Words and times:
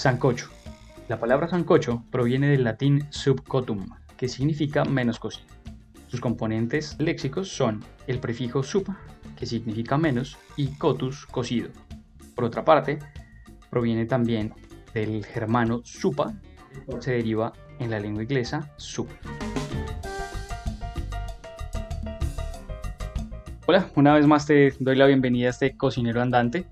Sancocho. 0.00 0.48
La 1.08 1.20
palabra 1.20 1.46
sancocho 1.46 2.02
proviene 2.10 2.48
del 2.48 2.64
latín 2.64 3.06
subcotum, 3.10 3.86
que 4.16 4.28
significa 4.28 4.82
menos 4.86 5.18
cocido. 5.18 5.46
Sus 6.06 6.22
componentes 6.22 6.96
léxicos 6.98 7.50
son 7.50 7.84
el 8.06 8.18
prefijo 8.18 8.62
sub, 8.62 8.86
que 9.36 9.44
significa 9.44 9.98
menos, 9.98 10.38
y 10.56 10.68
cotus, 10.68 11.26
cocido. 11.26 11.68
Por 12.34 12.44
otra 12.44 12.64
parte, 12.64 12.98
proviene 13.68 14.06
también 14.06 14.54
del 14.94 15.22
germano 15.22 15.82
supa, 15.84 16.32
se 17.00 17.10
deriva 17.10 17.52
en 17.78 17.90
la 17.90 18.00
lengua 18.00 18.22
inglesa 18.22 18.72
sup. 18.78 19.10
Hola, 23.66 23.90
una 23.96 24.14
vez 24.14 24.26
más 24.26 24.46
te 24.46 24.72
doy 24.80 24.96
la 24.96 25.04
bienvenida 25.04 25.48
a 25.48 25.50
este 25.50 25.76
cocinero 25.76 26.22
andante, 26.22 26.64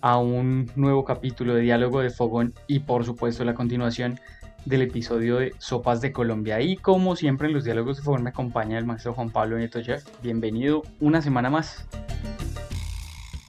a 0.00 0.18
un 0.18 0.70
nuevo 0.76 1.04
capítulo 1.04 1.54
de 1.54 1.62
Diálogo 1.62 2.00
de 2.00 2.10
Fogón 2.10 2.54
y 2.66 2.80
por 2.80 3.04
supuesto 3.04 3.44
la 3.44 3.54
continuación 3.54 4.20
del 4.64 4.82
episodio 4.82 5.38
de 5.38 5.54
Sopas 5.58 6.00
de 6.00 6.12
Colombia. 6.12 6.60
Y 6.60 6.76
como 6.76 7.16
siempre 7.16 7.48
en 7.48 7.54
los 7.54 7.64
Diálogos 7.64 7.96
de 7.96 8.02
Fogón 8.02 8.22
me 8.22 8.30
acompaña 8.30 8.78
el 8.78 8.84
maestro 8.84 9.14
Juan 9.14 9.30
Pablo 9.30 9.58
Nieto 9.58 9.82
Chef. 9.82 10.04
Bienvenido 10.22 10.82
una 11.00 11.22
semana 11.22 11.50
más. 11.50 11.86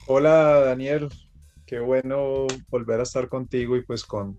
Hola 0.06 0.60
Daniel, 0.64 1.08
qué 1.66 1.78
bueno 1.78 2.46
volver 2.68 3.00
a 3.00 3.04
estar 3.04 3.28
contigo 3.28 3.76
y 3.76 3.82
pues 3.82 4.04
con, 4.04 4.38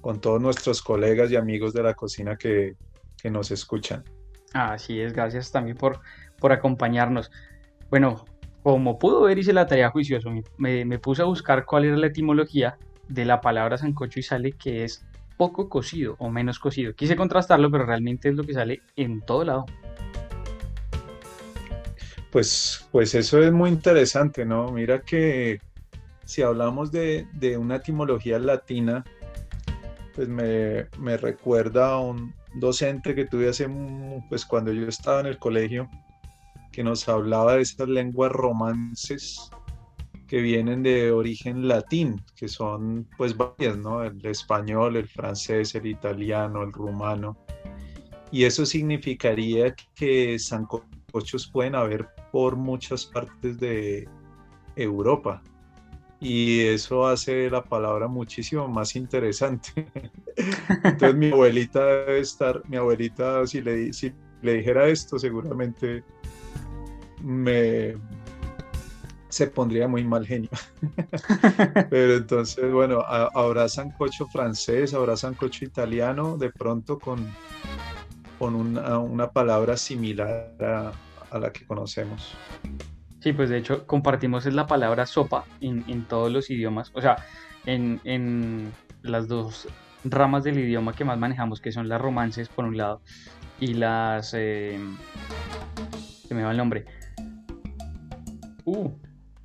con 0.00 0.20
todos 0.20 0.40
nuestros 0.40 0.82
colegas 0.82 1.30
y 1.30 1.36
amigos 1.36 1.72
de 1.72 1.82
la 1.82 1.94
cocina 1.94 2.36
que, 2.36 2.74
que 3.22 3.30
nos 3.30 3.50
escuchan. 3.50 4.04
Así 4.52 5.00
es, 5.00 5.14
gracias 5.14 5.50
también 5.50 5.76
por, 5.76 6.00
por 6.38 6.52
acompañarnos. 6.52 7.30
Bueno, 7.88 8.24
como 8.62 8.98
pudo 8.98 9.22
ver, 9.22 9.38
hice 9.38 9.52
la 9.52 9.66
tarea 9.66 9.90
juicioso. 9.90 10.30
Me, 10.56 10.98
puse 10.98 11.22
a 11.22 11.26
buscar 11.26 11.64
cuál 11.64 11.84
era 11.84 11.96
la 11.96 12.06
etimología 12.06 12.78
de 13.08 13.24
la 13.24 13.40
palabra 13.40 13.76
sancocho 13.76 14.20
y 14.20 14.22
sale 14.22 14.52
que 14.52 14.84
es 14.84 15.04
poco 15.36 15.68
cocido 15.68 16.14
o 16.18 16.30
menos 16.30 16.58
cocido. 16.58 16.94
Quise 16.94 17.16
contrastarlo, 17.16 17.70
pero 17.70 17.84
realmente 17.84 18.28
es 18.28 18.36
lo 18.36 18.44
que 18.44 18.54
sale 18.54 18.82
en 18.96 19.20
todo 19.20 19.44
lado. 19.44 19.66
Pues, 22.30 22.88
pues 22.92 23.14
eso 23.14 23.42
es 23.42 23.52
muy 23.52 23.70
interesante, 23.70 24.44
¿no? 24.46 24.70
Mira 24.70 25.00
que 25.00 25.60
si 26.24 26.42
hablamos 26.42 26.92
de, 26.92 27.26
una 27.58 27.76
etimología 27.76 28.38
latina, 28.38 29.04
pues 30.14 30.28
me, 30.28 30.86
me, 30.98 31.16
recuerda 31.16 31.90
a 31.90 32.00
un 32.00 32.32
docente 32.54 33.14
que 33.14 33.26
tuve 33.26 33.48
hace, 33.48 33.68
pues 34.28 34.46
cuando 34.46 34.72
yo 34.72 34.86
estaba 34.86 35.20
en 35.20 35.26
el 35.26 35.38
colegio, 35.38 35.90
que 36.72 36.82
nos 36.82 37.08
hablaba 37.08 37.56
de 37.56 37.62
esas 37.62 37.88
lenguas 37.88 38.32
romances 38.32 39.50
que 40.26 40.40
vienen 40.40 40.82
de 40.82 41.10
origen 41.12 41.68
latín, 41.68 42.22
que 42.34 42.48
son 42.48 43.06
pues 43.18 43.36
varias, 43.36 43.76
¿no? 43.76 44.02
El 44.02 44.24
español, 44.24 44.96
el 44.96 45.06
francés, 45.06 45.74
el 45.74 45.86
italiano, 45.86 46.62
el 46.62 46.72
rumano. 46.72 47.36
Y 48.30 48.44
eso 48.44 48.64
significaría 48.64 49.74
que 49.94 50.38
sancochos 50.38 51.48
pueden 51.52 51.74
haber 51.74 52.08
por 52.32 52.56
muchas 52.56 53.04
partes 53.04 53.58
de 53.58 54.08
Europa. 54.74 55.42
Y 56.18 56.60
eso 56.60 57.06
hace 57.06 57.50
la 57.50 57.62
palabra 57.62 58.08
muchísimo 58.08 58.66
más 58.68 58.96
interesante. 58.96 59.86
Entonces 60.84 61.14
mi 61.14 61.30
abuelita 61.30 61.84
debe 61.84 62.20
estar, 62.20 62.62
mi 62.70 62.78
abuelita 62.78 63.46
si 63.46 63.60
le, 63.60 63.92
si 63.92 64.14
le 64.40 64.54
dijera 64.54 64.88
esto 64.88 65.18
seguramente 65.18 66.04
me 67.22 67.96
se 69.32 69.46
pondría 69.46 69.88
muy 69.88 70.04
mal 70.04 70.26
genio. 70.26 70.50
Pero 71.90 72.16
entonces, 72.16 72.70
bueno, 72.70 73.00
habrá 73.00 73.66
sancocho 73.66 74.26
francés, 74.26 74.92
habrá 74.92 75.16
sancocho 75.16 75.64
italiano, 75.64 76.36
de 76.36 76.50
pronto 76.50 76.98
con, 76.98 77.26
con 78.38 78.54
una, 78.54 79.30
palabra 79.30 79.78
similar 79.78 80.52
a, 81.30 81.38
la 81.38 81.50
que 81.50 81.64
conocemos. 81.66 82.34
Sí, 83.20 83.32
pues 83.32 83.48
de 83.48 83.56
hecho 83.56 83.86
compartimos 83.86 84.44
es 84.44 84.52
la 84.52 84.66
palabra 84.66 85.06
sopa 85.06 85.46
en, 85.62 86.04
todos 86.04 86.30
los 86.30 86.50
idiomas, 86.50 86.90
o 86.92 87.00
sea, 87.00 87.16
en, 87.64 88.70
las 89.00 89.28
dos 89.28 89.66
ramas 90.04 90.44
del 90.44 90.58
idioma 90.58 90.92
que 90.92 91.06
más 91.06 91.18
manejamos, 91.18 91.62
que 91.62 91.72
son 91.72 91.88
las 91.88 92.02
romances 92.02 92.50
por 92.50 92.66
un 92.66 92.76
lado 92.76 93.00
y 93.58 93.74
las... 93.74 94.34
Eh, 94.36 94.78
se 96.28 96.34
me 96.34 96.42
va 96.42 96.50
el 96.50 96.58
nombre 96.58 96.84
Uh, 98.64 98.90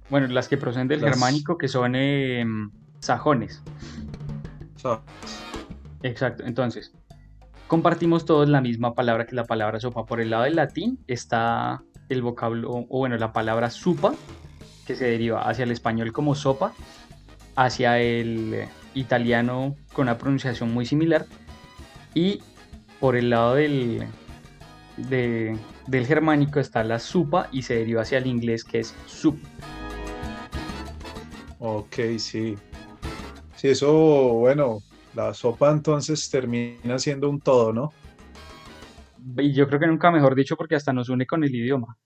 bueno, 0.09 0.28
las 0.28 0.47
que 0.47 0.57
proceden 0.57 0.88
del 0.88 1.01
germánico, 1.01 1.57
que 1.57 1.67
son 1.67 1.95
em, 1.95 2.72
sajones. 3.00 3.61
Exacto, 6.03 6.44
entonces, 6.45 6.94
compartimos 7.67 8.25
todos 8.25 8.47
la 8.47 8.61
misma 8.61 8.94
palabra 8.94 9.25
que 9.25 9.35
la 9.35 9.44
palabra 9.44 9.79
sopa. 9.79 10.06
Por 10.06 10.22
el 10.22 10.29
lado 10.29 10.44
del 10.44 10.56
latín 10.56 11.00
está 11.07 11.83
el 12.09 12.22
vocablo, 12.22 12.85
o 12.89 12.97
bueno, 13.00 13.17
la 13.17 13.33
palabra 13.33 13.69
supa, 13.69 14.13
que 14.85 14.95
se 14.95 15.06
deriva 15.06 15.41
hacia 15.41 15.63
el 15.63 15.72
español 15.72 16.13
como 16.13 16.35
sopa, 16.35 16.73
hacia 17.56 18.00
el 18.00 18.67
italiano 18.94 19.75
con 19.91 20.03
una 20.03 20.17
pronunciación 20.17 20.73
muy 20.73 20.85
similar, 20.85 21.25
y 22.13 22.41
por 23.01 23.17
el 23.17 23.29
lado 23.29 23.56
del, 23.56 24.07
de, 24.97 25.58
del 25.88 26.06
germánico 26.06 26.59
está 26.59 26.84
la 26.84 27.00
supa 27.00 27.50
y 27.52 27.62
se 27.62 27.75
deriva 27.75 28.02
hacia 28.02 28.18
el 28.18 28.28
inglés 28.28 28.63
que 28.63 28.80
es 28.80 28.96
sup. 29.06 29.38
Ok, 31.59 31.96
sí. 32.18 32.56
Sí, 33.56 33.69
eso, 33.69 33.91
bueno, 34.34 34.80
la 35.16 35.34
sopa 35.34 35.72
entonces 35.72 36.30
termina 36.30 37.00
siendo 37.00 37.30
un 37.30 37.40
todo, 37.40 37.74
¿no? 37.74 37.94
Y 39.38 39.53
yo 39.53 39.68
creo 39.68 39.80
que 39.80 39.88
nunca 39.88 40.12
mejor 40.12 40.36
dicho 40.36 40.56
porque 40.56 40.75
hasta 40.75 40.94
nos 40.94 41.09
une 41.09 41.25
con 41.25 41.44
el 41.44 41.53
idioma. 41.53 41.97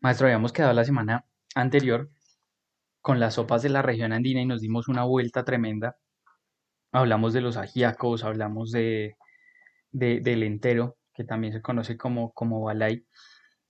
Maestro, 0.00 0.26
habíamos 0.26 0.52
quedado 0.52 0.72
la 0.72 0.84
semana 0.84 1.24
anterior 1.54 2.10
con 3.00 3.20
las 3.20 3.34
sopas 3.34 3.62
de 3.62 3.68
la 3.68 3.82
región 3.82 4.12
andina 4.12 4.40
y 4.40 4.46
nos 4.46 4.60
dimos 4.60 4.88
una 4.88 5.04
vuelta 5.04 5.44
tremenda 5.44 5.96
hablamos 6.92 7.32
de 7.32 7.40
los 7.40 7.56
ajíacos, 7.56 8.22
hablamos 8.22 8.70
de, 8.70 9.16
del 9.90 10.42
entero, 10.42 10.98
que 11.14 11.24
también 11.24 11.52
se 11.54 11.62
conoce 11.62 11.96
como, 11.96 12.32
como 12.32 12.62
balay. 12.62 13.04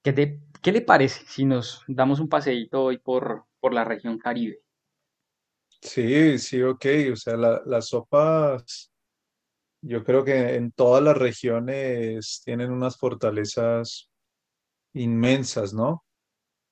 ¿Qué, 0.02 0.40
¿Qué, 0.60 0.72
le 0.72 0.80
parece 0.80 1.24
si 1.26 1.44
nos 1.44 1.84
damos 1.86 2.18
un 2.18 2.28
paseíto 2.28 2.82
hoy 2.82 2.98
por, 2.98 3.44
por 3.60 3.72
la 3.72 3.84
región 3.84 4.18
Caribe? 4.18 4.60
Sí, 5.80 6.38
sí, 6.38 6.60
ok. 6.62 6.84
O 7.12 7.16
sea, 7.16 7.36
las 7.36 7.88
sopas, 7.88 8.92
yo 9.80 10.04
creo 10.04 10.24
que 10.24 10.56
en 10.56 10.72
todas 10.72 11.02
las 11.02 11.16
regiones 11.16 12.42
tienen 12.44 12.72
unas 12.72 12.96
fortalezas 12.98 14.10
inmensas, 14.94 15.72
¿no? 15.72 16.04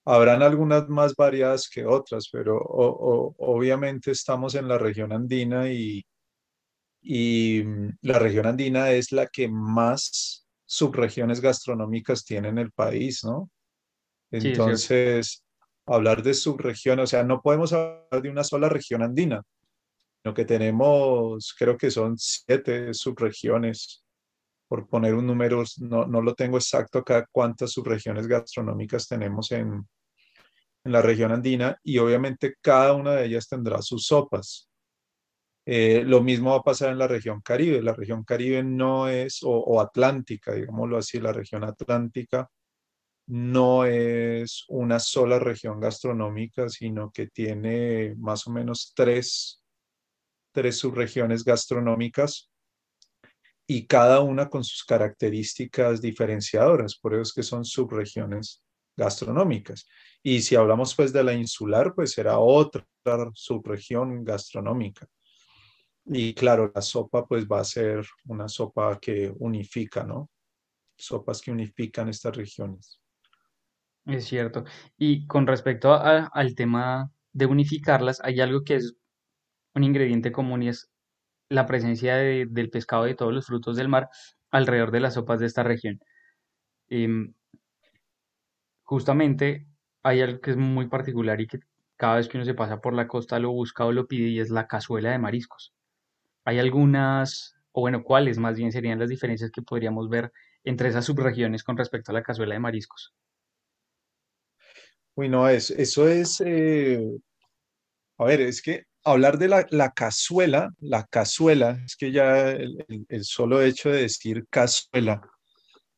Habrán 0.04 0.42
algunas 0.42 0.88
más 0.88 1.14
variadas 1.14 1.68
que 1.68 1.84
otras, 1.86 2.28
pero 2.32 2.58
obviamente 2.58 4.10
estamos 4.10 4.54
en 4.56 4.66
la 4.66 4.78
región 4.78 5.12
andina 5.12 5.70
y, 5.70 6.04
y 7.02 7.62
mm, 7.64 7.98
la 8.02 8.18
región 8.18 8.46
andina 8.46 8.90
es 8.90 9.12
la 9.12 9.26
que 9.26 9.48
más 9.48 10.46
subregiones 10.64 11.40
gastronómicas 11.40 12.24
tiene 12.24 12.48
en 12.48 12.58
el 12.58 12.70
país, 12.72 13.24
¿no? 13.24 13.50
Entonces, 14.30 15.44
hablar 15.86 16.22
de 16.22 16.34
subregión, 16.34 17.00
o 17.00 17.06
sea, 17.06 17.24
no 17.24 17.40
podemos 17.40 17.72
hablar 17.72 18.22
de 18.22 18.30
una 18.30 18.44
sola 18.44 18.68
región 18.68 19.02
andina, 19.02 19.42
sino 20.22 20.34
que 20.34 20.44
tenemos, 20.44 21.54
creo 21.58 21.76
que 21.76 21.90
son 21.90 22.16
siete 22.16 22.94
subregiones, 22.94 24.04
por 24.68 24.86
poner 24.88 25.14
un 25.16 25.26
número, 25.26 25.64
no, 25.78 26.06
no 26.06 26.22
lo 26.22 26.34
tengo 26.34 26.56
exacto 26.56 27.00
acá, 27.00 27.26
cuántas 27.32 27.72
subregiones 27.72 28.28
gastronómicas 28.28 29.08
tenemos 29.08 29.50
en, 29.50 29.88
en 30.84 30.92
la 30.92 31.02
región 31.02 31.32
andina, 31.32 31.76
y 31.82 31.98
obviamente 31.98 32.54
cada 32.60 32.92
una 32.92 33.16
de 33.16 33.26
ellas 33.26 33.48
tendrá 33.48 33.82
sus 33.82 34.06
sopas. 34.06 34.69
Eh, 35.72 36.02
lo 36.04 36.20
mismo 36.20 36.50
va 36.50 36.56
a 36.56 36.62
pasar 36.64 36.90
en 36.90 36.98
la 36.98 37.06
región 37.06 37.42
Caribe. 37.42 37.80
La 37.80 37.94
región 37.94 38.24
Caribe 38.24 38.64
no 38.64 39.08
es, 39.08 39.38
o, 39.44 39.80
Atlántica, 39.80 40.52
digámoslo 40.52 40.98
así, 40.98 41.20
la 41.20 41.32
región 41.32 41.62
Atlántica 41.62 42.50
no 43.28 43.84
es 43.84 44.64
una 44.68 44.98
sola 44.98 45.38
región 45.38 45.78
gastronómica, 45.78 46.68
sino 46.68 47.12
que 47.12 47.28
tiene 47.28 48.16
más 48.18 48.48
o 48.48 48.50
menos 48.50 48.92
tres, 48.96 49.62
tres 50.52 50.76
subregiones 50.76 51.44
gastronómicas 51.44 52.50
y 53.68 53.86
cada 53.86 54.22
una 54.22 54.48
con 54.48 54.64
sus 54.64 54.82
características 54.82 56.00
diferenciadoras, 56.02 56.96
por 56.96 57.14
eso 57.14 57.22
es 57.22 57.32
que 57.32 57.44
son 57.44 57.64
subregiones 57.64 58.64
gastronómicas. 58.96 59.86
Y 60.20 60.42
si 60.42 60.56
hablamos 60.56 60.96
pues 60.96 61.12
de 61.12 61.22
la 61.22 61.34
insular, 61.34 61.94
pues 61.94 62.10
será 62.10 62.40
otra 62.40 62.84
subregión 63.34 64.24
gastronómica. 64.24 65.06
Y 66.10 66.34
claro, 66.34 66.70
la 66.74 66.82
sopa 66.82 67.26
pues 67.26 67.46
va 67.46 67.60
a 67.60 67.64
ser 67.64 68.04
una 68.26 68.48
sopa 68.48 68.98
que 69.00 69.32
unifica, 69.38 70.04
¿no? 70.04 70.28
Sopas 70.98 71.42
que 71.42 71.52
unifican 71.52 72.08
estas 72.10 72.36
regiones. 72.36 73.00
Es 74.06 74.24
cierto. 74.26 74.64
Y 74.98 75.26
con 75.26 75.46
respecto 75.46 75.92
a- 75.94 76.26
al 76.32 76.54
tema 76.54 77.10
de 77.32 77.46
unificarlas, 77.46 78.20
hay 78.22 78.40
algo 78.40 78.62
que 78.64 78.76
es 78.76 78.94
un 79.74 79.84
ingrediente 79.84 80.32
común 80.32 80.62
y 80.64 80.68
es 80.70 80.90
la 81.50 81.66
presencia 81.66 82.16
de- 82.16 82.46
del 82.50 82.70
pescado 82.70 83.06
y 83.06 83.10
de 83.10 83.16
todos 83.16 83.34
los 83.34 83.46
frutos 83.46 83.76
del 83.76 83.88
mar 83.88 84.10
alrededor 84.50 84.90
de 84.92 85.00
las 85.00 85.14
sopas 85.14 85.40
de 85.40 85.46
esta 85.46 85.62
región. 85.64 86.00
Em, 86.88 87.34
justamente 88.82 89.66
hay 90.02 90.20
algo 90.20 90.40
que 90.42 90.50
es 90.50 90.58
muy 90.58 90.86
particular 90.88 91.40
y 91.40 91.46
que 91.46 91.60
cada 91.96 92.16
vez 92.16 92.28
que 92.28 92.36
uno 92.36 92.44
se 92.44 92.52
pasa 92.54 92.80
por 92.82 92.92
la 92.92 93.08
costa 93.08 93.38
lo 93.38 93.50
busca 93.52 93.86
o 93.86 93.92
lo 93.92 94.06
pide 94.06 94.28
y 94.28 94.38
es 94.40 94.50
la 94.50 94.66
cazuela 94.66 95.10
de 95.12 95.18
mariscos. 95.18 95.72
Hay 96.44 96.58
algunas, 96.58 97.56
o 97.72 97.80
bueno, 97.82 98.02
¿cuáles 98.04 98.38
más 98.38 98.56
bien 98.56 98.72
serían 98.72 98.98
las 98.98 99.08
diferencias 99.08 99.50
que 99.50 99.62
podríamos 99.62 100.08
ver 100.10 100.32
entre 100.64 100.88
esas 100.90 101.06
subregiones 101.06 101.64
con 101.64 101.76
respecto 101.78 102.12
a 102.12 102.14
la 102.14 102.22
cazuela 102.22 102.54
de 102.54 102.60
mariscos? 102.60 103.14
Uy, 105.14 105.28
no, 105.28 105.48
es, 105.48 105.70
eso 105.70 106.08
es, 106.08 106.40
eh, 106.44 106.98
a 108.18 108.24
ver, 108.24 108.40
es 108.42 108.62
que 108.62 108.84
hablar 109.04 109.38
de 109.38 109.48
la, 109.48 109.66
la 109.70 109.90
cazuela, 109.92 110.70
la 110.80 111.06
cazuela, 111.06 111.80
es 111.84 111.96
que 111.96 112.12
ya 112.12 112.50
el, 112.50 112.84
el- 112.88 113.06
el 113.08 113.24
solo 113.24 113.62
hecho 113.62 113.90
de 113.90 114.02
decir 114.02 114.46
cazuela, 114.50 115.22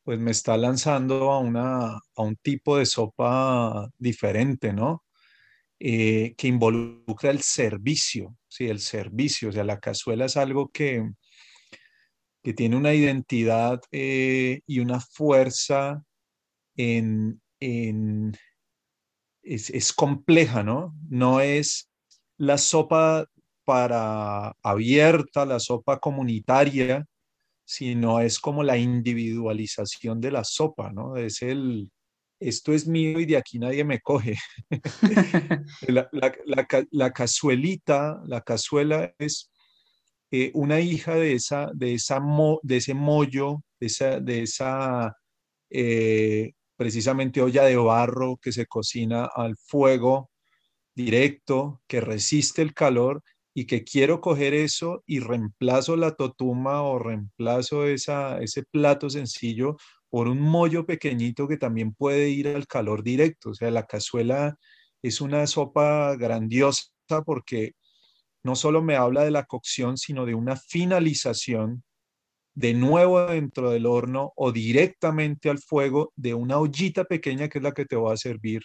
pues 0.05 0.19
me 0.21 0.31
está 0.33 0.57
lanzando 0.59 1.31
a 1.33 1.41
una, 1.41 1.97
a 1.97 2.23
un 2.23 2.37
tipo 2.37 2.79
de 2.79 2.87
sopa 2.87 3.89
diferente, 3.99 4.73
¿no? 4.73 5.05
Eh, 5.81 6.35
que 6.39 6.49
involucra 6.49 7.31
el 7.31 7.43
servicio, 7.43 8.37
sí, 8.53 8.67
el 8.69 8.81
servicio, 8.81 9.49
o 9.49 9.53
sea, 9.53 9.65
la 9.65 9.81
cazuela 9.81 10.27
es 10.27 10.37
algo 10.37 10.71
que, 10.71 11.11
que 12.43 12.53
tiene 12.53 12.77
una 12.77 12.93
identidad 12.93 13.81
eh, 13.91 14.61
y 14.67 14.81
una 14.81 15.01
fuerza 15.01 16.05
en, 16.77 17.41
en 17.61 18.37
es, 19.43 19.71
es 19.71 19.93
compleja, 19.95 20.63
¿no? 20.63 20.95
No 21.09 21.41
es 21.41 21.89
la 22.37 22.59
sopa 22.59 23.27
para 23.65 24.55
abierta, 24.63 25.47
la 25.47 25.59
sopa 25.59 25.99
comunitaria, 25.99 27.07
sino 27.65 28.21
es 28.21 28.39
como 28.39 28.63
la 28.63 28.77
individualización 28.77 30.21
de 30.21 30.31
la 30.31 30.45
sopa, 30.45 30.93
¿no? 30.93 31.17
Es 31.17 31.41
el, 31.41 31.91
esto 32.49 32.73
es 32.73 32.87
mío 32.87 33.21
y 33.21 33.27
de 33.27 33.37
aquí 33.37 33.59
nadie 33.59 33.85
me 33.85 34.01
coge. 34.01 34.37
La, 35.89 36.09
la, 36.13 36.35
la, 36.47 36.67
la 36.91 37.13
cazuelita, 37.13 38.23
la 38.27 38.41
cazuela 38.41 39.15
es 39.19 39.51
eh, 40.31 40.51
una 40.55 40.81
hija 40.81 41.15
de, 41.15 41.35
esa, 41.35 41.71
de, 41.75 41.95
esa 41.95 42.19
mo, 42.19 42.59
de 42.63 42.79
ese 42.79 42.95
mollo, 42.95 43.63
de 43.79 43.87
esa, 43.87 44.19
de 44.19 44.43
esa 44.43 45.15
eh, 45.69 46.53
precisamente 46.77 47.43
olla 47.43 47.65
de 47.65 47.77
barro 47.77 48.39
que 48.41 48.51
se 48.51 48.67
cocina 48.67 49.27
al 49.27 49.57
fuego 49.59 50.31
directo, 50.95 51.83
que 51.87 52.01
resiste 52.01 52.63
el 52.63 52.73
calor 52.73 53.23
y 53.55 53.67
que 53.67 53.85
quiero 53.85 54.23
coger 54.23 54.55
eso 54.55 55.03
y 55.07 55.21
reemplazo 55.21 55.97
la 55.97 56.13
totuma 56.15 56.83
o 56.83 56.99
reemplazo 56.99 57.87
esa, 57.87 58.41
ese 58.41 58.63
plato 58.65 59.11
sencillo 59.11 59.77
por 60.13 60.29
un 60.29 60.41
mollo 60.41 60.85
pequeñito 60.85 61.49
que 61.49 61.57
también 61.57 61.95
puede 61.95 62.29
ir 62.29 62.49
al 62.49 62.67
calor 62.67 63.03
directo. 63.03 63.49
O 63.51 63.55
sea, 63.55 63.71
la 63.71 63.87
cazuela 63.87 64.59
es 65.01 65.23
una 65.23 65.47
sopa 65.47 66.15
grandiosa 66.17 66.91
porque 67.25 67.73
no 68.45 68.55
solo 68.55 68.83
me 68.83 68.95
habla 68.97 69.25
de 69.25 69.31
la 69.31 69.47
cocción, 69.47 69.97
sino 69.97 70.27
de 70.27 70.35
una 70.35 70.57
finalización 70.57 71.83
de 72.55 72.75
nuevo 72.75 73.25
dentro 73.25 73.71
del 73.71 73.87
horno 73.87 74.35
o 74.37 74.53
directamente 74.53 75.49
al 75.49 75.61
fuego 75.61 76.13
de 76.15 76.35
una 76.35 76.59
ollita 76.59 77.05
pequeña 77.05 77.49
que 77.49 77.57
es 77.61 77.65
la 77.65 77.73
que 77.73 77.87
te 77.87 77.97
va 77.97 78.13
a 78.13 78.19
servir 78.19 78.65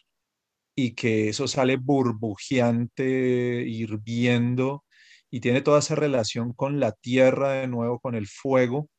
y 0.75 0.95
que 0.95 1.29
eso 1.29 1.47
sale 1.47 1.77
burbujeante, 1.77 3.63
hirviendo 3.65 4.83
y 5.31 5.39
tiene 5.39 5.61
toda 5.61 5.79
esa 5.79 5.95
relación 5.95 6.51
con 6.51 6.81
la 6.81 6.91
tierra 6.91 7.53
de 7.53 7.69
nuevo, 7.69 8.01
con 8.01 8.15
el 8.15 8.27
fuego 8.27 8.89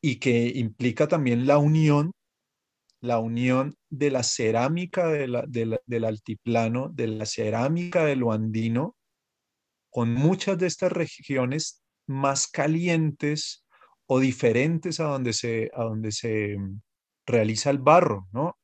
y 0.00 0.16
que 0.16 0.52
implica 0.54 1.08
también 1.08 1.46
la 1.46 1.58
unión, 1.58 2.12
la 3.00 3.18
unión 3.18 3.74
de 3.90 4.10
la 4.10 4.22
cerámica 4.22 5.08
del 5.08 6.04
altiplano, 6.04 6.88
de 6.88 7.06
la 7.08 7.26
cerámica 7.26 8.04
de 8.04 8.16
lo 8.16 8.32
andino, 8.32 8.96
con 9.90 10.12
muchas 10.14 10.58
de 10.58 10.66
estas 10.66 10.92
regiones 10.92 11.82
más 12.06 12.48
calientes 12.48 13.64
o 14.06 14.20
diferentes 14.20 15.00
a 15.00 15.04
donde 15.04 15.32
se, 15.32 15.70
a 15.74 15.84
donde 15.84 16.12
se 16.12 16.56
realiza 17.26 17.70
el 17.70 17.78
barro, 17.78 18.26
¿no? 18.32 18.58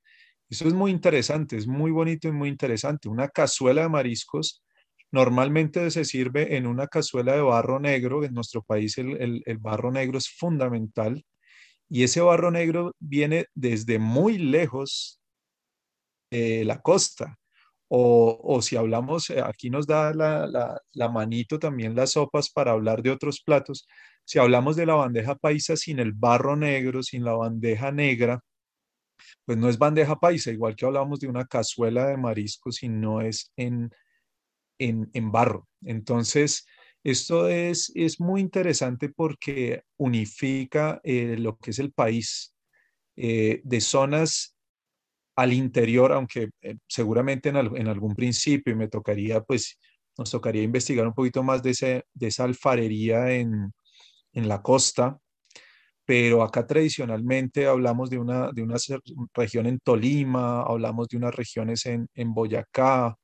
Eso 0.49 0.69
es 0.69 0.75
muy 0.75 0.91
interesante, 0.91 1.57
es 1.57 1.67
muy 1.67 1.91
bonito 1.91 2.29
y 2.29 2.33
muy 2.33 2.49
interesante. 2.49 3.09
Una 3.09 3.29
cazuela 3.29 3.83
de 3.83 3.89
mariscos 3.89 4.64
normalmente 5.15 5.91
se 5.93 6.05
sirve 6.05 6.57
en 6.57 6.67
una 6.67 6.89
cazuela 6.89 7.35
de 7.35 7.41
barro 7.41 7.79
negro. 7.79 8.25
En 8.25 8.35
nuestro 8.35 8.63
país 8.63 8.99
el, 8.99 9.43
barro 9.61 9.93
negro 9.93 10.19
es 10.19 10.29
fundamental 10.29 11.25
y 11.89 12.03
ese 12.03 12.21
barro 12.21 12.51
negro 12.51 12.93
viene 12.99 13.47
desde 13.55 13.99
muy 13.99 14.39
lejos 14.39 15.21
de 16.31 16.65
la 16.65 16.81
costa. 16.81 17.39
O, 17.89 18.61
si 18.61 18.75
hablamos, 18.77 19.31
eh, 19.31 19.41
aquí 19.41 19.71
nos 19.71 19.87
da 19.87 20.13
la, 20.13 21.09
manito 21.11 21.61
también 21.61 21.95
las 21.95 22.13
sopas 22.13 22.51
para 22.51 22.73
hablar 22.73 23.03
de 23.03 23.11
otros 23.11 23.41
platos. 23.41 23.87
Si 24.25 24.41
hablamos 24.41 24.75
de 24.75 24.87
la 24.87 24.95
bandeja 24.95 25.37
paisa 25.37 25.77
sin 25.77 26.01
el 26.01 26.13
barro 26.13 26.57
negro, 26.57 27.05
sin 27.05 27.25
la 27.25 27.35
bandeja 27.35 27.93
negra, 27.93 28.41
pues 29.45 29.59
no 29.59 29.69
es 29.69 29.79
bandeja 29.79 30.17
paisa, 30.17 30.51
igual 30.51 30.75
que 30.75 30.87
hablamos 30.87 31.21
de 31.21 31.29
una 31.29 31.45
cazuela 31.47 32.07
de 32.09 32.17
mariscos 32.17 32.83
y 32.83 32.89
no 32.89 33.21
es 33.21 33.53
en, 33.57 33.91
en, 34.79 35.11
en 35.13 35.33
barro. 35.33 35.69
Entonces, 35.83 36.67
esto 37.03 37.49
es, 37.49 37.93
es, 37.95 38.19
muy 38.21 38.41
interesante 38.41 39.11
porque 39.11 39.83
unifica 39.99 41.01
eh, 41.05 41.37
lo 41.39 41.57
que 41.59 41.71
es 41.71 41.79
el 41.79 41.93
país 41.93 42.55
eh, 43.17 43.61
de 43.63 43.81
zonas 43.81 44.57
al 45.37 45.53
interior, 45.53 46.13
aunque 46.13 46.51
eh, 46.63 46.77
seguramente 46.87 47.51
en, 47.51 47.57
al, 47.57 47.77
en, 47.77 47.89
algún 47.89 48.15
principio 48.15 48.75
me 48.77 48.89
tocaría, 48.89 49.43
pues, 49.43 49.79
nos 50.17 50.31
tocaría 50.31 50.63
investigar 50.63 51.07
un 51.07 51.15
poquito 51.15 51.43
más 51.43 51.63
de, 51.63 51.71
ese, 51.71 52.05
de 52.15 52.29
esa 52.29 52.45
alfarería 52.45 53.33
en, 53.33 53.73
en 54.33 54.49
la 54.49 54.63
costa, 54.63 55.19
pero 56.05 56.43
acá 56.43 56.67
tradicionalmente 56.67 57.67
hablamos 57.67 58.11
de 58.11 58.19
una, 58.19 58.51
de 58.53 58.63
una 58.63 58.77
región 59.35 59.67
en 59.67 59.79
Tolima, 59.81 60.63
hablamos 60.63 61.09
de 61.09 61.17
unas 61.17 61.35
regiones 61.35 61.87
en, 61.87 62.09
en 62.15 62.33
Boyacá, 62.35 63.17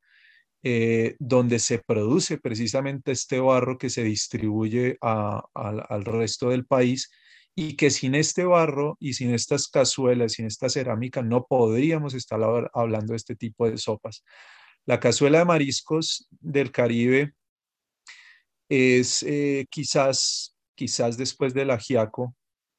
eh, 0.63 1.17
donde 1.19 1.59
se 1.59 1.79
produce 1.79 2.39
precisamente 2.39 3.13
este 3.13 3.41
barro 3.41 3.79
que 3.79 3.89
se 3.89 4.05
distribuye 4.05 4.99
al 5.01 6.05
resto 6.05 6.51
del 6.51 6.67
país 6.67 7.11
y 7.55 7.77
que 7.77 7.91
sin 7.91 8.15
este 8.15 8.45
barro 8.45 8.97
y 9.01 9.15
sin 9.15 9.35
estas 9.35 9.69
cazuelas, 9.69 10.33
sin 10.33 10.47
esta 10.47 10.69
cerámica, 10.69 11.23
no 11.23 11.47
podríamos 11.47 12.15
estar 12.15 12.41
hablando 12.75 13.13
de 13.13 13.17
este 13.17 13.37
tipo 13.37 13.69
de 13.71 13.79
sopas. 13.79 14.25
La 14.87 15.01
cazuela 15.01 15.39
de 15.39 15.45
mariscos 15.45 16.29
del 16.31 16.71
Caribe 16.73 17.35
es 18.69 19.23
eh, 19.23 19.67
quizás, 19.71 20.57
quizás 20.75 21.17
después 21.17 21.55
del 21.55 21.71
ajiaco, 21.71 22.35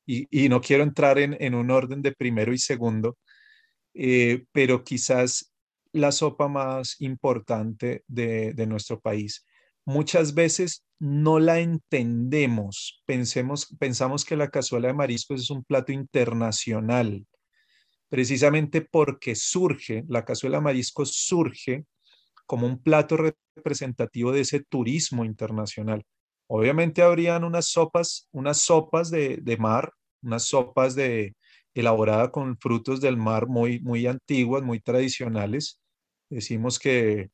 y, 0.05 0.49
no 0.49 0.59
quiero 0.59 0.83
entrar 0.83 1.19
en, 1.19 1.37
en, 1.39 1.55
un 1.55 1.71
orden 1.71 2.01
de 2.01 2.11
primero 2.11 2.53
y 2.53 2.57
segundo, 2.57 3.17
eh, 3.93 4.45
pero 4.51 4.83
quizás 4.83 5.50
la 5.93 6.11
sopa 6.11 6.47
más 6.47 6.95
importante 6.99 8.03
de, 8.07 8.53
nuestro 8.67 8.99
país. 8.99 9.45
Muchas 9.85 10.33
veces 10.33 10.85
no 10.99 11.39
la 11.39 11.59
entendemos, 11.59 13.01
Pensemos, 13.05 13.75
pensamos 13.79 14.23
que 14.23 14.35
la 14.35 14.49
cazuela 14.49 14.89
de 14.89 14.93
mariscos 14.93 15.41
es 15.41 15.49
un 15.49 15.63
plato 15.63 15.91
internacional, 15.91 17.25
precisamente 18.09 18.81
porque 18.81 19.35
surge, 19.35 20.03
la 20.07 20.23
cazuela 20.23 20.57
de 20.57 20.63
mariscos 20.63 21.15
surge 21.15 21.85
como 22.45 22.67
un 22.67 22.81
plato 22.81 23.17
representativo 23.17 24.31
de 24.31 24.41
ese 24.41 24.59
turismo 24.61 25.25
internacional. 25.25 26.03
Obviamente 26.47 27.01
habrían 27.01 27.43
unas 27.43 27.67
sopas, 27.67 28.27
unas 28.31 28.59
sopas 28.59 29.09
de, 29.09 29.37
de 29.41 29.57
mar, 29.57 29.93
unas 30.21 30.43
sopas 30.43 30.95
de, 30.95 31.33
elaborada 31.73 32.31
con 32.31 32.57
frutos 32.57 33.01
del 33.01 33.17
mar 33.17 33.47
muy, 33.47 33.79
muy 33.81 34.07
antiguas, 34.07 34.63
muy 34.63 34.79
tradicionales. 34.79 35.80
Decimos 36.31 36.79
que 36.79 37.29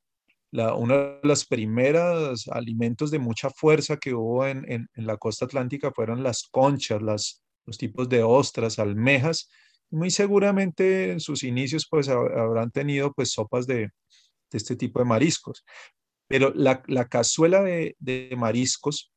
uno 0.52 0.98
de 0.98 1.20
los 1.22 1.46
primeros 1.46 2.48
alimentos 2.48 3.12
de 3.12 3.20
mucha 3.20 3.52
fuerza 3.52 3.98
que 3.98 4.16
hubo 4.16 4.48
en, 4.48 4.66
en, 4.68 4.88
la 4.96 5.18
costa 5.18 5.46
atlántica 5.46 5.92
fueron 5.92 6.24
las 6.24 6.48
conchas, 6.50 7.02
las, 7.02 7.44
los 7.68 7.78
tipos 7.78 8.10
de 8.10 8.24
ostras, 8.24 8.80
almejas. 8.80 9.50
Muy 9.92 10.10
seguramente 10.10 11.12
en 11.12 11.20
sus 11.20 11.44
inicios 11.44 11.88
pues 11.88 12.10
habrán 12.10 12.72
tenido 12.72 13.14
pues 13.14 13.32
sopas 13.32 13.68
de, 13.68 13.78
de 13.78 13.92
este 14.52 14.76
tipo 14.76 14.98
de 15.00 15.06
mariscos. 15.06 15.64
Pero 16.28 16.52
la, 16.56 16.82
la 16.88 17.08
cazuela 17.08 17.62
de, 17.62 17.96
de, 18.00 18.34
mariscos, 18.36 19.14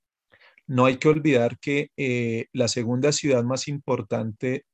no 0.67 0.85
hay 0.85 0.99
que 0.99 1.09
olvidar 1.09 1.59
que 1.59 1.89
eh, 1.97 2.47
la 2.53 2.69
segunda 2.69 3.13
ciudad 3.13 3.43
más 3.45 3.67
importante 3.67 4.65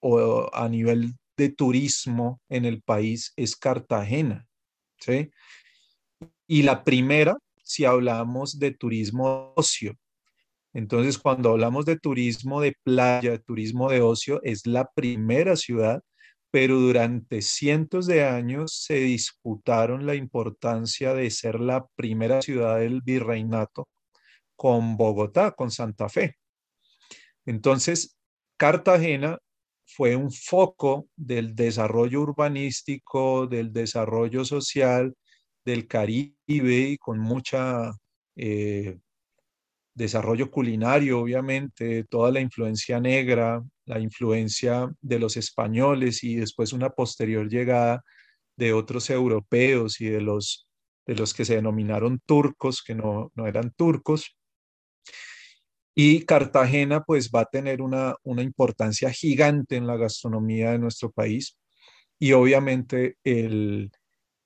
o 0.00 0.48
a 0.54 0.68
nivel 0.68 1.14
de 1.42 1.50
turismo 1.50 2.40
en 2.48 2.64
el 2.64 2.82
país 2.82 3.32
es 3.36 3.56
Cartagena, 3.56 4.46
¿sí? 5.00 5.30
Y 6.46 6.62
la 6.62 6.84
primera, 6.84 7.36
si 7.62 7.84
hablamos 7.84 8.58
de 8.58 8.70
turismo 8.72 9.52
ocio. 9.56 9.94
Entonces, 10.72 11.18
cuando 11.18 11.50
hablamos 11.50 11.84
de 11.84 11.98
turismo 11.98 12.60
de 12.60 12.74
playa, 12.84 13.38
turismo 13.38 13.90
de 13.90 14.00
ocio, 14.00 14.40
es 14.42 14.66
la 14.66 14.88
primera 14.94 15.56
ciudad, 15.56 16.00
pero 16.50 16.78
durante 16.78 17.42
cientos 17.42 18.06
de 18.06 18.24
años 18.24 18.84
se 18.84 18.94
disputaron 18.94 20.06
la 20.06 20.14
importancia 20.14 21.14
de 21.14 21.30
ser 21.30 21.60
la 21.60 21.86
primera 21.96 22.40
ciudad 22.40 22.78
del 22.78 23.02
virreinato 23.02 23.88
con 24.56 24.96
Bogotá, 24.96 25.50
con 25.50 25.70
Santa 25.70 26.08
Fe. 26.08 26.36
Entonces, 27.46 28.16
Cartagena 28.56 29.38
fue 29.96 30.16
un 30.16 30.30
foco 30.30 31.08
del 31.16 31.54
desarrollo 31.54 32.22
urbanístico, 32.22 33.46
del 33.46 33.72
desarrollo 33.72 34.44
social 34.44 35.14
del 35.64 35.86
Caribe 35.86 36.36
y 36.46 36.98
con 36.98 37.18
mucha 37.18 37.92
eh, 38.36 38.98
desarrollo 39.94 40.50
culinario, 40.50 41.20
obviamente, 41.20 42.04
toda 42.04 42.30
la 42.30 42.40
influencia 42.40 43.00
negra, 43.00 43.62
la 43.84 44.00
influencia 44.00 44.90
de 45.00 45.18
los 45.18 45.36
españoles 45.36 46.24
y 46.24 46.36
después 46.36 46.72
una 46.72 46.90
posterior 46.90 47.48
llegada 47.48 48.02
de 48.56 48.72
otros 48.72 49.10
europeos 49.10 50.00
y 50.00 50.06
de 50.06 50.20
los, 50.20 50.68
de 51.06 51.14
los 51.16 51.34
que 51.34 51.44
se 51.44 51.56
denominaron 51.56 52.20
turcos, 52.26 52.82
que 52.82 52.94
no, 52.94 53.30
no 53.34 53.46
eran 53.46 53.72
turcos. 53.72 54.36
Y 55.94 56.24
Cartagena 56.24 57.02
pues 57.02 57.30
va 57.30 57.40
a 57.40 57.46
tener 57.46 57.82
una, 57.82 58.14
una 58.22 58.42
importancia 58.42 59.10
gigante 59.10 59.76
en 59.76 59.86
la 59.86 59.96
gastronomía 59.96 60.72
de 60.72 60.78
nuestro 60.78 61.10
país 61.12 61.56
y 62.18 62.32
obviamente 62.34 63.16
el, 63.24 63.90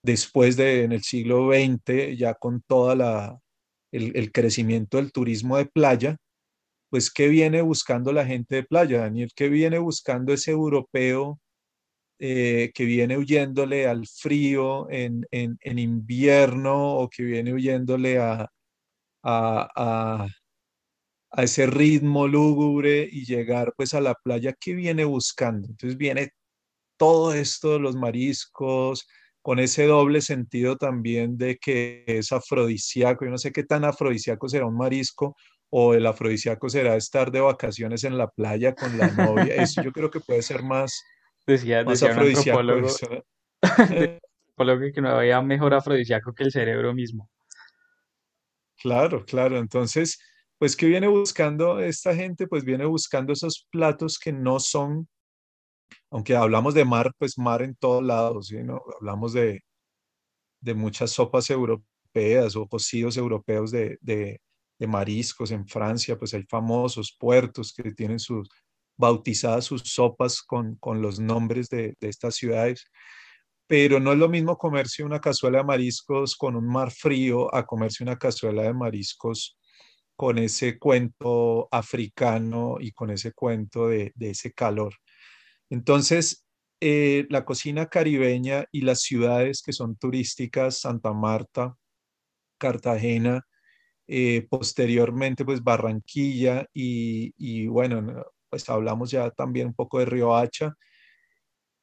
después 0.03 0.57
de 0.57 0.85
en 0.85 0.93
el 0.93 1.03
siglo 1.03 1.51
XX, 1.53 2.17
ya 2.17 2.35
con 2.35 2.63
toda 2.63 2.95
la, 2.95 3.39
el, 3.93 4.33
crecimiento 4.33 4.97
del 4.97 5.13
turismo 5.13 5.59
de 5.59 5.67
playa, 5.67 6.17
pues 6.91 7.11
¿qué 7.11 7.29
viene 7.29 7.63
buscando 7.63 8.13
la 8.13 8.25
gente 8.25 8.57
de 8.57 8.65
playa, 8.65 9.01
Daniel? 9.01 9.31
¿Qué 9.37 9.49
viene 9.49 9.79
buscando 9.79 10.33
ese 10.33 10.53
europeo 10.53 11.41
eh, 12.19 12.73
que 12.75 12.85
viene 12.87 13.19
huyéndole 13.19 13.87
al 13.87 14.07
frío 14.07 14.89
en, 14.91 15.27
invierno 15.63 16.97
o 16.97 17.11
que 17.11 17.25
viene 17.25 17.53
huyéndole 17.53 18.19
a, 18.19 18.49
ese 21.45 21.67
ritmo 21.67 22.27
lúgubre 22.29 23.09
y 23.11 23.25
llegar 23.25 23.73
pues 23.77 23.95
a 23.95 24.01
la 24.01 24.15
playa? 24.15 24.55
¿Qué 24.59 24.75
viene 24.75 25.05
buscando? 25.05 25.69
Entonces 25.69 25.97
viene 25.99 26.31
todo 26.97 27.35
esto 27.35 27.73
de 27.75 27.79
los 27.81 27.97
mariscos, 27.97 29.07
con 29.43 29.61
ese 29.61 29.87
doble 29.87 30.23
sentido 30.23 30.77
también 30.77 31.39
de 31.39 31.57
que 31.57 32.03
es 32.07 32.33
afrodisíaco. 32.33 33.25
Yo 33.25 33.31
no 33.31 33.39
sé 33.39 33.53
qué 33.53 33.63
tan 33.63 33.85
afrodisíaco 33.85 34.49
será 34.49 34.67
un 34.67 34.77
marisco 34.77 35.37
o 35.71 35.95
el 35.95 36.07
afrodisíaco 36.07 36.69
será 36.69 36.97
estar 36.97 37.31
de 37.31 37.41
vacaciones 37.41 38.03
en 38.05 38.19
la 38.19 38.29
playa 38.29 38.75
con 38.75 38.99
la 38.99 39.09
novia. 39.13 39.55
Eso 39.55 39.83
yo 39.83 39.93
creo 39.93 40.11
que 40.11 40.19
puede 40.21 40.43
ser 40.43 40.63
más, 40.63 41.01
decía, 41.47 41.85
más 41.85 42.01
decía 42.01 42.11
afrodisíaco. 42.11 42.59
que 44.93 45.01
no 45.01 45.11
había 45.11 45.41
mejor 45.43 45.75
afrodisíaco 45.75 46.33
que 46.35 46.43
el 46.43 46.51
cerebro 46.51 46.95
mismo. 46.95 47.31
Claro, 48.79 49.25
claro. 49.25 49.59
Entonces, 49.59 50.19
pues, 50.59 50.77
¿qué 50.77 50.87
viene 50.87 51.09
buscando 51.09 51.81
esta 51.81 52.15
gente? 52.15 52.47
Pues 52.47 52.65
viene 52.65 52.85
buscando 52.87 53.33
esos 53.33 53.67
platos 53.71 54.19
que 54.19 54.33
no 54.33 54.61
son 54.61 55.09
aunque 56.11 56.35
hablamos 56.37 56.75
de 56.75 56.85
mar, 56.85 57.13
pues 57.19 57.39
mar 57.39 57.63
en 57.63 57.75
todos 57.75 58.03
lados, 58.03 58.51
¿no? 58.53 58.81
Hablamos 58.99 59.33
de, 59.33 59.63
de 60.61 60.75
muchas 60.75 61.13
sopas 61.13 61.51
europeas 61.51 62.57
o 62.57 62.67
cocidos 62.69 63.17
europeos 63.17 63.71
de, 63.71 63.99
de, 64.01 64.41
de, 64.79 64.87
mariscos 64.87 65.51
en 65.51 65.67
Francia, 65.67 66.19
pues 66.19 66.35
hay 66.35 66.45
famosos 66.45 67.17
puertos 67.19 67.73
que 67.73 67.93
tienen 67.93 68.19
sus 68.19 68.49
bautizadas 68.99 69.67
sus 69.67 69.83
sopas 69.83 70.41
con, 70.41 70.77
con 70.77 71.03
los 71.03 71.21
nombres 71.21 71.69
de, 71.69 71.95
de 72.01 72.09
estas 72.09 72.37
ciudades. 72.37 72.87
Pero 73.67 74.01
no 74.01 74.13
es 74.13 74.19
lo 74.19 74.29
mismo 74.29 74.57
comerse 74.57 75.03
una 75.03 75.21
cazuela 75.21 75.59
de 75.59 75.65
mariscos 75.65 76.37
con 76.37 76.57
un 76.57 76.67
mar 76.69 76.93
frío 76.93 77.53
a 77.55 77.67
comerse 77.67 78.05
una 78.05 78.17
cazuela 78.17 78.63
de 78.63 78.73
mariscos 78.73 79.59
con 80.17 80.39
ese 80.39 80.79
cuento 80.79 81.69
africano 81.71 82.79
y 82.81 82.93
con 82.93 83.11
ese 83.11 83.33
cuento 83.33 83.89
de, 83.89 84.13
ese 84.19 84.53
calor. 84.53 84.95
Entonces, 85.71 86.47
eh, 86.81 87.27
la 87.31 87.45
cocina 87.45 87.87
caribeña 87.87 88.67
y 88.73 88.83
las 88.83 89.03
ciudades 89.03 89.63
que 89.63 89.73
son 89.73 89.97
turísticas, 89.97 90.81
Santa 90.81 91.13
Marta, 91.13 91.77
Cartagena, 92.59 93.47
eh, 94.09 94.47
posteriormente 94.49 95.45
pues 95.45 95.63
Barranquilla 95.63 96.67
y, 96.73 97.67
bueno, 97.67 98.25
pues 98.49 98.69
hablamos 98.71 99.11
ya 99.11 99.31
también 99.31 99.69
un 99.69 99.75
poco 99.75 99.99
de 99.99 100.07
Riohacha 100.07 100.75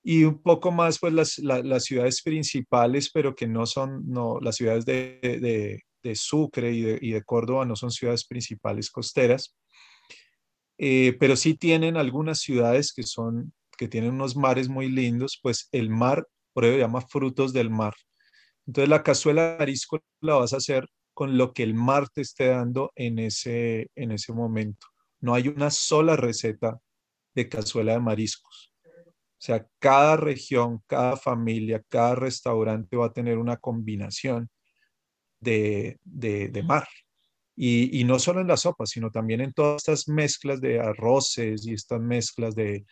y 0.04 0.24
un 0.26 0.42
poco 0.42 0.72
más 0.72 1.00
pues 1.00 1.14
las, 1.14 1.84
ciudades 1.84 2.22
principales, 2.22 3.10
pero 3.12 3.36
que 3.36 3.48
no 3.48 3.66
son, 3.66 4.04
no, 4.10 4.40
las 4.42 4.56
ciudades 4.58 4.86
de, 4.86 5.84
Sucre 6.16 6.72
y 6.72 6.82
de, 6.82 7.00
y 7.02 7.12
de, 7.12 7.24
Córdoba 7.24 7.66
no 7.66 7.76
son 7.76 7.92
ciudades 7.92 8.26
principales 8.26 8.90
costeras, 8.92 9.56
eh, 10.78 11.16
pero 11.20 11.36
sí 11.36 11.56
tienen 11.56 11.98
algunas 11.98 12.40
ciudades 12.40 12.94
que 12.94 13.04
son 13.04 13.54
que 13.78 13.88
tienen 13.88 14.12
unos 14.12 14.36
mares 14.36 14.70
muy 14.70 14.90
lindos, 14.90 15.40
pues 15.42 15.68
el 15.72 15.90
mar, 15.90 16.28
por 16.54 16.66
eso 16.66 16.78
llama 16.78 17.02
frutos 17.02 17.54
del 17.54 17.70
mar. 17.70 17.94
Entonces 18.68 18.90
la 18.90 19.04
cazuela 19.04 19.52
de 19.52 19.58
marisco 19.58 20.00
la 20.22 20.36
vas 20.36 20.54
a 20.54 20.58
hacer 20.58 20.88
con 21.14 21.38
lo 21.38 21.54
que 21.54 21.64
el 21.64 21.74
mar 21.74 22.10
te 22.10 22.22
esté 22.22 22.48
dando 22.48 22.92
en 22.96 23.20
ese, 23.20 23.90
en 23.96 24.12
ese 24.12 24.34
momento. 24.34 24.88
No 25.20 25.34
hay 25.36 25.48
una 25.48 25.70
sola 25.70 26.16
receta 26.16 26.80
de 27.36 27.50
cazuela 27.50 27.94
de 27.94 28.00
mariscos. 28.00 28.74
O 28.86 29.46
sea, 29.46 29.68
cada 29.80 30.16
región, 30.16 30.82
cada 30.88 31.18
familia, 31.18 31.84
cada 31.90 32.16
restaurante 32.16 32.96
va 32.96 33.08
a 33.08 33.14
tener 33.14 33.38
una 33.38 33.58
combinación 33.58 34.50
de, 35.44 36.00
de, 36.04 36.64
mar. 36.64 36.88
Y, 37.56 38.00
y, 38.00 38.04
no 38.04 38.18
solo 38.18 38.42
en 38.42 38.48
la 38.48 38.58
sopa, 38.58 38.86
sino 38.86 39.12
también 39.12 39.42
en 39.42 39.54
todas 39.54 39.84
estas 39.88 40.08
mezclas 40.08 40.60
de 40.60 40.80
arroces 40.80 41.68
y 41.68 41.74
estas 41.74 42.02
mezclas 42.02 42.56
de, 42.56 42.86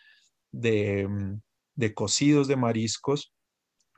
Mm, 0.52 1.40
de, 1.74 1.94
cocidos 1.94 2.46
de 2.48 2.56
mariscos, 2.56 3.32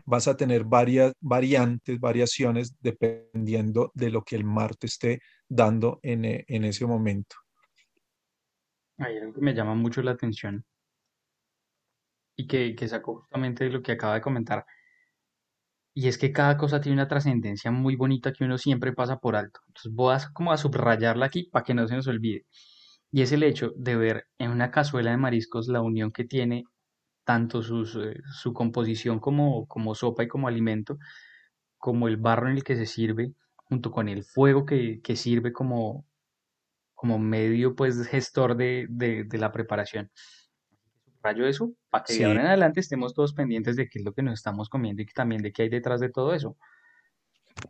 vas 0.07 0.29
a 0.29 0.37
tener 0.37 0.65
varias 0.65 1.13
variantes, 1.21 1.99
variaciones, 1.99 2.77
dependiendo 2.81 3.91
de 3.95 4.11
lo 4.11 4.23
que 4.23 4.37
el 4.37 4.45
mar 4.45 4.77
te 4.77 4.87
esté 4.87 5.21
dando 5.49 5.99
en, 6.03 6.25
e, 6.25 6.45
ese 6.49 6.87
momento. 6.87 7.37
Hay 8.99 9.19
algo 9.19 9.35
que 9.35 9.41
me 9.41 9.55
llama 9.55 9.75
mucho 9.75 10.03
la 10.03 10.13
atención 10.13 10.65
y 12.37 12.47
que, 12.47 12.77
que 12.77 12.89
sacó 12.89 13.17
justamente 13.17 13.65
de 13.65 13.71
lo 13.71 13.83
que 13.83 13.93
acaba 13.93 14.15
de 14.15 14.21
comentar. 14.21 14.65
Y 15.95 16.09
es 16.09 16.19
que 16.19 16.33
cada 16.33 16.57
cosa 16.57 16.81
tiene 16.81 16.95
una 16.95 17.09
trascendencia 17.09 17.71
muy 17.71 17.97
bonita 17.97 18.33
que 18.33 18.45
uno 18.45 18.59
siempre 18.59 18.93
pasa 18.93 19.19
por 19.19 19.37
alto. 19.37 19.61
Entonces 19.69 19.93
voy 19.93 20.15
a, 20.15 20.21
como 20.33 20.53
a 20.53 20.57
subrayarla 20.57 21.27
aquí 21.27 21.45
para 21.45 21.65
que 21.65 21.75
no 21.75 21.87
se 21.89 21.97
nos 21.97 22.09
olvide. 22.09 22.47
Y 23.13 23.23
es 23.23 23.33
el 23.33 23.45
hecho 23.45 23.73
de 23.77 23.97
ver 23.97 24.27
en 24.39 24.51
una 24.51 24.71
cazuela 24.71 25.13
de 25.13 25.17
mariscos 25.19 25.69
la 25.69 25.81
unión 25.83 26.11
que 26.13 26.25
tiene 26.25 26.65
tanto 27.25 27.61
eh, 27.61 28.21
su 28.33 28.53
composición 28.53 29.21
como, 29.21 29.67
como 29.67 29.95
sopa 29.95 30.25
y 30.25 30.29
como 30.29 30.49
alimento, 30.49 30.99
como 31.79 32.09
el 32.09 32.17
barro 32.17 32.49
en 32.49 32.57
el 32.57 32.65
que 32.65 32.77
se 32.77 32.87
sirve, 32.87 33.35
junto 33.57 33.91
con 33.91 34.09
el 34.09 34.25
fuego 34.25 34.67
que, 34.67 35.01
sirve 35.17 35.53
como, 35.53 36.07
como 36.95 37.19
medio 37.19 37.75
pues 37.77 38.07
gestor 38.09 38.57
de, 38.57 38.89
la 39.33 39.53
preparación. 39.53 40.11
Rayo 41.25 41.47
eso 41.47 41.73
para 41.89 42.05
que 42.05 42.15
de 42.15 42.25
ahora 42.27 42.43
en 42.43 42.47
adelante 42.49 42.81
estemos 42.81 43.15
todos 43.15 43.33
pendientes 43.33 43.77
de 43.77 43.89
qué 43.89 43.99
es 43.99 44.05
lo 44.05 44.13
que 44.13 44.23
nos 44.23 44.35
estamos 44.35 44.69
comiendo 44.69 45.01
y 45.01 45.07
también 45.07 45.41
de 45.41 45.53
qué 45.53 45.63
hay 45.63 45.69
detrás 45.71 46.01
de 46.01 46.11
todo 46.11 46.35
eso. 46.35 46.59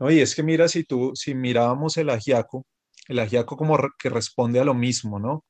Oye, 0.01 0.23
es 0.23 0.35
que 0.35 0.43
mira, 0.43 0.67
si 0.67 0.83
tú, 0.83 1.13
si 1.15 1.35
mirábamos 1.35 1.97
el 1.97 2.11
ajiaco, 2.11 2.67
el 3.07 3.21
ajiaco 3.21 3.57
como 3.57 3.79
que 3.99 4.09
responde 4.09 4.59
a 4.59 4.65
lo 4.65 4.75
mismo, 4.75 5.21
¿no? 5.21 5.45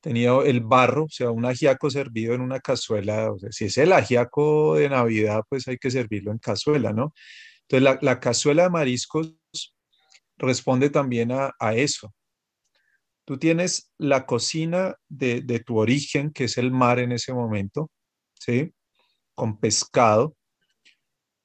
Tenía 0.00 0.32
el 0.44 0.60
barro, 0.60 1.04
o 1.04 1.08
sea, 1.08 1.30
un 1.30 1.44
ajiaco 1.44 1.90
servido 1.90 2.34
en 2.34 2.42
una 2.42 2.60
cazuela, 2.60 3.32
o 3.32 3.38
sea, 3.38 3.50
si 3.50 3.64
es 3.64 3.76
el 3.78 3.92
ajiaco 3.92 4.76
de 4.76 4.88
Navidad, 4.88 5.42
pues 5.48 5.66
hay 5.66 5.78
que 5.78 5.90
servirlo 5.90 6.30
en 6.30 6.38
cazuela, 6.38 6.92
¿no? 6.92 7.12
Entonces, 7.68 8.02
la, 8.02 8.20
cazuela 8.20 8.64
de 8.64 8.70
mariscos 8.70 9.34
responde 10.36 10.90
también 10.90 11.30
a, 11.32 11.74
eso. 11.74 12.12
Tú 13.24 13.38
tienes 13.38 13.92
la 13.98 14.26
cocina 14.26 14.96
de, 15.08 15.42
tu 15.64 15.78
origen, 15.78 16.32
que 16.32 16.44
es 16.44 16.58
el 16.58 16.70
mar 16.72 16.98
en 16.98 17.12
ese 17.12 17.32
momento, 17.32 17.90
¿sí? 18.34 18.72
Con 19.34 19.58
pescado, 19.58 20.36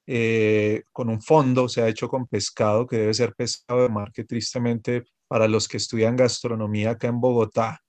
eh, 0.06 0.82
con 0.92 1.08
un 1.08 1.22
fondo, 1.22 1.64
o 1.64 1.68
sea, 1.68 1.88
hecho 1.88 2.08
con 2.08 2.26
pescado, 2.26 2.86
que 2.86 2.96
debe 2.96 3.14
ser 3.14 3.34
pescado 3.34 3.82
de 3.82 3.88
mar, 3.88 4.10
que 4.12 4.24
tristemente 4.24 5.04
para 5.28 5.46
los 5.46 5.68
que 5.68 5.76
estudian 5.76 6.16
gastronomía 6.16 6.90
acá 6.90 7.08
en 7.08 7.20
Bogotá, 7.20 7.80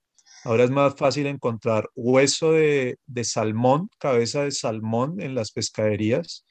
Ahora 0.42 0.64
es 0.64 0.70
más 0.70 0.94
fácil 0.94 1.26
encontrar 1.26 1.90
hueso 1.94 2.52
de, 2.52 2.98
salmón, 3.24 3.90
cabeza 3.98 4.44
de 4.44 4.52
salmón 4.52 5.20
en 5.20 5.34
las 5.34 5.52
pescaderías 5.52 6.46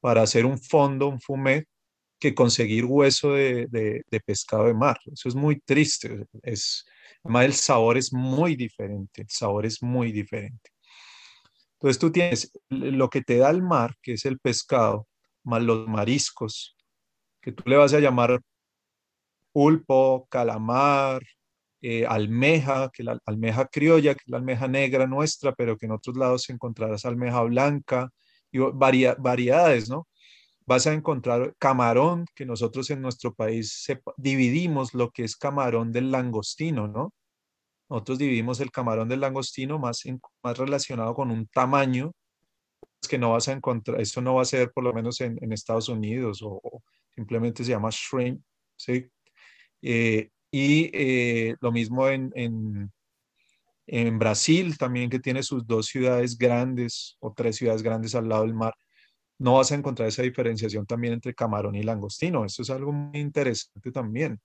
para 0.00 0.22
hacer 0.22 0.46
un 0.46 0.58
fondo, 0.58 1.08
un 1.08 1.20
fumet, 1.20 1.66
que 2.18 2.34
conseguir 2.34 2.84
hueso 2.84 3.32
de, 3.32 4.02
pescado 4.24 4.66
de 4.66 4.74
mar. 4.74 4.98
Eso 5.12 5.28
es 5.28 5.34
muy 5.34 5.60
triste. 5.60 6.26
Es, 6.42 6.84
además, 7.22 7.44
el 7.46 7.54
sabor 7.54 7.98
es 7.98 8.12
muy 8.12 8.56
diferente. 8.56 9.22
El 9.22 9.30
sabor 9.30 9.66
es 9.66 9.82
muy 9.82 10.12
diferente. 10.12 10.70
Entonces 11.74 11.98
tú 11.98 12.10
tienes 12.10 12.52
lo 12.70 13.10
que 13.10 13.22
te 13.22 13.38
da 13.38 13.50
el 13.50 13.62
mar, 13.62 13.94
que 14.02 14.14
es 14.14 14.24
el 14.24 14.38
pescado, 14.38 15.06
más 15.42 15.62
los 15.62 15.86
mariscos, 15.86 16.76
que 17.42 17.52
tú 17.52 17.62
le 17.66 17.76
vas 17.76 17.92
a 17.92 18.00
llamar 18.00 18.40
pulpo, 19.52 20.26
calamar, 20.30 21.22
eh, 21.82 22.06
almeja, 22.06 22.90
que 22.90 23.02
la 23.02 23.18
almeja 23.26 23.66
criolla, 23.66 24.14
que 24.14 24.22
es 24.24 24.30
la 24.30 24.38
almeja 24.38 24.66
negra 24.66 25.06
nuestra, 25.06 25.52
pero 25.54 25.76
que 25.76 25.84
en 25.84 25.92
otros 25.92 26.16
lados 26.16 26.48
encontrarás 26.48 27.04
almeja 27.04 27.42
blanca 27.42 28.08
y 28.50 28.58
variedades, 28.58 29.90
¿no? 29.90 30.08
Vas 30.66 30.86
a 30.86 30.94
encontrar 30.94 31.54
camarón, 31.58 32.26
que 32.34 32.46
nosotros 32.46 32.90
en 32.90 33.02
nuestro 33.02 33.34
país 33.34 33.86
dividimos 34.16 34.94
lo 34.94 35.10
que 35.10 35.24
es 35.24 35.36
camarón 35.36 35.92
del 35.92 36.10
langostino, 36.10 36.88
¿no? 36.88 37.12
Nosotros 37.88 38.18
dividimos 38.18 38.60
el 38.60 38.70
camarón 38.70 39.08
del 39.08 39.20
langostino 39.20 39.78
más, 39.78 40.02
relacionado 40.56 41.14
con 41.14 41.30
un 41.30 41.46
tamaño 41.48 42.12
que 43.08 43.18
no 43.18 43.32
vas 43.32 43.48
a 43.48 43.52
encontrar, 43.52 44.00
esto 44.00 44.22
no 44.22 44.34
va 44.36 44.42
a 44.42 44.46
ser 44.46 44.72
por 44.72 44.82
lo 44.84 44.92
menos 44.94 45.20
en, 45.20 45.52
Estados 45.52 45.88
Unidos 45.90 46.40
o, 46.42 46.60
simplemente 47.14 47.62
se 47.62 47.70
llama 47.70 47.90
shrimp, 47.92 48.42
¿sí? 48.76 49.06
Eh, 49.82 50.30
y 50.50 50.90
eh, 50.94 51.56
lo 51.60 51.72
mismo 51.72 52.08
en, 52.08 52.32
en, 52.34 52.90
en, 53.86 54.18
Brasil 54.18 54.78
también, 54.78 55.10
que 55.10 55.20
tiene 55.20 55.42
sus 55.42 55.66
dos 55.66 55.86
ciudades 55.86 56.38
grandes 56.38 57.16
o 57.20 57.32
tres 57.34 57.56
ciudades 57.56 57.82
grandes 57.82 58.14
al 58.14 58.28
lado 58.28 58.42
del 58.42 58.54
mar. 58.54 58.74
No 59.38 59.54
vas 59.54 59.72
a 59.72 59.74
encontrar 59.74 60.08
esa 60.08 60.22
diferenciación 60.22 60.86
también 60.86 61.14
entre 61.14 61.34
camarón 61.34 61.74
y 61.74 61.82
langostino. 61.82 62.44
Esto 62.44 62.62
es 62.62 62.70
algo 62.70 62.92
muy 62.92 63.20
interesante 63.20 63.90
también. 63.90 64.40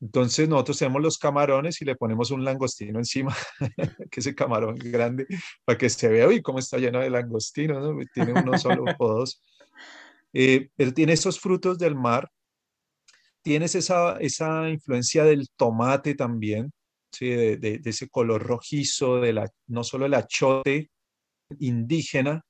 Entonces 0.00 0.48
nosotros 0.48 0.78
tenemos 0.78 1.00
los 1.00 1.18
camarones 1.18 1.80
y 1.80 1.84
le 1.84 1.94
ponemos 1.94 2.30
un 2.32 2.44
langostino 2.44 2.98
encima, 2.98 3.36
que 4.10 4.20
es 4.20 4.26
el 4.26 4.34
camarón 4.34 4.74
grande, 4.74 5.26
para 5.64 5.78
que 5.78 5.88
se 5.88 6.08
vea, 6.08 6.26
uy, 6.26 6.42
cómo 6.42 6.58
está 6.58 6.78
lleno 6.78 7.00
de 7.00 7.10
langostino, 7.10 7.80
¿no? 7.80 8.00
Tiene 8.12 8.32
uno 8.32 8.58
solo 8.58 8.84
o 8.98 9.08
dos. 9.08 9.40
Eh, 10.32 10.70
pero 10.76 10.92
tiene 10.92 11.12
esos 11.12 11.38
frutos 11.38 11.78
del 11.78 11.94
mar 11.94 12.28
tienes 13.42 13.74
esa, 13.74 14.16
esa 14.18 14.68
influencia 14.70 15.24
del 15.24 15.48
tomate 15.56 16.14
también, 16.14 16.72
¿sí? 17.10 17.28
de, 17.28 17.80
ese 17.84 18.08
color 18.08 18.42
rojizo, 18.42 19.20
de 19.20 19.32
la, 19.32 19.50
no 19.66 19.84
solo 19.84 20.06
el 20.06 20.14
achote 20.14 20.90
indígena, 21.58 22.44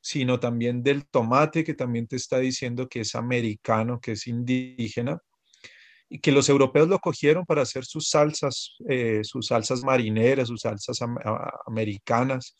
sino 0.00 0.40
también 0.40 0.82
del 0.82 1.06
tomate 1.06 1.64
que 1.64 1.74
también 1.74 2.06
te 2.06 2.16
está 2.16 2.38
diciendo 2.38 2.88
que 2.88 3.00
es 3.00 3.14
americano, 3.14 4.00
que 4.00 4.12
es 4.12 4.26
indígena, 4.26 5.18
y 6.08 6.20
que 6.20 6.32
los 6.32 6.48
europeos 6.48 6.88
lo 6.88 6.98
cogieron 6.98 7.44
para 7.44 7.62
hacer 7.62 7.84
sus 7.84 8.08
salsas, 8.08 8.76
eh, 8.88 9.20
sus 9.24 9.48
salsas 9.48 9.82
marineras, 9.82 10.48
sus 10.48 10.62
salsas 10.62 10.98
americanas, 11.66 12.56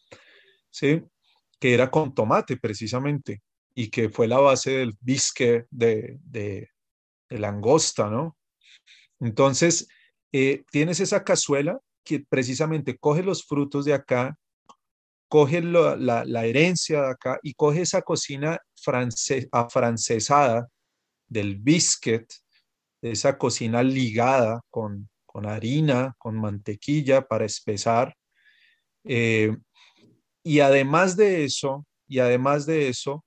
¿sí? 0.71 1.02
que 1.59 1.75
era 1.75 1.90
con 1.90 2.14
tomate 2.14 2.57
precisamente, 2.57 3.42
y 3.75 3.88
que 3.88 4.11
fue 4.11 4.28
la 4.28 4.38
base 4.38 4.73
del 4.73 4.95
bisque 5.00 5.64
de, 5.71 6.18
de 6.21 6.68
langosta, 7.30 8.11
¿no? 8.11 8.37
Entonces, 9.21 9.88
eh, 10.33 10.64
tienes 10.70 11.01
esa 11.01 11.24
cazuela 11.24 11.81
que 12.05 12.20
precisamente 12.20 12.96
coge 12.98 13.22
los 13.22 13.44
frutos 13.44 13.85
de 13.85 13.94
acá, 13.94 14.38
coge 15.28 15.62
la, 15.62 16.46
herencia 16.46 17.02
de 17.02 17.10
acá 17.10 17.38
y 17.42 17.54
coge 17.54 17.82
esa 17.82 18.02
cocina 18.02 18.58
afrancesada 19.52 20.68
del 21.28 21.56
biscuit, 21.56 22.24
esa 23.02 23.36
cocina 23.38 23.82
ligada 23.82 24.62
con, 24.70 25.08
harina, 25.46 26.14
con 26.18 26.34
mantequilla 26.40 27.26
para 27.26 27.44
espesar. 27.44 28.16
Eh, 29.04 29.56
y 30.42 30.60
además 30.60 31.16
de 31.16 31.44
eso, 31.44 31.86
y 32.08 32.18
además 32.18 32.66
de 32.66 32.88
eso, 32.88 33.24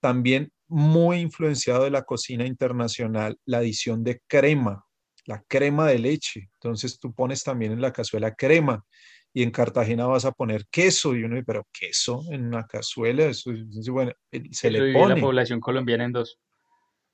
también 0.00 0.52
muy 0.66 1.20
influenciado 1.20 1.84
de 1.84 1.90
la 1.90 2.02
cocina 2.02 2.46
internacional, 2.46 3.38
la 3.46 3.58
adición 3.58 4.02
de 4.04 4.20
crema, 4.26 4.84
la 5.24 5.42
crema 5.46 5.86
de 5.86 5.98
leche. 5.98 6.50
Entonces 6.54 6.98
tú 6.98 7.14
pones 7.14 7.42
también 7.44 7.72
en 7.72 7.80
la 7.80 7.92
cazuela 7.92 8.34
crema 8.34 8.84
y 9.34 9.42
en 9.42 9.50
Cartagena 9.50 10.06
vas 10.06 10.24
a 10.24 10.32
poner 10.32 10.66
queso 10.70 11.14
y 11.14 11.24
uno 11.24 11.34
dice, 11.34 11.44
pero 11.44 11.66
queso 11.72 12.22
en 12.30 12.46
una 12.46 12.66
cazuela, 12.66 13.24
eso, 13.24 13.50
bueno, 13.90 14.12
se 14.52 14.70
le 14.70 14.92
pone. 14.92 15.16
la 15.16 15.20
población 15.20 15.60
colombiana 15.60 16.04
en 16.04 16.12
dos. 16.12 16.38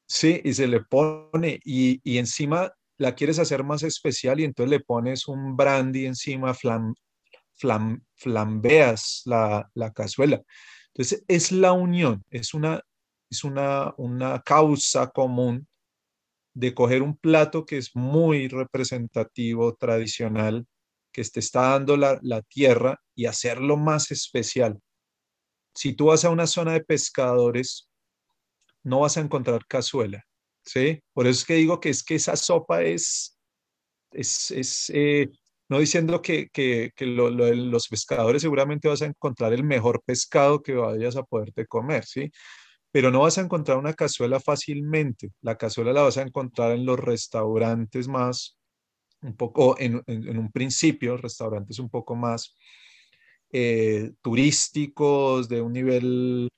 Sí, 0.06 0.40
y 0.44 0.52
se 0.52 0.68
le 0.68 0.80
pone 0.82 1.58
y, 1.64 2.00
y, 2.04 2.18
encima 2.18 2.72
la 2.98 3.14
quieres 3.14 3.38
hacer 3.38 3.64
más 3.64 3.82
especial 3.82 4.38
y 4.38 4.44
entonces 4.44 4.70
le 4.70 4.80
pones 4.80 5.28
un 5.28 5.56
brandy 5.56 6.04
encima, 6.04 6.52
flam, 6.52 6.94
flam, 7.54 8.04
flambeas 8.16 9.22
la, 9.24 9.70
la 9.74 9.92
cazuela. 9.92 10.42
Entonces 10.88 11.24
es 11.26 11.52
la 11.52 11.72
unión, 11.72 12.22
es 12.30 12.52
una 12.52 12.82
es 13.30 13.44
una, 13.44 13.94
una 13.96 14.42
causa 14.42 15.08
común 15.08 15.66
de 16.52 16.74
coger 16.74 17.00
un 17.00 17.16
plato 17.16 17.64
que 17.64 17.78
es 17.78 17.94
muy 17.94 18.48
representativo, 18.48 19.74
tradicional, 19.76 20.66
que 21.12 21.22
te 21.24 21.40
está 21.40 21.70
dando 21.70 21.96
la, 21.96 22.18
la, 22.22 22.42
tierra 22.42 23.00
y 23.14 23.26
hacerlo 23.26 23.76
más 23.76 24.10
especial. 24.10 24.78
Si 25.74 25.92
tú 25.94 26.06
vas 26.06 26.24
a 26.24 26.30
una 26.30 26.46
zona 26.46 26.72
de 26.72 26.84
pescadores, 26.84 27.88
no 28.82 29.00
vas 29.00 29.16
a 29.16 29.20
encontrar 29.20 29.66
cazuela, 29.66 30.24
¿sí? 30.64 31.00
Por 31.12 31.26
eso 31.26 31.40
es 31.40 31.44
que 31.46 31.54
digo 31.54 31.80
que 31.80 31.90
es 31.90 32.02
que 32.02 32.16
esa 32.16 32.36
sopa 32.36 32.82
es, 32.82 33.38
es, 34.12 34.50
es 34.50 34.90
eh, 34.94 35.28
no 35.68 35.78
diciendo 35.78 36.20
que, 36.22 36.48
que, 36.52 36.90
que 36.96 37.06
los 37.06 37.88
pescadores 37.88 38.42
seguramente 38.42 38.88
vas 38.88 39.02
a 39.02 39.06
encontrar 39.06 39.52
el 39.52 39.64
mejor 39.64 40.02
pescado 40.04 40.62
que 40.62 40.74
vayas 40.74 41.16
a 41.16 41.22
poderte 41.22 41.66
comer, 41.66 42.04
¿sí? 42.04 42.30
pero 42.92 43.10
no 43.10 43.20
vas 43.20 43.38
a 43.38 43.42
encontrar 43.42 43.78
una 43.78 43.94
cazuela 43.94 44.40
fácilmente. 44.40 45.30
La 45.42 45.56
cazuela 45.56 45.92
la 45.92 46.02
vas 46.02 46.18
a 46.18 46.22
encontrar 46.22 46.72
en 46.72 46.86
los 46.86 46.98
restaurantes 46.98 48.08
más, 48.08 48.58
un 49.22 49.36
poco, 49.36 49.76
en, 49.78 50.02
un 50.06 50.50
principio, 50.52 51.16
restaurantes 51.16 51.78
un 51.78 51.90
poco 51.90 52.16
más 52.16 52.56
eh, 53.52 54.12
turísticos, 54.22 55.48
de 55.48 55.60
un 55.60 55.72
nivel 55.72 56.48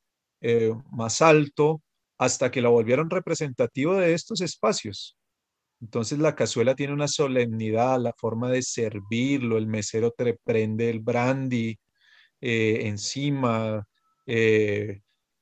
eh, 0.40 0.72
más 0.90 1.22
alto, 1.22 1.82
hasta 2.18 2.50
que 2.50 2.62
la 2.62 2.68
volvieron 2.68 3.10
representativo 3.10 3.94
de 3.96 4.14
estos 4.14 4.40
espacios. 4.40 5.16
Entonces 5.80 6.18
la 6.18 6.36
cazuela 6.36 6.76
tiene 6.76 6.92
una 6.92 7.08
solemnidad, 7.08 8.00
la 8.00 8.12
forma 8.16 8.50
de 8.50 8.62
servirlo, 8.62 9.58
el 9.58 9.66
mesero 9.66 10.12
te 10.12 10.38
prende 10.44 10.90
el 10.90 11.00
brandy 11.00 11.76
eh, 12.40 12.80
encima, 12.86 13.86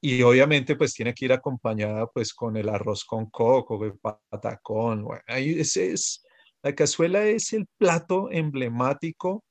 y 0.02 0.22
obviamente 0.22 0.76
pues 0.76 0.94
tiene 0.94 1.12
que 1.14 1.26
ir 1.26 1.32
acompañada 1.32 2.06
pues 2.06 2.32
con 2.32 2.56
el 2.56 2.68
arroz 2.68 3.04
con 3.04 3.28
coco, 3.30 3.84
el 3.84 3.98
patacón. 3.98 5.04
Bueno, 5.04 5.22
ahí 5.26 5.60
es, 5.60 6.24
la 6.62 6.74
cazuela 6.74 7.26
es 7.26 7.52
el 7.52 7.66
plato 7.78 8.30
emblemático 8.30 9.44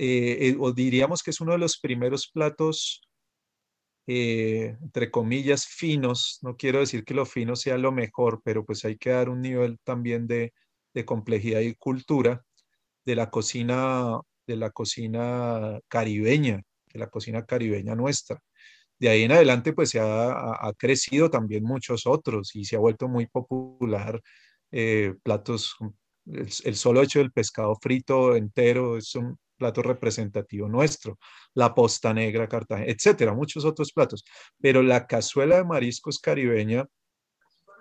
eh, 0.00 0.50
eh, 0.50 0.56
o 0.60 0.72
diríamos 0.72 1.24
que 1.24 1.30
es 1.32 1.40
uno 1.40 1.52
de 1.52 1.58
los 1.58 1.78
primeros 1.80 2.28
platos, 2.28 3.02
eh, 4.06 4.76
entre 4.80 5.10
comillas, 5.10 5.66
finos. 5.66 6.38
No 6.42 6.56
quiero 6.56 6.80
decir 6.80 7.04
que 7.04 7.14
lo 7.14 7.26
fino 7.26 7.56
sea 7.56 7.76
lo 7.78 7.90
mejor, 7.92 8.40
pero 8.44 8.64
pues 8.64 8.84
hay 8.84 8.96
que 8.96 9.10
dar 9.10 9.28
un 9.28 9.42
nivel 9.42 9.78
también 9.84 10.26
de, 10.26 10.52
complejidad 11.06 11.60
y 11.60 11.74
cultura 11.76 12.44
de 13.04 13.14
la 13.16 13.30
cocina, 13.30 14.20
de 14.46 14.56
la 14.56 14.70
cocina 14.70 15.80
caribeña, 15.88 16.62
de 16.92 16.98
la 16.98 17.08
cocina 17.08 17.44
caribeña 17.46 17.94
nuestra 17.94 18.40
de 18.98 19.08
ahí 19.10 19.22
en 19.22 19.32
adelante 19.32 19.72
pues 19.72 19.90
se 19.90 20.00
ha, 20.00 20.72
crecido 20.76 21.30
también 21.30 21.64
muchos 21.64 22.06
otros 22.06 22.56
y 22.56 22.64
se 22.64 22.76
ha 22.76 22.80
vuelto 22.80 23.08
muy 23.08 23.26
popular 23.26 24.20
platos, 25.22 25.76
el, 26.32 26.76
solo 26.76 27.02
hecho 27.02 27.18
del 27.18 27.32
pescado 27.32 27.76
frito 27.80 28.36
entero 28.36 28.96
es 28.96 29.14
un 29.14 29.38
plato 29.56 29.82
representativo 29.82 30.68
nuestro, 30.68 31.18
la 31.54 31.74
posta 31.74 32.14
negra, 32.14 32.48
Cartagena, 32.48 32.90
etcétera, 32.90 33.34
muchos 33.34 33.64
otros 33.64 33.92
platos. 33.92 34.24
Pero 34.60 34.82
la 34.82 35.06
cazuela 35.06 35.56
de 35.56 35.64
mariscos 35.64 36.20
caribeña 36.20 36.86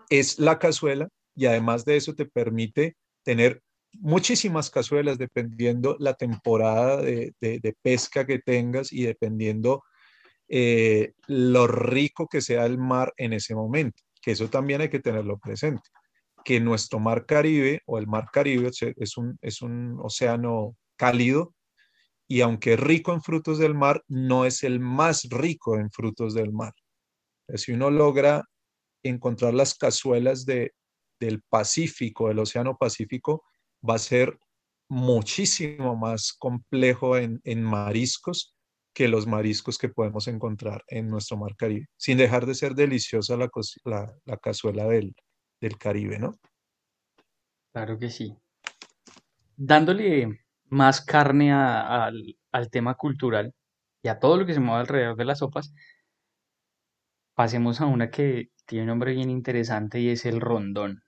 es 0.10 0.40
la 0.40 0.58
cazuela 0.58 1.08
y 1.36 1.46
además 1.46 1.86
de 1.86 1.98
eso 1.98 2.16
te 2.16 2.26
permite 2.26 2.96
tener 3.24 3.62
muchísimas 3.94 4.70
cazuelas 4.70 5.18
dependiendo 5.18 5.96
la 6.00 6.16
temporada 6.16 7.02
de, 7.02 7.34
de 7.40 7.76
pesca 7.82 8.26
que 8.26 8.40
tengas 8.40 8.92
y 8.92 9.04
dependiendo 9.04 9.84
eh, 10.50 11.14
lo 11.28 11.68
rico 11.68 12.28
que 12.28 12.42
sea 12.42 12.66
el 12.66 12.78
mar 12.78 13.14
en 13.18 13.34
ese 13.34 13.54
momento, 13.54 14.02
que 14.22 14.32
eso 14.32 14.50
también 14.50 14.80
hay 14.80 14.90
que 14.90 15.00
tenerlo 15.00 15.38
presente, 15.38 15.90
que 16.48 16.62
nuestro 16.62 16.98
mar 17.02 17.26
Caribe 17.26 17.82
o 17.86 17.98
el 17.98 18.08
mar 18.08 18.30
Caribe 18.32 18.72
es 18.96 19.18
un, 19.18 19.38
es 19.42 19.62
un 19.62 20.00
océano 20.02 20.78
cálido 20.96 21.54
y 22.26 22.40
aunque 22.40 22.76
es 22.76 22.80
rico 22.80 23.12
en 23.12 23.22
frutos 23.22 23.60
del 23.60 23.76
mar, 23.76 24.02
no 24.08 24.46
es 24.46 24.64
el 24.64 24.80
más 24.80 25.28
rico 25.30 25.78
en 25.78 25.92
frutos 25.92 26.34
del 26.34 26.54
mar. 26.54 26.72
Si 27.56 27.74
uno 27.74 27.92
logra 27.92 28.46
encontrar 29.04 29.54
las 29.54 29.76
cazuelas 29.76 30.46
de, 30.46 30.72
del 31.20 31.42
Pacífico, 31.42 32.30
del 32.30 32.40
Océano 32.40 32.78
Pacífico, 32.78 33.44
va 33.88 33.96
a 33.96 34.00
ser 34.00 34.40
muchísimo 34.88 35.98
más 35.98 36.32
complejo 36.32 37.18
en, 37.18 37.42
mariscos 37.62 38.56
que 38.94 39.10
los 39.10 39.28
mariscos 39.28 39.78
que 39.78 39.90
podemos 39.90 40.30
encontrar 40.30 40.82
en 40.88 41.10
nuestro 41.10 41.36
mar 41.36 41.58
Caribe, 41.58 41.88
sin 41.98 42.18
dejar 42.18 42.46
de 42.46 42.56
ser 42.56 42.74
deliciosa 42.74 43.36
la, 43.36 43.50
la, 44.24 44.38
cazuela 44.38 44.86
del, 44.86 45.14
del 45.60 45.78
Caribe, 45.78 46.20
¿no? 46.20 46.36
Claro 47.72 47.98
que 47.98 48.10
sí. 48.10 48.36
Dándole 49.56 50.46
más 50.66 51.02
carne 51.02 51.52
al, 51.52 52.38
al 52.52 52.70
tema 52.70 52.96
cultural 52.96 53.54
y 54.02 54.10
a 54.10 54.20
todo 54.20 54.38
lo 54.38 54.46
que 54.46 54.54
se 54.54 54.60
mueve 54.60 54.82
alrededor 54.82 55.16
de 55.16 55.26
las 55.26 55.40
sopas, 55.40 55.74
pasemos 57.36 57.82
a 57.82 57.86
una 57.86 58.10
que 58.10 58.50
tiene 58.66 58.84
un 58.84 58.90
nombre 58.90 59.14
bien 59.14 59.30
interesante 59.30 60.00
y 60.00 60.10
es 60.10 60.26
el 60.26 60.42
rondón. 60.42 61.04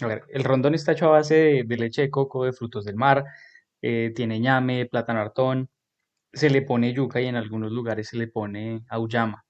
A 0.00 0.06
ver, 0.06 0.22
el 0.28 0.44
rondón 0.44 0.74
está 0.74 0.92
hecho 0.92 1.06
a 1.06 1.10
base 1.18 1.64
de, 1.66 1.76
leche 1.76 2.02
de 2.02 2.10
coco, 2.10 2.44
de 2.44 2.52
frutos 2.52 2.84
del 2.84 2.96
mar, 2.96 3.24
eh, 3.82 4.12
tiene 4.14 4.40
ñame, 4.40 4.86
plátano 4.86 5.20
se 6.32 6.50
le 6.50 6.62
pone 6.62 6.92
yuca 6.92 7.20
y 7.20 7.26
en 7.26 7.36
algunos 7.36 7.70
lugares 7.70 8.08
se 8.08 8.16
le 8.16 8.26
pone 8.28 8.84
auyama. 8.88 9.44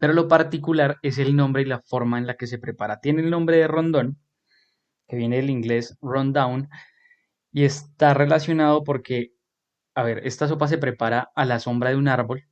Pero 0.00 0.14
lo 0.14 0.28
particular 0.28 0.98
es 1.02 1.18
el 1.18 1.36
nombre 1.36 1.62
y 1.62 1.66
la 1.66 1.80
forma 1.82 2.18
en 2.18 2.26
la 2.26 2.36
que 2.36 2.46
se 2.48 2.58
prepara. 2.58 3.00
Tiene 3.00 3.22
el 3.22 3.30
nombre 3.30 3.58
de 3.58 3.68
rondón, 3.68 4.18
que 5.06 5.16
viene 5.16 5.36
del 5.36 5.50
inglés 5.50 5.98
rundown, 6.00 6.70
y 7.52 7.64
está 7.64 8.14
relacionado 8.14 8.82
porque, 8.82 9.34
a 9.94 10.02
ver, 10.02 10.26
esta 10.26 10.48
sopa 10.48 10.68
se 10.68 10.78
prepara 10.78 11.30
a 11.34 11.44
la 11.44 11.60
sombra 11.60 11.90
de 11.90 11.96
un 11.96 12.08
árbol. 12.08 12.46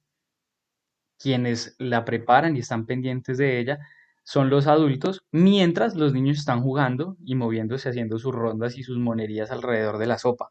Quienes 1.19 1.75
la 1.79 2.05
preparan 2.05 2.55
y 2.57 2.61
están 2.61 2.85
pendientes 2.85 3.39
de 3.39 3.59
ella 3.61 3.79
son 4.25 4.51
los 4.51 4.67
adultos, 4.67 5.25
mientras 5.33 5.95
los 5.97 6.13
niños 6.13 6.39
están 6.39 6.61
jugando 6.63 7.17
y 7.25 7.35
moviéndose, 7.35 7.89
haciendo 7.89 8.19
sus 8.19 8.35
rondas 8.35 8.77
y 8.77 8.83
sus 8.83 8.99
monerías 8.99 9.51
alrededor 9.51 9.97
de 9.97 10.07
la 10.07 10.19
sopa. 10.19 10.51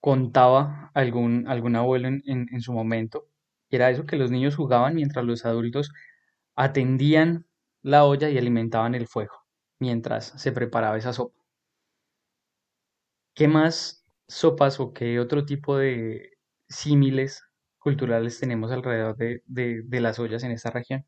Contaba 0.00 0.90
algún, 0.92 1.48
algún 1.48 1.74
abuelo 1.74 2.08
en, 2.08 2.22
en 2.26 2.60
su 2.60 2.74
momento, 2.74 3.29
era 3.70 3.90
eso 3.90 4.06
que 4.06 4.16
los 4.16 4.30
niños 4.30 4.56
jugaban 4.56 4.94
mientras 4.94 5.24
los 5.24 5.44
adultos 5.44 5.90
atendían 6.56 7.46
la 7.82 8.04
olla 8.04 8.28
y 8.28 8.38
alimentaban 8.38 8.94
el 8.94 9.06
fuego, 9.06 9.34
mientras 9.78 10.32
se 10.36 10.52
preparaba 10.52 10.98
esa 10.98 11.12
sopa. 11.12 11.40
¿Qué 13.34 13.48
más 13.48 14.04
sopas 14.28 14.80
o 14.80 14.92
qué 14.92 15.18
otro 15.18 15.44
tipo 15.44 15.76
de 15.76 16.32
símiles 16.68 17.42
culturales 17.78 18.38
tenemos 18.38 18.70
alrededor 18.70 19.16
de, 19.16 20.00
las 20.00 20.18
ollas 20.18 20.42
en 20.42 20.52
esta 20.52 20.70
región? 20.70 21.04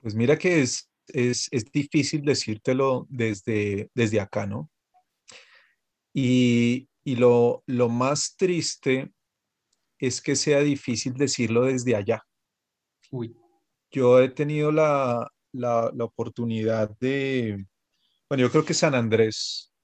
Pues 0.00 0.14
mira 0.14 0.36
que 0.36 0.62
es, 0.62 0.90
es, 1.08 1.50
difícil 1.72 2.22
decírtelo 2.22 3.06
desde, 3.08 3.90
desde 3.94 4.20
acá, 4.20 4.46
¿no? 4.46 4.70
Y, 6.12 6.88
lo, 7.04 7.62
lo, 7.66 7.88
más 7.88 8.36
triste 8.36 9.12
es 10.06 10.20
que 10.20 10.36
sea 10.36 10.60
difícil 10.60 11.14
decirlo 11.14 11.64
desde 11.64 11.96
allá. 11.96 12.22
Uy. 13.10 13.36
Yo 13.90 14.20
he 14.20 14.28
tenido 14.28 14.72
la, 14.72 15.28
la, 15.52 15.90
la, 15.94 16.04
oportunidad 16.04 16.90
de, 16.98 17.64
bueno, 18.28 18.42
yo 18.42 18.50
creo 18.50 18.64
que 18.64 18.74
San 18.74 18.94
Andrés 18.94 19.74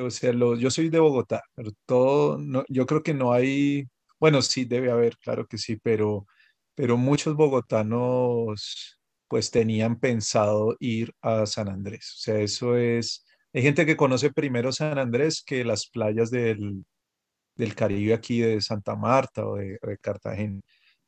o 0.00 0.10
sea, 0.10 0.32
yo 0.32 0.70
soy 0.70 0.88
de 0.88 0.98
Bogotá, 0.98 1.42
pero 1.54 1.70
todo, 1.86 2.38
no, 2.38 2.64
yo 2.68 2.86
creo 2.86 3.02
que 3.02 3.14
no 3.14 3.32
hay, 3.32 3.86
bueno, 4.18 4.42
sí 4.42 4.64
debe 4.64 4.90
haber, 4.90 5.16
claro 5.18 5.46
que 5.46 5.58
sí, 5.58 5.76
pero, 5.76 6.26
pero 6.74 6.96
muchos 6.96 7.34
bogotanos 7.36 8.98
pues 9.28 9.50
tenían 9.50 9.98
pensado 9.98 10.76
ir 10.80 11.12
a 11.20 11.46
San 11.46 11.68
Andrés. 11.68 12.14
O 12.16 12.18
sea, 12.20 12.38
eso 12.40 12.76
es, 12.76 13.24
hay 13.52 13.62
gente 13.62 13.86
que 13.86 13.96
conoce 13.96 14.32
primero 14.32 14.72
San 14.72 14.98
Andrés 14.98 15.42
que 15.44 15.64
las 15.64 15.88
playas 15.88 16.30
del, 16.30 16.84
del 17.56 17.74
Caribe 17.74 18.14
aquí 18.14 18.40
de 18.40 18.60
Santa 18.60 18.96
Marta 18.96 19.46
o 19.46 19.56
de, 19.56 19.78
Cartagena. 20.00 20.60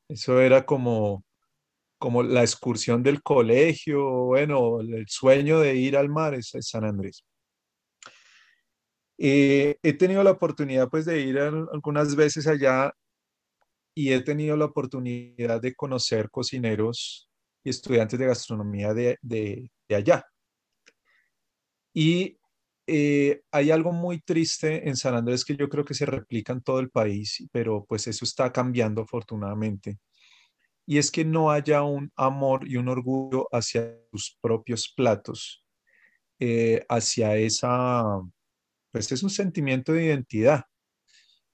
Eso 0.08 0.40
era 0.40 0.64
como, 0.64 1.24
como 1.98 2.22
la 2.22 2.42
excursión 2.42 3.02
del 3.02 3.22
colegio, 3.22 4.02
bueno, 4.26 4.80
el 4.80 5.06
sueño 5.08 5.60
de 5.60 5.76
ir 5.76 5.96
al 5.96 6.08
mar 6.08 6.34
es 6.34 6.52
San 6.60 6.84
Andrés. 6.84 7.24
Eh, 9.18 9.76
he 9.82 9.92
tenido 9.94 10.22
la 10.22 10.30
oportunidad 10.30 10.88
pues 10.88 11.04
de 11.04 11.20
ir 11.20 11.38
algunas 11.40 12.14
veces 12.14 12.46
allá 12.46 12.92
y 13.94 14.12
he 14.12 14.20
tenido 14.22 14.56
la 14.56 14.66
oportunidad 14.66 15.60
de 15.60 15.74
conocer 15.74 16.30
cocineros 16.30 17.28
y 17.64 17.70
estudiantes 17.70 18.16
de 18.16 18.26
gastronomía 18.26 18.94
de, 18.94 19.18
de, 19.22 19.70
allá. 19.88 20.24
Y 21.92 22.37
eh, 22.88 23.42
hay 23.52 23.70
algo 23.70 23.92
muy 23.92 24.20
triste 24.20 24.88
en 24.88 24.96
San 24.96 25.14
Andrés 25.14 25.44
que 25.44 25.56
yo 25.56 25.68
creo 25.68 25.84
que 25.84 25.94
se 25.94 26.06
replica 26.06 26.52
en 26.52 26.62
todo 26.62 26.80
el 26.80 26.90
país, 26.90 27.46
pero 27.52 27.84
pues 27.88 28.06
eso 28.06 28.24
está 28.24 28.52
cambiando 28.52 29.02
afortunadamente. 29.02 29.98
Y 30.86 30.98
es 30.98 31.10
que 31.10 31.24
no 31.24 31.50
haya 31.50 31.82
un 31.82 32.10
amor 32.16 32.66
y 32.66 32.76
un 32.76 32.88
orgullo 32.88 33.46
hacia 33.52 33.94
sus 34.10 34.38
propios 34.40 34.92
platos, 34.96 35.64
eh, 36.40 36.84
hacia 36.88 37.36
esa 37.36 38.04
pues 38.90 39.12
es 39.12 39.22
un 39.22 39.30
sentimiento 39.30 39.92
de 39.92 40.06
identidad, 40.06 40.64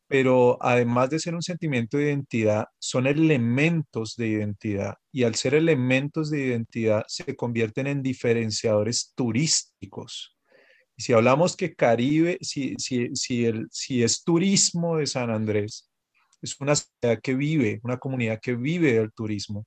pero 0.07 0.59
además 0.62 1.11
de 1.11 1.18
ser 1.18 1.35
un 1.35 1.42
sentimiento 1.42 1.97
de 1.97 2.05
identidad, 2.05 2.66
son 2.79 3.07
elementos 3.07 4.16
de 4.16 4.29
identidad 4.29 4.94
y 5.12 5.25
al 5.25 5.35
ser 5.35 5.55
elementos 5.55 6.31
de 6.31 6.47
identidad 6.47 7.05
se 7.09 7.35
convierten 7.37 7.87
en 7.88 8.03
diferenciadores 8.03 9.12
turísticos. 9.16 10.34
Si 10.96 11.12
hablamos 11.12 11.57
que 11.57 11.74
Caribe, 11.74 12.38
si, 12.40 12.74
si, 12.78 13.44
el, 13.44 13.68
si 13.70 14.02
es 14.02 14.22
turismo 14.22 14.98
de 14.98 15.07
San 15.07 15.30
Andrés, 15.30 15.90
es 16.40 16.61
una 16.61 16.76
ciudad 16.76 17.20
que 17.22 17.35
vive, 17.35 17.80
una 17.83 17.98
comunidad 17.98 18.40
que 18.40 18.54
vive 18.54 18.92
del 18.92 19.12
turismo. 19.12 19.66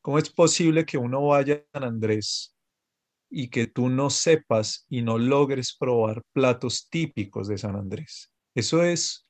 ¿Cómo 0.00 0.18
es 0.18 0.30
posible 0.30 0.84
que 0.84 0.98
uno 0.98 1.26
vaya 1.26 1.54
a 1.54 1.78
San 1.78 1.84
Andrés 1.84 2.52
y 3.34 3.48
que 3.48 3.66
tú 3.66 3.88
no 3.88 4.10
sepas 4.10 4.84
y 4.90 5.00
no 5.00 5.16
logres 5.16 5.74
probar 5.74 6.22
platos 6.32 6.88
típicos 6.90 7.48
de 7.48 7.56
San 7.56 7.76
Andrés. 7.76 8.30
Eso 8.54 8.82
es, 8.84 9.26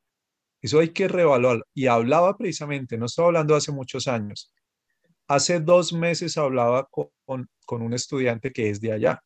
eso 0.61 0.81
hay 0.81 0.89
que 0.89 1.07
reevaluar. 1.07 1.65
Y 1.73 1.87
hablaba 1.87 2.37
precisamente, 2.37 2.99
no 2.99 3.07
estaba 3.07 3.29
hablando 3.29 3.55
hace 3.55 3.71
muchos 3.71 4.09
años. 4.09 4.53
Hace 5.29 5.61
dos 5.61 5.93
meses 5.93 6.37
hablaba 6.37 6.89
con, 6.91 7.49
con 7.65 7.83
un 7.83 7.95
estudiante 7.95 8.51
que 8.51 8.71
es 8.71 8.81
de 8.81 8.93
allá, 8.93 9.23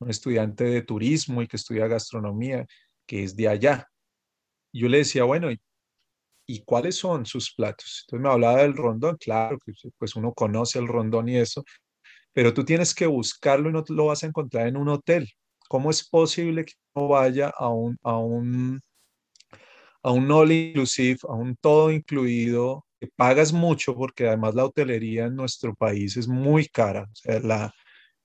un 0.00 0.10
estudiante 0.10 0.64
de 0.64 0.82
turismo 0.82 1.42
y 1.42 1.48
que 1.48 1.56
estudia 1.56 1.86
gastronomía, 1.86 2.66
que 3.06 3.24
es 3.24 3.36
de 3.36 3.48
allá. 3.48 3.88
yo 4.72 4.88
le 4.88 4.98
decía, 4.98 5.24
bueno, 5.24 5.50
¿y, 5.50 5.60
¿y 6.46 6.64
cuáles 6.64 6.96
son 6.96 7.26
sus 7.26 7.54
platos? 7.54 8.04
Entonces 8.06 8.22
me 8.24 8.30
hablaba 8.32 8.62
del 8.62 8.76
rondón, 8.76 9.16
claro, 9.18 9.58
que 9.64 9.72
pues 9.98 10.16
uno 10.16 10.32
conoce 10.34 10.78
el 10.78 10.88
rondón 10.88 11.28
y 11.28 11.36
eso, 11.38 11.64
pero 12.32 12.54
tú 12.54 12.64
tienes 12.64 12.94
que 12.94 13.06
buscarlo 13.06 13.70
y 13.70 13.72
no 13.72 13.84
lo 13.88 14.06
vas 14.06 14.24
a 14.24 14.26
encontrar 14.28 14.68
en 14.68 14.76
un 14.76 14.88
hotel. 14.88 15.28
¿Cómo 15.68 15.90
es 15.90 16.08
posible 16.08 16.64
que 16.64 16.74
no 16.94 17.08
vaya 17.08 17.52
a 17.56 17.68
un, 17.68 17.98
a 18.02 18.16
un, 18.18 18.80
a 20.02 20.10
un 20.12 20.30
all 20.30 20.52
inclusive, 20.52 21.18
a 21.28 21.34
un 21.34 21.56
todo 21.56 21.90
incluido, 21.90 22.86
que 23.00 23.08
pagas 23.16 23.52
mucho 23.52 23.94
porque 23.94 24.26
además 24.28 24.54
la 24.54 24.64
hotelería 24.64 25.26
en 25.26 25.36
nuestro 25.36 25.74
país 25.74 26.16
es 26.16 26.28
muy 26.28 26.66
cara? 26.68 27.04
O 27.04 27.14
sea, 27.14 27.40
la, 27.40 27.72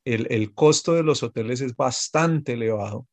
el, 0.06 0.28
el 0.32 0.54
costo 0.54 0.94
de 0.94 1.04
los 1.04 1.24
hoteles 1.24 1.62
es 1.62 1.76
bastante 1.76 2.54
elevado. 2.54 3.08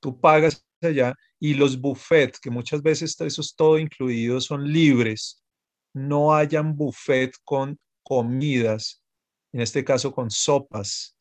Tú 0.00 0.20
pagas 0.20 0.64
allá 0.80 1.14
y 1.38 1.54
los 1.54 1.80
buffets, 1.80 2.40
que 2.40 2.50
muchas 2.50 2.82
veces 2.82 3.20
esos 3.20 3.54
todo 3.54 3.78
incluidos 3.78 4.46
son 4.46 4.70
libres, 4.72 5.42
no 5.94 6.34
hayan 6.34 6.76
buffet 6.76 7.32
con 7.44 7.78
comidas 8.02 9.00
en 9.52 9.60
este 9.60 9.84
caso 9.84 10.12
con 10.12 10.30
sopas, 10.30 11.16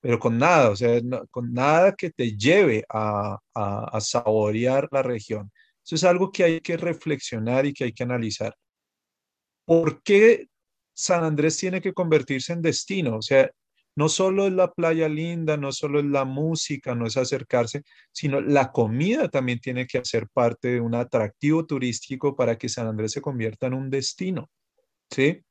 pero 0.00 0.18
con 0.18 0.38
nada, 0.38 0.70
o 0.70 0.76
sea, 0.76 1.00
con 1.30 1.52
nada 1.52 1.94
que 1.94 2.10
te 2.10 2.36
lleve 2.36 2.84
a, 2.88 3.38
a, 3.54 4.00
saborear 4.00 4.88
la 4.90 5.02
región. 5.02 5.50
Eso 5.84 5.94
es 5.94 6.04
algo 6.04 6.30
que 6.30 6.44
hay 6.44 6.60
que 6.60 6.76
reflexionar 6.76 7.66
y 7.66 7.72
que 7.72 7.84
hay 7.84 7.92
que 7.92 8.02
analizar. 8.02 8.54
¿Por 9.66 10.02
qué 10.02 10.48
San 10.94 11.24
Andrés 11.24 11.56
tiene 11.56 11.80
que 11.80 11.92
convertirse 11.92 12.52
en 12.52 12.62
destino? 12.62 13.16
O 13.16 13.22
sea, 13.22 13.50
no 13.96 14.08
solo 14.08 14.46
es 14.46 14.52
la 14.52 14.72
playa 14.72 15.08
linda, 15.08 15.56
no 15.56 15.72
solo 15.72 16.00
es 16.00 16.06
la 16.06 16.24
música, 16.24 16.94
no 16.94 17.06
es 17.06 17.16
acercarse, 17.16 17.82
sino 18.12 18.40
la 18.40 18.72
comida 18.72 19.28
también 19.28 19.60
tiene 19.60 19.86
que 19.86 19.98
hacer 19.98 20.28
parte 20.32 20.68
de 20.68 20.80
un 20.80 20.94
atractivo 20.94 21.66
turístico 21.66 22.36
para 22.36 22.56
que 22.56 22.68
San 22.68 22.86
Andrés 22.86 23.12
se 23.12 23.20
convierta 23.20 23.66
en 23.66 23.74
un 23.74 23.90
destino. 23.90 24.50
¿Sí? 25.10 25.42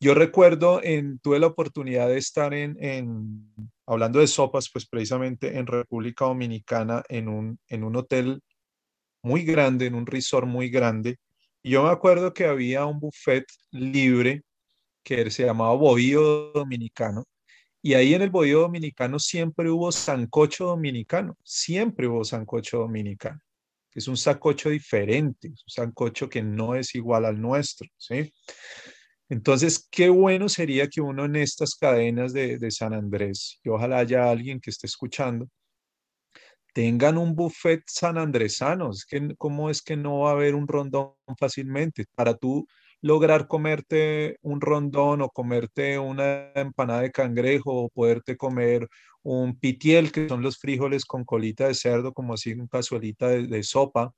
Yo 0.00 0.14
recuerdo, 0.14 0.80
en, 0.82 1.18
tuve 1.18 1.38
la 1.38 1.48
oportunidad 1.48 2.08
de 2.08 2.18
estar 2.18 2.54
en, 2.54 3.52
hablando 3.86 4.20
de 4.20 4.28
sopas, 4.28 4.70
pues 4.72 4.86
precisamente 4.86 5.58
en 5.58 5.66
República 5.66 6.24
Dominicana, 6.24 7.02
en 7.08 7.28
un, 7.28 7.58
en 7.68 7.84
un 7.84 7.96
hotel 7.96 8.40
muy 9.22 9.42
grande, 9.42 9.86
en 9.86 9.94
un 9.96 10.06
resort 10.06 10.46
muy 10.46 10.70
grande, 10.70 11.18
y 11.62 11.70
yo 11.70 11.82
me 11.82 11.90
acuerdo 11.90 12.32
que 12.32 12.46
había 12.46 12.86
un 12.86 13.00
buffet 13.00 13.44
libre 13.72 14.42
que 15.08 15.30
se 15.30 15.46
llamaba 15.46 15.74
Bohío 15.74 16.52
Dominicano, 16.52 17.24
y 17.80 17.94
ahí 17.94 18.12
en 18.12 18.20
el 18.22 18.30
Bohío 18.30 18.60
Dominicano 18.60 19.18
siempre 19.18 19.70
hubo 19.70 19.90
sancocho 19.90 20.66
dominicano, 20.66 21.34
siempre 21.42 22.06
hubo 22.08 22.24
sancocho 22.24 22.80
dominicano. 22.80 23.40
Es 23.94 24.06
un 24.06 24.18
sancocho 24.18 24.68
diferente, 24.68 25.48
un 25.48 25.56
sancocho 25.66 26.28
que 26.28 26.42
no 26.42 26.74
es 26.74 26.94
igual 26.94 27.24
al 27.24 27.40
nuestro, 27.40 27.88
¿sí? 27.96 28.32
Entonces, 29.30 29.88
qué 29.90 30.10
bueno 30.10 30.48
sería 30.50 30.88
que 30.88 31.00
uno 31.00 31.24
en 31.24 31.36
estas 31.36 31.74
cadenas 31.74 32.34
de, 32.34 32.70
San 32.70 32.92
Andrés, 32.92 33.60
y 33.62 33.70
ojalá 33.70 34.00
haya 34.00 34.30
alguien 34.30 34.60
que 34.60 34.70
esté 34.70 34.86
escuchando, 34.86 35.48
tengan 36.74 37.16
un 37.16 37.34
buffet 37.34 37.82
sanandresano. 37.86 38.90
Es 38.90 39.06
que, 39.06 39.34
¿Cómo 39.38 39.70
es 39.70 39.80
que 39.82 39.96
no 39.96 40.20
va 40.20 40.30
a 40.30 40.32
haber 40.32 40.54
un 40.54 40.68
rondón 40.68 41.14
fácilmente? 41.38 42.04
Para 42.14 42.36
tú 42.36 42.66
lograr 43.00 43.46
comerte 43.48 44.38
un 44.42 44.60
rondón 44.60 45.22
o 45.22 45.30
comerte 45.30 45.98
una 45.98 46.52
empanada 46.54 47.02
de 47.02 47.12
cangrejo 47.12 47.72
o 47.84 47.88
poderte 47.90 48.36
comer 48.36 48.88
un 49.22 49.58
pitiel, 49.58 50.12
que 50.12 50.28
son 50.28 50.42
los 50.42 50.58
frijoles 50.58 51.04
con 51.04 51.24
colita 51.24 51.68
de 51.68 51.74
cerdo, 51.74 52.12
como 52.12 52.34
así 52.34 52.52
un 52.52 52.68
cazuelita 52.68 53.28
de, 53.28 53.62
sopa, 53.62 54.12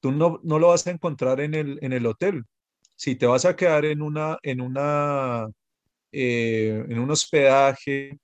tú 0.00 0.12
no, 0.12 0.40
no, 0.42 0.58
lo 0.58 0.68
vas 0.68 0.86
a 0.86 0.90
encontrar 0.90 1.40
en 1.40 1.54
el, 1.54 1.78
en 1.82 1.92
el 1.92 2.06
hotel 2.06 2.44
si 2.98 3.16
te 3.16 3.26
vas 3.26 3.44
a 3.44 3.56
quedar 3.56 3.84
en 3.84 4.02
una, 4.02 4.38
en 4.42 4.60
una, 4.60 5.48
eh, 6.12 6.84
en 6.88 6.98
un 6.98 7.10
hospedaje, 7.12 8.18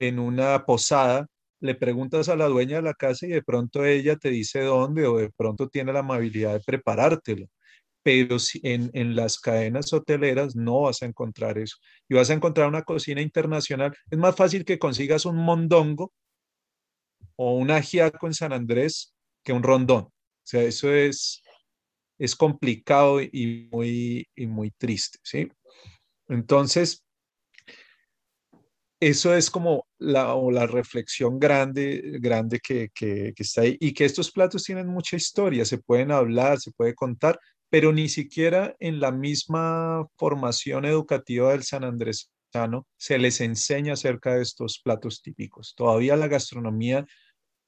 en 0.00 0.18
una 0.18 0.64
posada, 0.66 1.26
le 1.60 1.76
preguntas 1.76 2.28
a 2.28 2.36
la 2.36 2.48
dueña 2.48 2.76
de 2.76 2.82
la 2.82 2.94
casa 2.94 3.26
y 3.26 3.30
de 3.30 3.42
pronto 3.42 3.84
ella 3.84 4.16
te 4.16 4.30
dice 4.30 4.62
dónde 4.62 5.06
o 5.06 5.18
de 5.18 5.30
pronto 5.30 5.68
tiene 5.68 5.92
la 5.92 6.00
amabilidad 6.00 6.54
de 6.54 6.60
preparártelo. 6.60 7.46
Pero 8.02 8.36
en, 8.62 8.90
en 8.94 9.14
las 9.14 9.38
cadenas 9.38 9.92
hoteleras 9.92 10.56
no 10.56 10.82
vas 10.82 11.02
a 11.02 11.06
encontrar 11.06 11.58
eso. 11.58 11.76
Y 12.08 12.14
vas 12.14 12.30
a 12.30 12.34
encontrar 12.34 12.68
una 12.68 12.82
cocina 12.82 13.20
internacional. 13.20 13.94
Es 14.10 14.18
más 14.18 14.34
fácil 14.34 14.64
que 14.64 14.78
consigas 14.78 15.26
un 15.26 15.36
mondongo 15.36 16.12
o 17.36 17.56
un 17.56 17.70
ajiaco 17.70 18.26
en 18.26 18.34
San 18.34 18.52
Andrés 18.52 19.14
que 19.42 19.52
un 19.52 19.62
rondón. 19.62 20.04
O 20.04 20.12
sea, 20.42 20.62
eso 20.62 20.92
es, 20.92 21.42
es 22.18 22.36
complicado 22.36 23.20
y 23.20 23.68
muy, 23.72 24.28
y 24.34 24.46
muy 24.46 24.70
triste, 24.72 25.18
¿sí? 25.22 25.48
Entonces, 26.28 27.04
eso 29.00 29.34
es 29.34 29.50
como 29.50 29.88
la, 29.98 30.36
la 30.52 30.66
reflexión 30.66 31.38
grande, 31.38 32.18
grande 32.20 32.60
que, 32.60 32.90
que, 32.94 33.32
que, 33.34 33.42
está 33.42 33.62
ahí 33.62 33.78
y 33.80 33.94
que 33.94 34.04
estos 34.04 34.30
platos 34.30 34.64
tienen 34.64 34.86
mucha 34.86 35.16
historia, 35.16 35.64
se 35.64 35.78
pueden 35.78 36.12
hablar, 36.12 36.60
se 36.60 36.70
puede 36.72 36.94
contar, 36.94 37.40
pero 37.70 37.92
ni 37.92 38.08
siquiera 38.08 38.76
en 38.80 39.00
la 39.00 39.12
misma 39.12 40.06
formación 40.16 40.84
educativa 40.84 41.52
del 41.52 41.62
San 41.62 41.84
Andresano 41.84 42.86
se 42.96 43.18
les 43.18 43.40
enseña 43.40 43.94
acerca 43.94 44.34
de 44.34 44.42
estos 44.42 44.80
platos 44.80 45.22
típicos. 45.22 45.74
Todavía 45.76 46.16
la 46.16 46.28
gastronomía 46.28 47.06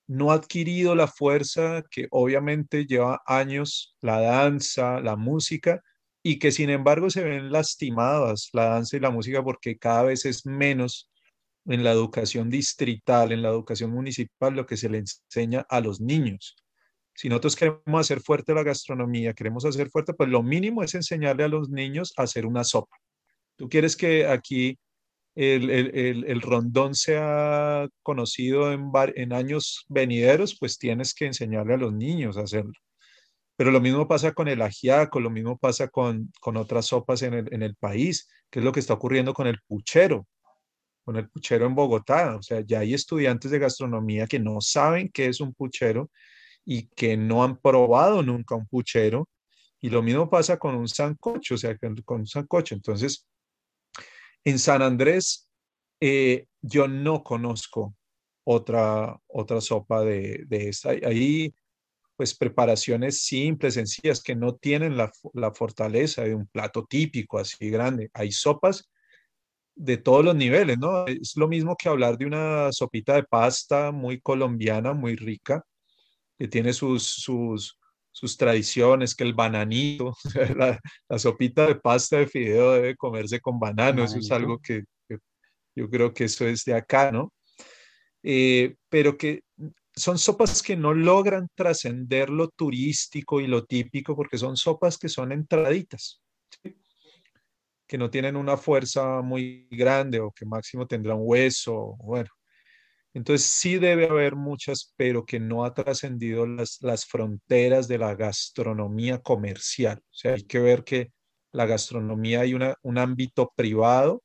no 0.08 0.32
ha 0.32 0.34
adquirido 0.34 0.94
la 0.94 1.06
fuerza 1.06 1.84
que 1.90 2.08
obviamente 2.10 2.84
lleva 2.86 3.22
años 3.26 3.96
la 4.00 4.20
danza, 4.20 5.00
la 5.00 5.16
música, 5.16 5.80
y 6.22 6.38
que 6.38 6.52
sin 6.52 6.70
embargo 6.70 7.10
se 7.10 7.24
ven 7.24 7.50
lastimadas 7.50 8.50
la 8.52 8.66
danza 8.66 8.96
y 8.96 9.00
la 9.00 9.10
música 9.10 9.42
porque 9.42 9.78
cada 9.78 10.04
vez 10.04 10.24
es 10.24 10.46
menos 10.46 11.10
en 11.66 11.84
la 11.84 11.92
educación 11.92 12.50
distrital, 12.50 13.32
en 13.32 13.42
la 13.42 13.48
educación 13.48 13.90
municipal, 13.90 14.54
lo 14.54 14.66
que 14.66 14.76
se 14.76 14.88
le 14.88 14.98
enseña 14.98 15.64
a 15.68 15.80
los 15.80 16.00
niños. 16.00 16.56
Si 17.14 17.28
nosotros 17.28 17.56
queremos 17.56 18.00
hacer 18.00 18.20
fuerte 18.20 18.54
la 18.54 18.62
gastronomía, 18.62 19.34
queremos 19.34 19.64
hacer 19.64 19.90
fuerte, 19.90 20.14
pues 20.14 20.28
lo 20.28 20.42
mínimo 20.42 20.82
es 20.82 20.94
enseñarle 20.94 21.44
a 21.44 21.48
los 21.48 21.68
niños 21.68 22.12
a 22.16 22.22
hacer 22.22 22.46
una 22.46 22.64
sopa. 22.64 22.96
Tú 23.56 23.68
quieres 23.68 23.96
que 23.96 24.26
aquí 24.26 24.78
el, 25.34 25.70
el, 25.70 26.24
el, 26.24 26.40
rondón 26.42 26.94
sea 26.94 27.88
conocido 28.02 28.72
en, 28.72 28.90
en 29.14 29.32
años 29.32 29.84
venideros, 29.88 30.56
pues 30.58 30.78
tienes 30.78 31.14
que 31.14 31.26
enseñarle 31.26 31.74
a 31.74 31.78
los 31.78 31.92
niños 31.92 32.36
a 32.36 32.42
hacerlo. 32.42 32.72
Pero 33.56 33.70
lo 33.70 33.80
mismo 33.80 34.08
pasa 34.08 34.32
con 34.32 34.48
el 34.48 34.62
ajiaco, 34.62 35.20
lo 35.20 35.30
mismo 35.30 35.56
pasa 35.58 35.88
con, 35.88 36.32
con 36.40 36.56
otras 36.56 36.86
sopas 36.86 37.22
en 37.22 37.34
el, 37.34 37.54
en 37.54 37.62
el 37.62 37.76
país, 37.76 38.28
que 38.50 38.58
es 38.58 38.64
lo 38.64 38.72
que 38.72 38.80
está 38.80 38.94
ocurriendo 38.94 39.32
con 39.32 39.46
el 39.46 39.58
puchero, 39.66 40.26
con 41.04 41.16
el 41.16 41.28
puchero 41.28 41.66
en 41.66 41.74
Bogotá. 41.74 42.36
O 42.36 42.42
sea, 42.42 42.60
ya 42.60 42.80
hay 42.80 42.94
estudiantes 42.94 43.50
de 43.50 43.58
gastronomía 43.58 44.26
que 44.26 44.38
no 44.38 44.60
saben 44.60 45.10
qué 45.12 45.26
es 45.26 45.40
un 45.40 45.54
puchero 45.54 46.10
y 46.64 46.88
que 46.88 47.16
no 47.16 47.44
han 47.44 47.56
probado 47.56 48.22
nunca 48.22 48.54
un 48.54 48.66
puchero. 48.66 49.28
Y 49.80 49.90
lo 49.90 50.02
mismo 50.02 50.30
pasa 50.30 50.58
con 50.58 50.74
un 50.76 50.88
sancocho, 50.88 51.54
o 51.54 51.58
sea, 51.58 51.76
con 52.04 52.20
un 52.20 52.26
sancocho. 52.26 52.74
Entonces, 52.74 53.26
en 54.44 54.58
San 54.58 54.82
Andrés, 54.82 55.48
eh, 56.00 56.46
yo 56.60 56.88
no 56.88 57.22
conozco 57.22 57.94
otra, 58.44 59.18
otra 59.26 59.60
sopa 59.60 60.02
de, 60.02 60.44
de 60.46 60.68
esta. 60.68 60.90
Hay 60.90 61.54
pues 62.16 62.34
preparaciones 62.34 63.22
simples, 63.22 63.74
sencillas, 63.74 64.22
que 64.22 64.36
no 64.36 64.54
tienen 64.54 64.96
la, 64.96 65.10
la, 65.32 65.52
fortaleza 65.52 66.22
de 66.22 66.34
un 66.34 66.46
plato 66.46 66.84
típico 66.84 67.38
así 67.38 67.70
grande. 67.70 68.10
Hay 68.14 68.30
sopas 68.30 68.88
de 69.74 69.96
todos 69.96 70.24
los 70.24 70.36
niveles, 70.36 70.78
¿no? 70.78 71.06
Es 71.06 71.36
lo 71.36 71.48
mismo 71.48 71.76
que 71.76 71.88
hablar 71.88 72.18
de 72.18 72.26
una 72.26 72.72
sopita 72.72 73.14
de 73.14 73.24
pasta 73.24 73.90
muy 73.92 74.20
colombiana, 74.20 74.92
muy 74.92 75.16
rica, 75.16 75.64
que 76.38 76.48
tiene 76.48 76.72
sus, 76.72 77.04
sus, 77.04 77.78
sus 78.10 78.36
tradiciones, 78.36 79.14
que 79.14 79.24
el 79.24 79.34
bananito, 79.34 80.14
la, 80.56 80.78
la, 81.08 81.18
sopita 81.18 81.66
de 81.66 81.76
pasta 81.76 82.18
de 82.18 82.26
fideo 82.26 82.72
debe 82.72 82.96
comerse 82.96 83.40
con 83.40 83.58
banano, 83.58 84.04
eso 84.04 84.18
es 84.18 84.30
algo 84.30 84.58
que, 84.60 84.84
yo 85.74 85.88
creo 85.88 86.12
que 86.12 86.24
eso 86.24 86.46
es 86.46 86.64
de 86.64 86.74
acá, 86.74 87.10
¿no? 87.10 87.32
Eh, 88.22 88.76
pero 88.88 89.16
que 89.16 89.42
son 89.94 90.18
sopas 90.18 90.62
que 90.62 90.76
no 90.76 90.94
logran 90.94 91.48
trascender 91.54 92.30
lo 92.30 92.48
turístico 92.48 93.40
y 93.40 93.46
lo 93.46 93.64
típico 93.64 94.14
porque 94.16 94.38
son 94.38 94.56
sopas 94.56 94.96
que 94.96 95.08
son 95.08 95.32
entraditas, 95.32 96.22
que 97.86 97.98
no 97.98 98.10
tienen 98.10 98.36
una 98.36 98.56
fuerza 98.56 99.20
muy 99.22 99.68
grande 99.70 100.20
o 100.20 100.30
que 100.30 100.46
máximo 100.46 100.86
tendrá 100.86 101.14
un 101.14 101.22
hueso, 101.24 101.96
bueno, 101.98 102.30
entonces 103.14 103.46
sí 103.46 103.78
debe 103.78 104.08
haber 104.08 104.36
muchas, 104.36 104.94
pero 104.96 105.24
que 105.24 105.38
no 105.38 105.64
ha 105.64 105.74
trascendido 105.74 106.46
las, 106.46 106.78
las 106.80 107.04
fronteras 107.06 107.88
de 107.88 107.98
la 107.98 108.14
gastronomía 108.14 109.20
comercial. 109.20 109.98
O 109.98 110.14
sea, 110.14 110.34
hay 110.34 110.44
que 110.44 110.58
ver 110.58 110.84
que 110.84 111.12
la 111.52 111.66
gastronomía 111.66 112.40
hay 112.40 112.54
una, 112.54 112.74
un 112.82 112.98
ámbito 112.98 113.52
privado, 113.54 114.22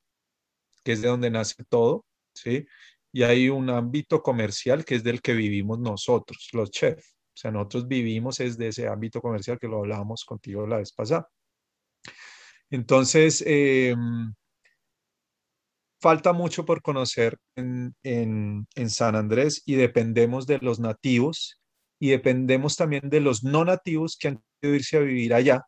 que 0.84 0.94
es 0.94 1.02
de 1.02 1.10
donde 1.10 1.30
nace 1.30 1.64
todo, 1.70 2.06
¿sí? 2.34 2.66
Y 3.12 3.24
hay 3.24 3.50
un 3.50 3.70
ámbito 3.70 4.22
comercial 4.22 4.86
que 4.86 4.96
es 4.96 5.04
del 5.04 5.22
que 5.22 5.34
vivimos 5.34 5.80
nosotros, 5.80 6.50
los 6.54 6.72
chefs. 6.72 7.16
O 7.36 7.40
sea, 7.40 7.52
nosotros 7.52 7.88
vivimos 7.88 8.40
es 8.40 8.58
de 8.58 8.70
ese 8.70 8.88
ámbito 8.88 9.22
comercial 9.22 9.60
que 9.60 9.68
lo 9.68 9.80
hablábamos 9.80 10.24
contigo 10.26 10.66
la 10.66 10.78
vez 10.78 10.94
pasada. 10.94 11.28
Entonces, 12.70 13.44
eh, 13.46 13.96
falta 16.00 16.34
mucho 16.34 16.66
por 16.66 16.82
conocer 16.82 17.38
en, 17.56 17.96
San 18.88 19.16
Andrés 19.16 19.64
y 19.66 19.76
dependemos 19.76 20.48
de 20.48 20.60
los 20.60 20.80
nativos 20.80 21.60
y 22.00 22.10
dependemos 22.10 22.76
también 22.76 23.10
de 23.10 23.22
los 23.22 23.44
no 23.44 23.66
nativos 23.66 24.18
que 24.18 24.30
han 24.30 24.44
querido 24.62 24.76
irse 24.76 24.98
a 24.98 25.02
vivir 25.02 25.34
allá, 25.34 25.64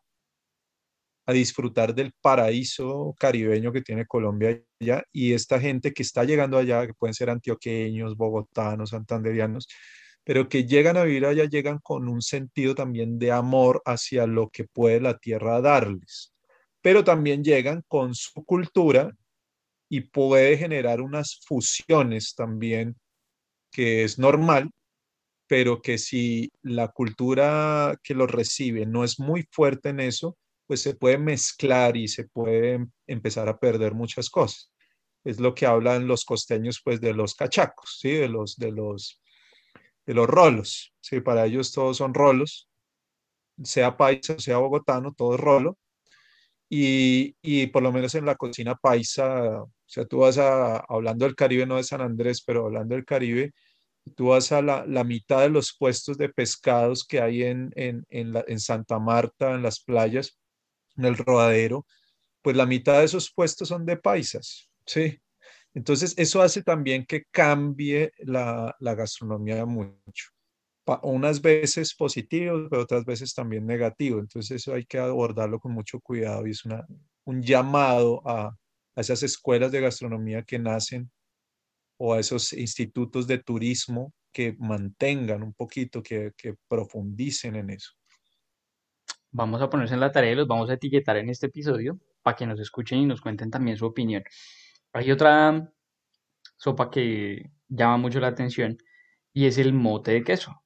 a 1.26 1.32
disfrutar 1.32 1.94
del 1.94 2.12
paraíso 2.20 3.14
caribeño 3.18 3.72
que 3.72 3.82
tiene 3.82 4.06
Colombia 4.06 4.62
allá 4.80 5.02
y 5.12 5.32
esta 5.32 5.60
gente 5.60 5.92
que 5.92 6.02
está 6.02 6.24
llegando 6.24 6.58
allá, 6.58 6.86
que 6.86 6.94
pueden 6.94 7.14
ser 7.14 7.30
antioqueños, 7.30 8.16
bogotanos, 8.16 8.90
santanderianos, 8.90 9.68
pero 10.24 10.48
que 10.48 10.64
llegan 10.64 10.96
a 10.96 11.04
vivir 11.04 11.26
allá, 11.26 11.44
llegan 11.44 11.78
con 11.82 12.08
un 12.08 12.22
sentido 12.22 12.74
también 12.74 13.18
de 13.18 13.32
amor 13.32 13.82
hacia 13.84 14.26
lo 14.26 14.48
que 14.50 14.64
puede 14.64 15.00
la 15.00 15.18
tierra 15.18 15.60
darles, 15.60 16.32
pero 16.80 17.04
también 17.04 17.42
llegan 17.42 17.82
con 17.88 18.14
su 18.14 18.44
cultura 18.44 19.12
y 19.90 20.02
puede 20.02 20.56
generar 20.56 21.02
unas 21.02 21.40
fusiones 21.46 22.34
también 22.34 22.96
que 23.72 24.04
es 24.04 24.18
normal, 24.18 24.70
pero 25.48 25.82
que 25.82 25.98
si 25.98 26.52
la 26.62 26.88
cultura 26.88 27.98
que 28.04 28.14
lo 28.14 28.26
recibe 28.28 28.86
no 28.86 29.04
es 29.04 29.18
muy 29.18 29.46
fuerte 29.50 29.90
en 29.90 30.00
eso, 30.00 30.38
pues 30.66 30.82
se 30.82 30.94
puede 30.94 31.18
mezclar 31.18 31.96
y 31.96 32.06
se 32.06 32.28
puede 32.28 32.74
em, 32.74 32.90
empezar 33.08 33.48
a 33.48 33.58
perder 33.58 33.92
muchas 33.94 34.30
cosas. 34.30 34.72
Es 35.24 35.40
lo 35.40 35.54
que 35.54 35.66
hablan 35.66 36.06
los 36.06 36.24
costeños, 36.24 36.80
pues, 36.84 37.00
de 37.00 37.12
los 37.12 37.34
cachacos, 37.34 37.98
¿sí? 38.00 38.12
De 38.12 38.28
los, 38.28 38.56
de 38.56 38.70
los, 38.70 39.20
de 40.06 40.14
los 40.14 40.28
rolos, 40.28 40.94
¿sí? 41.00 41.20
Para 41.20 41.46
ellos 41.46 41.72
todos 41.72 41.96
son 41.96 42.14
rolos, 42.14 42.70
sea 43.64 43.96
paisa, 43.96 44.38
sea 44.38 44.58
bogotano, 44.58 45.12
todo 45.12 45.34
es 45.34 45.40
rolo. 45.40 45.78
Y, 46.68 47.34
y 47.42 47.66
por 47.68 47.82
lo 47.82 47.90
menos 47.92 48.14
en 48.14 48.26
la 48.26 48.36
cocina 48.36 48.76
paisa, 48.76 49.64
sea, 49.92 50.04
tú 50.04 50.18
vas 50.18 50.38
a, 50.38 50.78
hablando 50.88 51.24
del 51.24 51.34
Caribe, 51.34 51.66
no 51.66 51.76
de 51.76 51.84
San 51.84 52.00
Andrés, 52.00 52.42
pero 52.42 52.66
hablando 52.66 52.94
del 52.94 53.04
Caribe, 53.04 53.52
tú 54.16 54.28
vas 54.28 54.52
a 54.52 54.62
la, 54.62 54.86
la 54.86 55.04
mitad 55.04 55.40
de 55.40 55.50
los 55.50 55.76
puestos 55.76 56.16
de 56.16 56.28
pescados 56.28 57.04
que 57.04 57.20
hay 57.20 57.42
en, 57.42 57.72
en, 57.74 58.06
en, 58.08 58.60
Santa 58.60 58.98
Marta, 58.98 59.54
en 59.54 59.62
las 59.62 59.80
playas, 59.80 60.38
en 60.96 61.06
el 61.06 61.16
Rodadero, 61.16 61.86
pues 62.42 62.56
la 62.56 62.66
mitad 62.66 63.00
de 63.00 63.04
esos 63.06 63.32
puestos 63.32 63.68
son 63.68 63.84
de 63.84 63.96
paisas, 63.96 64.70
¿sí? 64.86 65.18
Entonces, 65.74 66.14
eso 66.16 66.40
hace 66.42 66.62
también 66.62 67.04
que 67.04 67.24
cambie 67.30 68.12
la, 68.18 68.74
la 68.80 68.94
gastronomía 68.94 69.66
mucho. 69.66 70.30
Unas 71.02 71.40
veces 71.40 71.94
positivo, 71.94 72.68
pero 72.68 72.82
otras 72.82 73.04
veces 73.04 73.34
también 73.34 73.66
negativo. 73.66 74.18
Entonces, 74.18 74.62
eso 74.62 74.74
hay 74.74 74.84
que 74.84 74.98
abordarlo 74.98 75.60
con 75.60 75.72
mucho 75.72 76.00
cuidado 76.00 76.46
y 76.46 76.50
es 76.50 76.64
una, 76.64 76.84
un 77.24 77.42
llamado 77.42 78.22
a, 78.24 78.56
a 78.96 79.00
esas 79.00 79.22
escuelas 79.22 79.72
de 79.72 79.80
gastronomía 79.80 80.42
que 80.42 80.58
nacen 80.58 81.10
o 81.98 82.14
a 82.14 82.20
esos 82.20 82.52
institutos 82.52 83.26
de 83.26 83.38
turismo 83.38 84.12
que 84.32 84.56
mantengan 84.58 85.42
un 85.42 85.52
poquito, 85.52 86.02
que, 86.02 86.32
profundicen 86.68 87.56
en 87.56 87.70
eso. 87.70 87.92
Vamos 89.32 89.60
a 89.60 89.70
ponerse 89.70 89.94
en 89.94 90.00
la 90.00 90.10
tarea 90.10 90.32
y 90.32 90.34
los 90.34 90.48
vamos 90.48 90.70
a 90.70 90.74
etiquetar 90.74 91.16
en 91.16 91.28
este 91.28 91.46
episodio 91.46 91.98
para 92.22 92.36
que 92.36 92.46
nos 92.46 92.58
escuchen 92.58 92.98
y 92.98 93.06
nos 93.06 93.20
cuenten 93.20 93.50
también 93.50 93.76
su 93.76 93.86
opinión. 93.86 94.24
Hay 94.92 95.10
otra 95.10 95.72
sopa 96.56 96.90
que 96.90 97.50
llama 97.68 97.96
mucho 97.96 98.18
la 98.20 98.28
atención 98.28 98.76
y 99.32 99.46
es 99.46 99.58
el 99.58 99.72
mote 99.72 100.12
de 100.12 100.24
queso, 100.24 100.62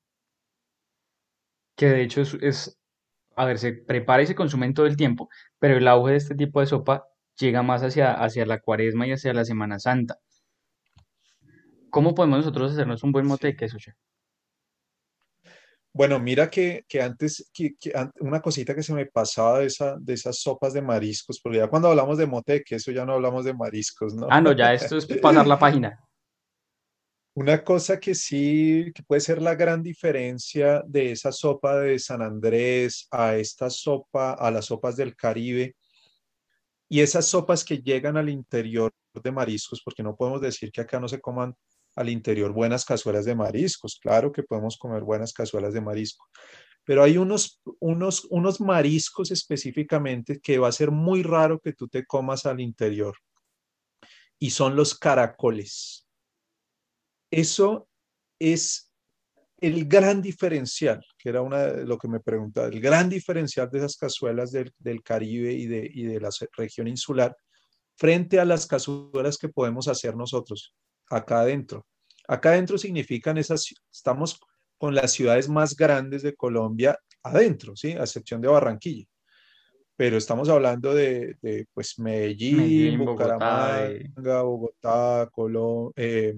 que 1.76 1.86
de 1.86 2.02
hecho 2.02 2.22
es, 2.22 2.34
es, 2.34 2.80
a 3.36 3.44
ver, 3.44 3.58
se 3.58 3.72
prepara 3.72 4.22
y 4.22 4.26
se 4.26 4.34
consume 4.34 4.66
en 4.66 4.74
todo 4.74 4.86
el 4.86 4.96
tiempo, 4.96 5.28
pero 5.58 5.76
el 5.76 5.88
auge 5.88 6.12
de 6.12 6.18
este 6.18 6.34
tipo 6.34 6.60
de 6.60 6.66
sopa 6.66 7.06
llega 7.38 7.62
más 7.62 7.82
hacia, 7.82 8.12
hacia 8.12 8.46
la 8.46 8.60
cuaresma 8.60 9.06
y 9.06 9.12
hacia 9.12 9.34
la 9.34 9.44
Semana 9.44 9.78
Santa. 9.78 10.18
¿Cómo 11.90 12.14
podemos 12.14 12.38
nosotros 12.38 12.72
hacernos 12.72 13.02
un 13.02 13.12
buen 13.12 13.26
mote 13.26 13.48
de 13.48 13.56
queso, 13.56 13.78
chef? 13.78 13.94
Bueno, 15.92 16.18
mira 16.18 16.50
que, 16.50 16.84
que 16.88 17.00
antes, 17.00 17.48
que, 17.52 17.76
una 18.18 18.40
cosita 18.40 18.74
que 18.74 18.82
se 18.82 18.92
me 18.92 19.06
pasaba 19.06 19.60
de, 19.60 19.66
esa, 19.66 19.96
de 20.00 20.14
esas 20.14 20.40
sopas 20.40 20.72
de 20.72 20.82
mariscos, 20.82 21.40
porque 21.40 21.58
ya 21.58 21.68
cuando 21.68 21.88
hablamos 21.88 22.18
de 22.18 22.26
mote 22.26 22.54
de 22.54 22.64
queso 22.64 22.90
ya 22.90 23.04
no 23.04 23.12
hablamos 23.12 23.44
de 23.44 23.54
mariscos, 23.54 24.12
¿no? 24.12 24.26
Ah, 24.28 24.40
no, 24.40 24.50
ya 24.50 24.74
esto 24.74 24.96
es 24.96 25.06
pasar 25.06 25.46
la 25.46 25.56
página. 25.56 26.00
Una 27.36 27.62
cosa 27.62 28.00
que 28.00 28.14
sí, 28.14 28.90
que 28.92 29.04
puede 29.04 29.20
ser 29.20 29.40
la 29.40 29.54
gran 29.54 29.82
diferencia 29.82 30.82
de 30.86 31.12
esa 31.12 31.30
sopa 31.30 31.78
de 31.78 31.98
San 32.00 32.22
Andrés 32.22 33.06
a 33.10 33.36
esta 33.36 33.70
sopa, 33.70 34.32
a 34.32 34.50
las 34.50 34.66
sopas 34.66 34.96
del 34.96 35.14
Caribe 35.14 35.76
y 36.88 37.00
esas 37.00 37.26
sopas 37.26 37.64
que 37.64 37.78
llegan 37.78 38.16
al 38.16 38.28
interior 38.28 38.92
de 39.14 39.32
mariscos, 39.32 39.82
porque 39.82 40.02
no 40.02 40.16
podemos 40.16 40.40
decir 40.40 40.70
que 40.70 40.80
acá 40.80 41.00
no 41.00 41.08
se 41.08 41.20
coman 41.20 41.54
al 41.96 42.08
interior 42.08 42.52
buenas 42.52 42.84
cazuelas 42.84 43.24
de 43.24 43.34
mariscos. 43.34 43.98
Claro 44.00 44.32
que 44.32 44.42
podemos 44.42 44.76
comer 44.76 45.02
buenas 45.02 45.32
cazuelas 45.32 45.72
de 45.72 45.80
marisco, 45.80 46.28
pero 46.84 47.02
hay 47.02 47.16
unos, 47.16 47.60
unos, 47.80 48.26
unos 48.30 48.60
mariscos 48.60 49.30
específicamente 49.30 50.40
que 50.40 50.58
va 50.58 50.68
a 50.68 50.72
ser 50.72 50.90
muy 50.90 51.22
raro 51.22 51.60
que 51.60 51.72
tú 51.72 51.88
te 51.88 52.04
comas 52.04 52.46
al 52.46 52.60
interior 52.60 53.16
y 54.38 54.50
son 54.50 54.76
los 54.76 54.98
caracoles. 54.98 56.06
Eso 57.30 57.88
es 58.38 58.83
el 59.66 59.86
gran 59.86 60.20
diferencial, 60.22 61.04
que 61.18 61.28
era 61.28 61.42
una 61.42 61.58
de 61.66 61.84
lo 61.84 61.98
que 61.98 62.08
me 62.08 62.20
preguntaba, 62.20 62.68
el 62.68 62.80
gran 62.80 63.08
diferencial 63.08 63.70
de 63.70 63.78
esas 63.78 63.96
cazuelas 63.96 64.50
del, 64.52 64.72
del 64.78 65.02
Caribe 65.02 65.52
y 65.52 65.66
de, 65.66 65.90
y 65.92 66.04
de 66.04 66.20
la 66.20 66.30
región 66.56 66.88
insular 66.88 67.36
frente 67.96 68.40
a 68.40 68.44
las 68.44 68.66
cazuelas 68.66 69.38
que 69.38 69.48
podemos 69.48 69.88
hacer 69.88 70.16
nosotros 70.16 70.74
acá 71.08 71.40
adentro. 71.40 71.86
Acá 72.26 72.50
adentro 72.50 72.78
significan 72.78 73.38
esas, 73.38 73.72
estamos 73.92 74.40
con 74.78 74.94
las 74.94 75.12
ciudades 75.12 75.48
más 75.48 75.76
grandes 75.76 76.22
de 76.22 76.34
Colombia 76.34 76.98
adentro, 77.22 77.76
¿sí? 77.76 77.92
A 77.92 78.00
excepción 78.00 78.40
de 78.40 78.48
Barranquilla. 78.48 79.06
Pero 79.96 80.16
estamos 80.16 80.48
hablando 80.48 80.92
de, 80.92 81.36
de 81.40 81.66
pues 81.72 81.98
Medellín, 82.00 82.56
Medellín, 82.56 82.98
Bogotá, 83.04 83.84
eh, 83.84 84.08
Bucaramanga, 84.08 84.42
Bogotá, 84.42 85.30
Colo- 85.30 85.92
eh, 85.94 86.36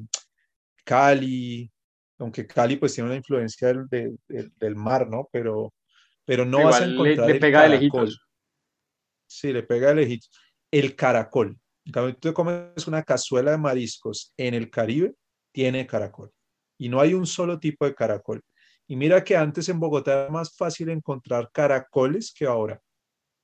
Cali, 0.84 1.70
aunque 2.18 2.46
Cali 2.46 2.76
pues 2.76 2.94
tiene 2.94 3.08
una 3.10 3.16
influencia 3.16 3.68
del, 3.68 4.18
del- 4.28 4.76
mar, 4.76 5.08
¿no? 5.08 5.28
Pero, 5.32 5.72
pero 6.24 6.44
no 6.44 6.64
vas 6.64 6.80
a 6.80 6.84
igual 6.84 6.90
le, 6.90 7.10
encontrar 7.10 7.28
le 7.28 7.34
el 7.34 7.40
pega 7.40 7.62
de 7.62 7.68
lejitos. 7.70 8.00
caracol. 8.00 8.18
Sí, 9.26 9.52
le 9.52 9.62
pega 9.62 9.88
de 9.88 9.94
lejitos. 9.96 10.30
El 10.70 10.94
caracol. 10.96 11.58
Cambio, 11.92 12.16
tú 12.16 12.32
comes 12.34 12.86
una 12.88 13.02
cazuela 13.02 13.52
de 13.52 13.58
mariscos 13.58 14.32
en 14.36 14.54
el 14.54 14.70
Caribe, 14.70 15.14
tiene 15.52 15.86
caracol. 15.86 16.32
Y 16.78 16.88
no 16.88 17.00
hay 17.00 17.14
un 17.14 17.26
solo 17.26 17.58
tipo 17.58 17.84
de 17.84 17.94
caracol. 17.94 18.42
Y 18.88 18.96
mira 18.96 19.22
que 19.22 19.36
antes 19.36 19.68
en 19.68 19.80
Bogotá 19.80 20.12
era 20.24 20.30
más 20.30 20.56
fácil 20.56 20.88
encontrar 20.90 21.50
caracoles 21.52 22.32
que 22.32 22.46
ahora. 22.46 22.80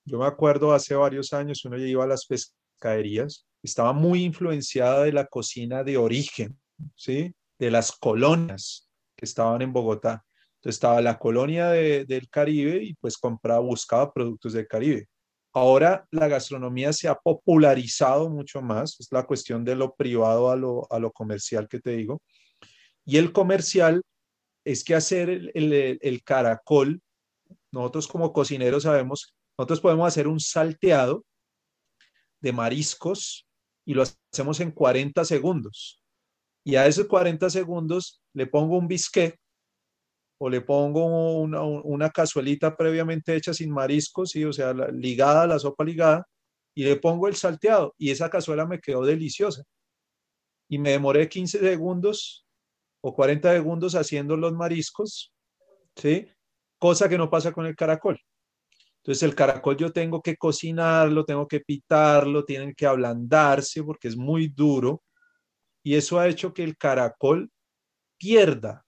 Yo 0.04 0.18
me 0.18 0.26
acuerdo 0.26 0.72
hace 0.72 0.94
varios 0.94 1.32
años, 1.32 1.64
uno 1.64 1.78
ya 1.78 1.86
iba 1.86 2.04
a 2.04 2.08
las 2.08 2.26
pescaderías, 2.26 3.46
estaba 3.62 3.92
muy 3.92 4.24
influenciada 4.24 5.04
de 5.04 5.12
la 5.12 5.26
cocina 5.26 5.84
de 5.84 5.96
origen, 5.96 6.58
¿sí? 6.96 7.32
De 7.58 7.70
las 7.70 7.92
colonias 7.92 8.88
que 9.16 9.24
estaban 9.24 9.62
en 9.62 9.72
Bogotá. 9.72 10.24
Entonces 10.56 10.76
estaba 10.76 11.00
la 11.00 11.18
colonia 11.18 11.68
de- 11.70 12.04
del 12.04 12.28
Caribe 12.28 12.82
y 12.82 12.94
pues 12.94 13.16
compraba, 13.18 13.60
buscaba 13.60 14.12
productos 14.12 14.52
del 14.52 14.66
Caribe. 14.68 15.06
Ahora 15.54 16.06
la 16.10 16.28
gastronomía 16.28 16.92
se 16.92 17.08
ha 17.08 17.14
popularizado 17.14 18.30
mucho 18.30 18.62
más, 18.62 18.98
es 19.00 19.08
la 19.10 19.24
cuestión 19.26 19.64
de 19.64 19.74
lo 19.76 19.94
privado 19.94 20.50
a 20.50 20.56
lo, 20.56 20.86
a 20.90 20.98
lo 20.98 21.12
comercial 21.12 21.68
que 21.68 21.78
te 21.80 21.90
digo. 21.96 22.22
Y 23.04 23.16
el 23.18 23.32
comercial 23.32 24.02
es 24.64 24.82
que 24.84 24.94
hacer 24.94 25.28
el, 25.30 25.50
el- 25.54 25.98
el 26.00 26.22
caracol, 26.22 27.00
nosotros 27.72 28.06
como 28.08 28.32
cocineros 28.32 28.84
sabemos, 28.84 29.34
nosotros 29.58 29.80
podemos 29.80 30.06
hacer 30.08 30.26
un 30.28 30.40
salteado 30.40 31.24
de 32.40 32.52
mariscos 32.52 33.46
y 33.84 33.94
lo 33.94 34.02
hacemos 34.02 34.60
en 34.60 34.70
40 34.70 35.24
segundos. 35.24 36.01
Y 36.64 36.76
a 36.76 36.86
esos 36.86 37.06
40 37.06 37.50
segundos 37.50 38.22
le 38.34 38.46
pongo 38.46 38.78
un 38.78 38.86
bisquet 38.86 39.36
o 40.38 40.48
le 40.48 40.60
pongo 40.60 41.38
una, 41.40 41.62
una 41.62 42.10
cazuelita 42.10 42.76
previamente 42.76 43.34
hecha 43.34 43.54
sin 43.54 43.70
mariscos, 43.70 44.30
¿sí? 44.30 44.44
o 44.44 44.52
sea, 44.52 44.74
la, 44.74 44.88
ligada, 44.88 45.46
la 45.46 45.58
sopa 45.58 45.84
ligada, 45.84 46.26
y 46.74 46.84
le 46.84 46.96
pongo 46.96 47.28
el 47.28 47.36
salteado 47.36 47.94
y 47.98 48.10
esa 48.10 48.30
cazuela 48.30 48.66
me 48.66 48.80
quedó 48.80 49.04
deliciosa. 49.04 49.62
Y 50.68 50.78
me 50.78 50.90
demoré 50.90 51.28
15 51.28 51.58
segundos 51.58 52.46
o 53.02 53.14
40 53.14 53.52
segundos 53.52 53.94
haciendo 53.94 54.36
los 54.36 54.52
mariscos, 54.52 55.32
¿sí? 55.96 56.26
Cosa 56.78 57.08
que 57.08 57.18
no 57.18 57.30
pasa 57.30 57.52
con 57.52 57.66
el 57.66 57.76
caracol. 57.76 58.18
Entonces 59.02 59.22
el 59.24 59.34
caracol 59.34 59.76
yo 59.76 59.92
tengo 59.92 60.22
que 60.22 60.36
cocinarlo, 60.36 61.24
tengo 61.24 61.46
que 61.46 61.60
pitarlo, 61.60 62.44
tienen 62.44 62.74
que 62.74 62.86
ablandarse 62.86 63.82
porque 63.82 64.08
es 64.08 64.16
muy 64.16 64.48
duro 64.48 65.02
y 65.82 65.94
eso 65.94 66.18
ha 66.18 66.28
hecho 66.28 66.52
que 66.54 66.64
el 66.64 66.76
caracol 66.76 67.50
pierda, 68.18 68.84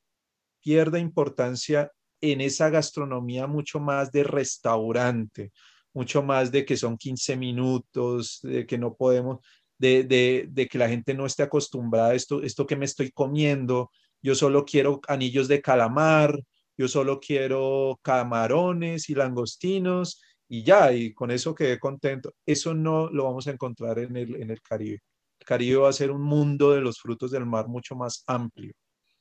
pierda 0.60 0.98
importancia 0.98 1.90
en 2.20 2.40
esa 2.40 2.70
gastronomía 2.70 3.46
mucho 3.46 3.80
más 3.80 4.12
de 4.12 4.24
restaurante, 4.24 5.52
mucho 5.92 6.22
más 6.22 6.50
de 6.52 6.64
que 6.64 6.76
son 6.76 6.96
15 6.96 7.36
minutos, 7.36 8.40
de 8.42 8.66
que 8.66 8.78
no 8.78 8.94
podemos, 8.94 9.40
de, 9.78 10.04
de, 10.04 10.46
de 10.50 10.68
que 10.68 10.78
la 10.78 10.88
gente 10.88 11.14
no 11.14 11.26
esté 11.26 11.42
acostumbrada 11.42 12.10
a 12.10 12.14
esto, 12.14 12.42
esto 12.42 12.66
que 12.66 12.76
me 12.76 12.84
estoy 12.86 13.10
comiendo, 13.10 13.90
yo 14.22 14.34
solo 14.34 14.64
quiero 14.64 15.00
anillos 15.08 15.48
de 15.48 15.60
calamar, 15.60 16.40
yo 16.76 16.88
solo 16.88 17.20
quiero 17.20 17.98
camarones 18.02 19.08
y 19.10 19.14
langostinos 19.14 20.22
y 20.48 20.62
ya, 20.62 20.92
y 20.92 21.12
con 21.12 21.30
eso 21.30 21.54
quedé 21.54 21.78
contento. 21.78 22.34
Eso 22.46 22.74
no 22.74 23.10
lo 23.10 23.24
vamos 23.24 23.46
a 23.46 23.50
encontrar 23.52 23.98
en 23.98 24.16
el, 24.16 24.36
en 24.36 24.50
el 24.50 24.60
Caribe. 24.62 25.00
Caribe 25.44 25.78
va 25.78 25.88
a 25.90 25.92
ser 25.92 26.10
un 26.10 26.22
mundo 26.22 26.72
de 26.72 26.80
los 26.80 27.00
frutos 27.00 27.30
del 27.30 27.46
mar 27.46 27.68
mucho 27.68 27.96
más 27.96 28.24
amplio. 28.26 28.72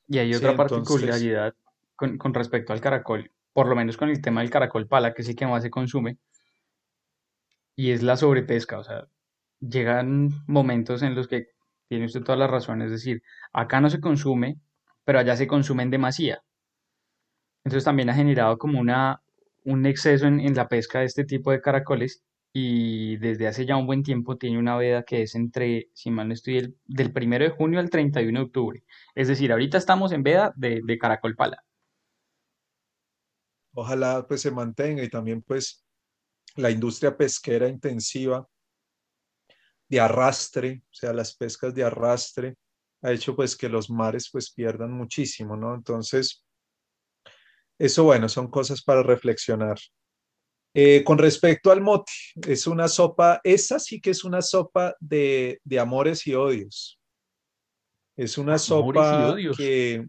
Y 0.07 0.19
hay 0.19 0.34
Sí, 0.34 0.36
otra 0.36 0.51
entonces, 0.51 1.30
particularidad 1.36 1.53
con, 1.95 2.17
con 2.17 2.34
respecto 2.34 2.74
al 2.74 2.82
caracol, 2.82 3.32
por 3.53 3.67
lo 3.67 3.76
menos 3.76 3.97
con 3.97 4.09
el 4.09 4.21
tema 4.21 4.41
del 4.41 4.49
caracol 4.51 4.88
pala, 4.88 5.13
que 5.13 5.21
es 5.24 5.30
el 5.30 5.36
que 5.36 5.47
más 5.47 5.63
se 5.63 5.69
consume, 5.71 6.17
y 7.76 7.91
es 7.91 8.03
la 8.03 8.17
sobrepesca. 8.17 8.80
O 8.80 8.84
sea, 8.84 9.07
llegan 9.59 10.30
momentos 10.47 11.01
en 11.03 11.15
los 11.15 11.28
que 11.28 11.47
tiene 11.88 12.05
usted 12.05 12.24
toda 12.24 12.38
la 12.38 12.47
razón, 12.47 12.82
es 12.82 12.91
decir, 12.91 13.21
acá 13.53 13.82
no 13.82 13.89
se 13.89 13.99
consume, 13.99 14.59
pero 15.03 15.19
allá 15.19 15.36
se 15.38 15.47
consume 15.47 15.84
en 15.84 15.91
demasía. 15.91 16.43
Entonces 17.63 17.84
también 17.86 18.09
ha 18.09 18.13
generado 18.13 18.57
como 18.57 18.80
una, 18.80 19.21
un 19.65 19.86
exceso 19.86 20.28
en, 20.28 20.39
en 20.39 20.53
la 20.55 20.67
pesca 20.67 20.99
de 20.99 21.05
este 21.05 21.26
tipo 21.26 21.51
de 21.51 21.61
caracoles 21.61 22.24
y 22.54 23.18
desde 23.18 23.47
hace 23.47 23.66
ya 23.66 23.78
un 23.78 23.88
buen 23.88 24.04
tiempo 24.04 24.38
tiene 24.38 24.60
una 24.60 24.78
veda 24.78 25.04
que 25.04 25.24
es 25.24 25.36
entre, 25.36 25.89
si 25.93 26.12
mal 26.12 26.28
no 26.30 26.34
estoy, 26.36 26.58
el- 26.60 26.78
del 26.86 27.12
primero 27.14 27.43
de 27.45 27.51
junio 27.51 27.80
al 27.80 27.89
31 27.89 28.39
de 28.41 28.45
octubre. 28.45 28.84
Es 29.16 29.28
decir, 29.28 29.51
ahorita 29.51 29.78
estamos 29.78 30.12
en 30.14 30.24
veda 30.24 30.54
de, 30.56 30.82
de 30.84 30.97
caracol 30.99 31.36
pala. 31.36 31.64
ojalá 33.74 34.26
pues 34.28 34.41
se 34.41 34.51
mantenga 34.51 35.04
y 35.04 35.10
también 35.10 35.41
pues 35.41 35.84
la 36.56 36.72
industria 36.72 37.16
pesquera 37.18 37.68
intensiva 37.70 38.47
de 39.89 39.99
arrastre, 39.99 40.84
o 40.89 40.93
sea, 40.93 41.14
las 41.14 41.36
pescas 41.36 41.74
de 41.74 41.84
arrastre, 41.84 42.56
ha 43.01 43.12
hecho 43.12 43.36
pues 43.36 43.56
que 43.56 43.70
los 43.70 43.89
mares 43.89 44.30
pues 44.32 44.51
pierdan 44.51 44.91
muchísimo, 44.91 45.56
¿no? 45.56 45.76
Entonces, 45.76 46.43
eso 47.78 48.04
bueno, 48.04 48.30
son 48.30 48.47
cosas 48.49 48.82
para 48.84 49.04
reflexionar. 49.04 49.78
Eh, 50.76 51.03
con 51.03 51.19
respecto 51.19 51.71
al 51.71 51.82
mote, 51.82 52.11
es 52.47 52.65
una 52.65 52.88
sopa, 52.88 53.39
esa 53.43 53.78
sí 53.78 54.01
que 54.01 54.09
es 54.09 54.24
una 54.24 54.41
sopa 54.41 54.95
de, 54.99 55.59
de 55.63 55.80
amores 55.80 56.26
y 56.26 56.34
odios. 56.34 56.99
Es 58.15 58.38
una 58.38 58.57
sopa 58.57 59.36
que 59.55 60.07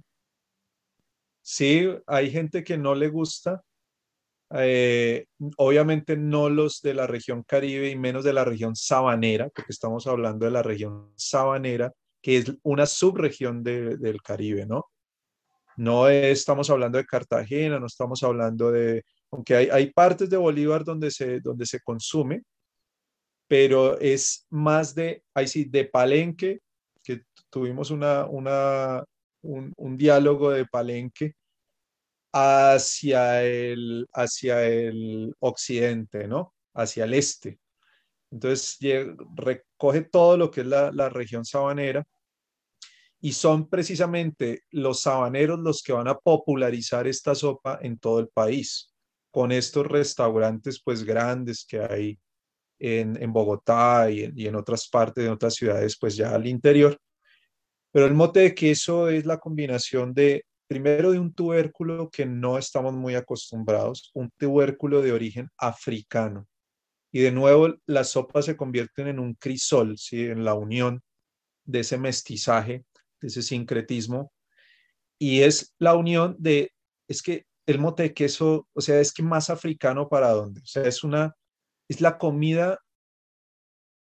sí, 1.43 1.87
hay 2.07 2.31
gente 2.31 2.65
que 2.65 2.79
no 2.79 2.95
le 2.95 3.09
gusta, 3.09 3.63
eh, 4.57 5.27
obviamente 5.57 6.17
no 6.17 6.49
los 6.49 6.81
de 6.81 6.95
la 6.95 7.07
región 7.07 7.43
Caribe 7.43 7.91
y 7.91 7.97
menos 7.97 8.25
de 8.25 8.33
la 8.33 8.45
región 8.45 8.77
sabanera, 8.77 9.49
porque 9.49 9.73
estamos 9.73 10.07
hablando 10.07 10.45
de 10.47 10.53
la 10.53 10.63
región 10.63 11.13
sabanera, 11.17 11.93
que 12.23 12.39
es 12.39 12.53
una 12.63 12.87
subregión 12.87 13.63
del 13.63 14.23
Caribe, 14.23 14.65
¿no? 14.65 14.87
No 15.77 16.09
estamos 16.09 16.71
hablando 16.71 16.99
de 16.99 17.05
Cartagena, 17.05 17.81
no 17.81 17.87
estamos 17.87 18.23
hablando 18.23 18.71
de, 18.71 19.03
aunque 19.35 19.57
hay, 19.57 19.69
hay 19.71 19.93
partes 19.93 20.31
de 20.31 20.37
Bolívar 20.37 20.85
donde 20.85 21.11
se, 21.11 21.41
donde 21.41 21.67
se 21.67 21.81
consume, 21.81 22.45
pero 23.49 23.99
es 23.99 24.47
más 24.49 24.95
de, 24.95 25.25
ahí 25.35 25.49
sí, 25.49 25.65
de 25.65 25.85
Palenque, 25.87 26.61
que 27.03 27.23
tuvimos 27.51 27.91
una, 27.91 28.27
una, 28.27 29.05
un, 29.43 29.73
un 29.77 29.97
diálogo 29.97 30.51
de 30.51 30.67
Palenque 30.67 31.35
hacia 32.33 33.43
el, 33.43 34.07
hacia 34.13 34.65
el 34.67 35.35
occidente, 35.41 36.29
¿no? 36.29 36.55
Hacia 36.73 37.05
el 37.05 37.15
este. 37.15 37.59
Entonces 38.31 38.79
recoge 39.35 40.03
todo 40.03 40.37
lo 40.37 40.51
que 40.51 40.61
es 40.61 40.67
la, 40.69 40.93
la 40.93 41.09
región 41.09 41.45
sabanera 41.45 42.05
y 43.21 43.33
son 43.33 43.69
precisamente 43.69 44.63
los 44.71 45.01
sabaneros 45.01 45.59
los 45.59 45.83
que 45.83 45.93
van 45.93 46.07
a 46.07 46.19
popularizar 46.19 47.09
esta 47.09 47.35
sopa 47.35 47.81
en 47.83 47.99
todo 47.99 48.21
el 48.21 48.29
país, 48.29 48.94
con 49.35 49.51
estos 49.51 49.85
restaurantes 49.89 50.81
pues 50.81 51.03
grandes 51.03 51.67
que 51.67 51.81
hay 51.81 52.21
en, 52.79 53.21
en 53.21 53.33
Bogotá 53.33 54.09
y 54.09 54.23
en, 54.23 54.39
y 54.39 54.47
en, 54.47 54.55
otras 54.55 54.89
partes, 54.89 55.25
en 55.25 55.33
otras 55.33 55.55
ciudades 55.55 55.99
pues 55.99 56.15
ya 56.15 56.33
al 56.33 56.47
interior. 56.47 56.97
Pero 57.91 58.07
el 58.07 58.15
mote 58.15 58.39
de 58.39 58.55
queso 58.55 59.09
es 59.09 59.27
la 59.27 59.39
combinación 59.39 60.15
de, 60.15 60.45
primero 60.69 61.11
de 61.11 61.19
un 61.19 61.35
tubérculo 61.35 62.09
que 62.11 62.27
no 62.27 62.59
estamos 62.59 62.95
muy 62.95 63.17
acostumbrados, 63.17 64.13
un 64.15 64.31
tubérculo 64.39 65.03
de 65.03 65.11
origen 65.11 65.49
africano. 65.59 66.47
Y 67.11 67.19
de 67.19 67.33
nuevo 67.33 67.75
las 67.87 68.11
sopas 68.11 68.45
se 68.45 68.57
convierten 68.57 69.09
en 69.09 69.19
un 69.19 69.35
crisol, 69.35 69.99
¿sí? 69.99 70.27
en 70.27 70.45
la 70.45 70.55
unión 70.55 71.03
de 71.65 71.81
ese 71.81 71.99
mestizaje 71.99 72.85
ese 73.27 73.43
sincretismo, 73.43 74.33
y 75.19 75.41
es 75.41 75.75
la 75.79 75.95
unión 75.95 76.37
de, 76.39 76.73
es 77.09 77.23
que 77.23 77.47
el 77.67 77.79
mote 77.79 78.05
de 78.05 78.15
queso, 78.15 78.69
o 78.73 78.81
sea, 78.81 79.01
es 79.01 79.13
que 79.13 79.23
más 79.23 79.51
africano 79.51 80.09
para 80.09 80.31
dónde, 80.31 80.61
o 80.61 80.67
sea, 80.67 80.85
es 80.85 81.05
una, 81.05 81.35
es 81.89 82.01
la 82.01 82.19
comida 82.19 82.81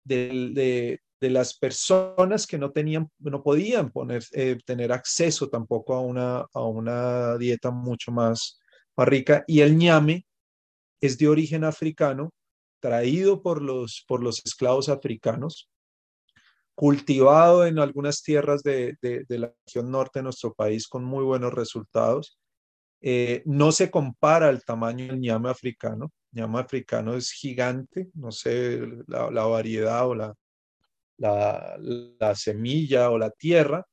de, 0.05 0.51
de, 0.53 1.01
de 1.21 1.31
las 1.31 1.57
personas 1.57 2.47
que 2.47 2.59
no 2.59 2.71
tenían, 2.73 3.11
no 3.19 3.43
podían 3.43 3.91
poner, 3.91 4.23
eh, 4.33 4.59
tener 4.67 4.93
acceso 4.93 5.49
tampoco 5.49 5.95
a 5.95 6.01
una, 6.01 6.47
a 6.53 6.63
una 6.63 7.39
dieta 7.39 7.71
mucho 7.71 8.13
más, 8.13 8.61
más 8.97 9.09
rica, 9.09 9.45
y 9.47 9.61
el 9.61 9.77
ñame 9.77 10.27
es 11.01 11.17
de 11.19 11.29
origen 11.29 11.65
africano, 11.65 12.31
traído 12.81 13.43
por 13.43 13.63
los, 13.63 14.05
por 14.07 14.23
los 14.23 14.45
esclavos 14.45 14.91
africanos, 14.91 15.71
cultivado 16.75 17.67
en 17.67 17.79
algunas 17.79 18.23
tierras 18.23 18.63
de, 18.63 18.99
la 19.29 19.55
región 19.67 19.91
norte 19.91 20.19
de 20.19 20.25
nuestro 20.25 20.53
país 20.53 20.89
con 20.89 21.05
muy 21.05 21.25
buenos 21.25 21.55
resultados. 21.55 22.39
Eh, 23.07 23.43
no 23.45 23.71
se 23.71 23.91
compara 23.91 24.49
al 24.49 24.65
tamaño 24.65 25.09
del 25.09 25.21
ñame 25.21 25.51
africano. 25.51 26.11
El 26.33 26.41
ñame 26.41 26.59
africano 26.59 27.15
es 27.15 27.33
gigante, 27.33 28.09
no 28.15 28.33
sé 28.33 28.81
la, 29.07 29.29
variedad 29.29 30.09
o 30.09 30.15
la, 30.15 30.35
la, 31.19 32.35
semilla 32.35 33.11
o 33.11 33.19
la 33.19 33.29
tierra, 33.29 33.87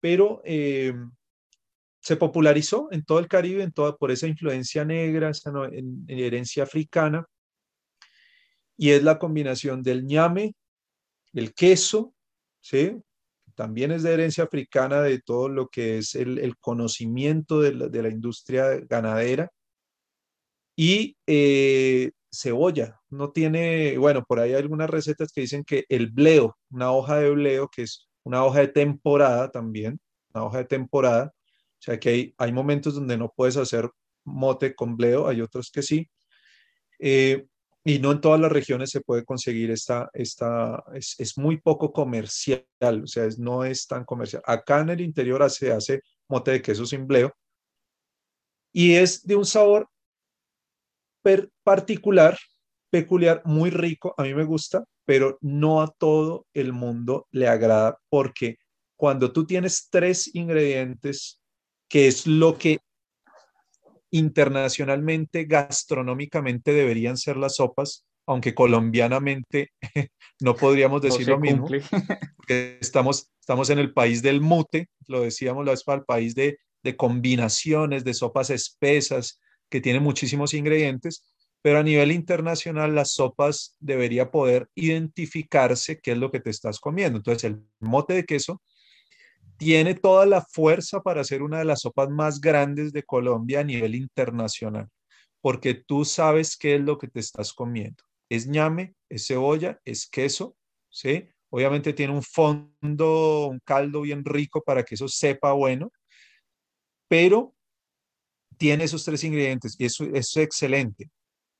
pero 0.00 0.42
eh, 0.44 0.92
se 2.00 2.16
popularizó 2.16 2.88
en 2.90 3.04
todo 3.04 3.20
el 3.20 3.28
Caribe 3.28 3.62
en 3.62 3.70
toda, 3.70 3.96
por 3.96 4.10
esa 4.10 4.26
influencia 4.26 4.84
negra, 4.84 5.30
esa 5.30 5.52
herencia 6.08 6.64
africana, 6.64 7.24
y 8.76 8.90
es 8.90 9.04
la 9.04 9.20
combinación 9.20 9.80
del 9.80 10.04
ñame, 10.04 10.54
el 11.34 11.54
queso 11.54 12.16
¿sí? 12.60 13.00
También 13.56 13.90
es 13.90 14.02
de 14.02 14.12
herencia 14.12 14.44
africana 14.44 15.00
de 15.00 15.20
todo 15.20 15.48
lo 15.48 15.68
que 15.68 15.98
es 15.98 16.14
el, 16.14 16.56
conocimiento 16.58 17.60
de 17.60 17.72
la, 17.72 18.08
industria 18.08 18.78
ganadera. 18.88 19.50
Y 20.76 21.16
eh, 21.26 22.12
cebolla, 22.30 23.00
no 23.08 23.32
tiene, 23.32 23.96
bueno, 23.98 24.24
por 24.24 24.40
ahí 24.40 24.50
hay 24.50 24.60
algunas 24.60 24.90
recetas 24.90 25.32
que 25.32 25.40
dicen 25.40 25.64
que 25.64 25.86
el 25.88 26.08
bleo, 26.08 26.56
una 26.70 26.92
hoja 26.92 27.16
de 27.16 27.30
bleo, 27.30 27.68
que 27.68 27.82
es 27.82 28.08
una 28.24 28.44
hoja 28.44 28.60
de 28.60 28.68
temporada 28.68 29.50
también, 29.50 29.98
una 30.34 30.44
hoja 30.44 30.58
de 30.58 30.64
temporada, 30.66 31.32
o 31.34 31.82
sea 31.82 31.98
que 31.98 32.08
hay, 32.10 32.34
hay 32.36 32.52
momentos 32.52 32.94
donde 32.94 33.16
no 33.16 33.32
puedes 33.34 33.56
hacer 33.56 33.90
mote 34.24 34.74
con 34.74 34.96
bleo, 34.98 35.28
hay 35.28 35.40
otros 35.40 35.70
que 35.70 35.82
sí. 35.82 36.10
Eh, 36.98 37.46
y 37.86 38.00
no 38.00 38.10
en 38.10 38.20
todas 38.20 38.40
las 38.40 38.50
regiones 38.50 38.90
se 38.90 39.00
puede 39.00 39.24
conseguir 39.24 39.70
esta, 39.70 40.10
esta 40.12 40.82
es, 40.92 41.14
es 41.18 41.38
muy 41.38 41.60
poco 41.60 41.92
comercial, 41.92 42.64
o 42.80 43.06
sea, 43.06 43.26
es, 43.26 43.38
no 43.38 43.64
es 43.64 43.86
tan 43.86 44.04
comercial. 44.04 44.42
Acá 44.44 44.80
en 44.80 44.88
el 44.88 45.00
interior 45.00 45.48
se 45.48 45.70
hace 45.70 46.00
mote 46.28 46.50
de 46.50 46.62
queso 46.62 46.84
sin 46.84 47.06
bleo 47.06 47.32
y 48.72 48.96
es 48.96 49.24
de 49.24 49.36
un 49.36 49.46
sabor 49.46 49.88
particular, 51.62 52.36
peculiar, 52.90 53.42
muy 53.44 53.70
rico, 53.70 54.16
a 54.18 54.24
mí 54.24 54.34
me 54.34 54.44
gusta, 54.44 54.82
pero 55.04 55.38
no 55.40 55.80
a 55.80 55.86
todo 55.86 56.44
el 56.54 56.72
mundo 56.72 57.28
le 57.30 57.46
agrada 57.46 58.00
porque 58.08 58.56
cuando 58.96 59.32
tú 59.32 59.46
tienes 59.46 59.88
tres 59.90 60.34
ingredientes, 60.34 61.40
que 61.88 62.08
es 62.08 62.26
lo 62.26 62.58
que 62.58 62.80
internacionalmente, 64.10 65.44
gastronómicamente 65.44 66.72
deberían 66.72 67.16
ser 67.16 67.36
las 67.36 67.56
sopas, 67.56 68.04
aunque 68.26 68.54
colombianamente 68.54 69.70
no 70.40 70.54
podríamos 70.54 71.02
decir 71.02 71.28
lo 71.28 71.38
mismo, 71.38 71.66
porque 72.36 72.78
estamos, 72.80 73.30
estamos 73.40 73.70
en 73.70 73.78
el 73.78 73.92
país 73.92 74.22
del 74.22 74.40
mute, 74.40 74.88
lo 75.06 75.22
decíamos 75.22 75.64
la 75.64 75.72
vez 75.72 75.84
para 75.84 75.98
el 75.98 76.04
país 76.04 76.34
de, 76.34 76.58
de 76.82 76.96
combinaciones, 76.96 78.04
de 78.04 78.14
sopas 78.14 78.50
espesas, 78.50 79.40
que 79.68 79.80
tiene 79.80 80.00
muchísimos 80.00 80.54
ingredientes, 80.54 81.24
pero 81.62 81.80
a 81.80 81.82
nivel 81.82 82.12
internacional 82.12 82.94
las 82.94 83.12
sopas 83.12 83.74
debería 83.80 84.30
poder 84.30 84.68
identificarse 84.76 85.98
qué 85.98 86.12
es 86.12 86.18
lo 86.18 86.30
que 86.30 86.40
te 86.40 86.50
estás 86.50 86.78
comiendo. 86.78 87.18
Entonces 87.18 87.44
el 87.44 87.62
mote 87.80 88.14
de 88.14 88.24
queso 88.24 88.62
tiene 89.56 89.94
toda 89.94 90.26
la 90.26 90.42
fuerza 90.42 91.00
para 91.00 91.24
ser 91.24 91.42
una 91.42 91.58
de 91.58 91.64
las 91.64 91.80
sopas 91.80 92.10
más 92.10 92.40
grandes 92.40 92.92
de 92.92 93.02
Colombia 93.02 93.60
a 93.60 93.64
nivel 93.64 93.94
internacional, 93.94 94.88
porque 95.40 95.74
tú 95.74 96.04
sabes 96.04 96.56
qué 96.56 96.76
es 96.76 96.80
lo 96.80 96.98
que 96.98 97.08
te 97.08 97.20
estás 97.20 97.52
comiendo. 97.52 98.02
Es 98.28 98.46
ñame, 98.46 98.94
es 99.08 99.26
cebolla, 99.26 99.80
es 99.84 100.08
queso, 100.08 100.56
¿sí? 100.90 101.28
Obviamente 101.50 101.92
tiene 101.92 102.12
un 102.12 102.22
fondo, 102.22 103.48
un 103.48 103.60
caldo 103.64 104.02
bien 104.02 104.24
rico 104.24 104.62
para 104.62 104.82
que 104.82 104.96
eso 104.96 105.08
sepa 105.08 105.52
bueno, 105.52 105.92
pero 107.08 107.54
tiene 108.58 108.84
esos 108.84 109.04
tres 109.04 109.22
ingredientes 109.24 109.76
y 109.78 109.84
eso, 109.84 110.04
eso 110.04 110.14
es 110.14 110.36
excelente. 110.36 111.10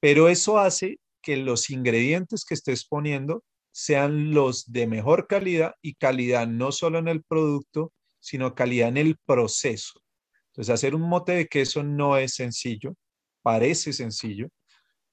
Pero 0.00 0.28
eso 0.28 0.58
hace 0.58 0.98
que 1.22 1.36
los 1.36 1.70
ingredientes 1.70 2.44
que 2.44 2.54
estés 2.54 2.86
poniendo 2.86 3.44
sean 3.78 4.32
los 4.32 4.72
de 4.72 4.86
mejor 4.86 5.26
calidad 5.26 5.74
y 5.82 5.96
calidad 5.96 6.46
no 6.46 6.72
solo 6.72 6.98
en 6.98 7.08
el 7.08 7.22
producto, 7.22 7.92
sino 8.18 8.54
calidad 8.54 8.88
en 8.88 8.96
el 8.96 9.18
proceso. 9.26 10.00
Entonces, 10.46 10.72
hacer 10.72 10.94
un 10.94 11.02
mote 11.02 11.32
de 11.32 11.46
queso 11.46 11.82
no 11.82 12.16
es 12.16 12.36
sencillo, 12.36 12.94
parece 13.42 13.92
sencillo, 13.92 14.48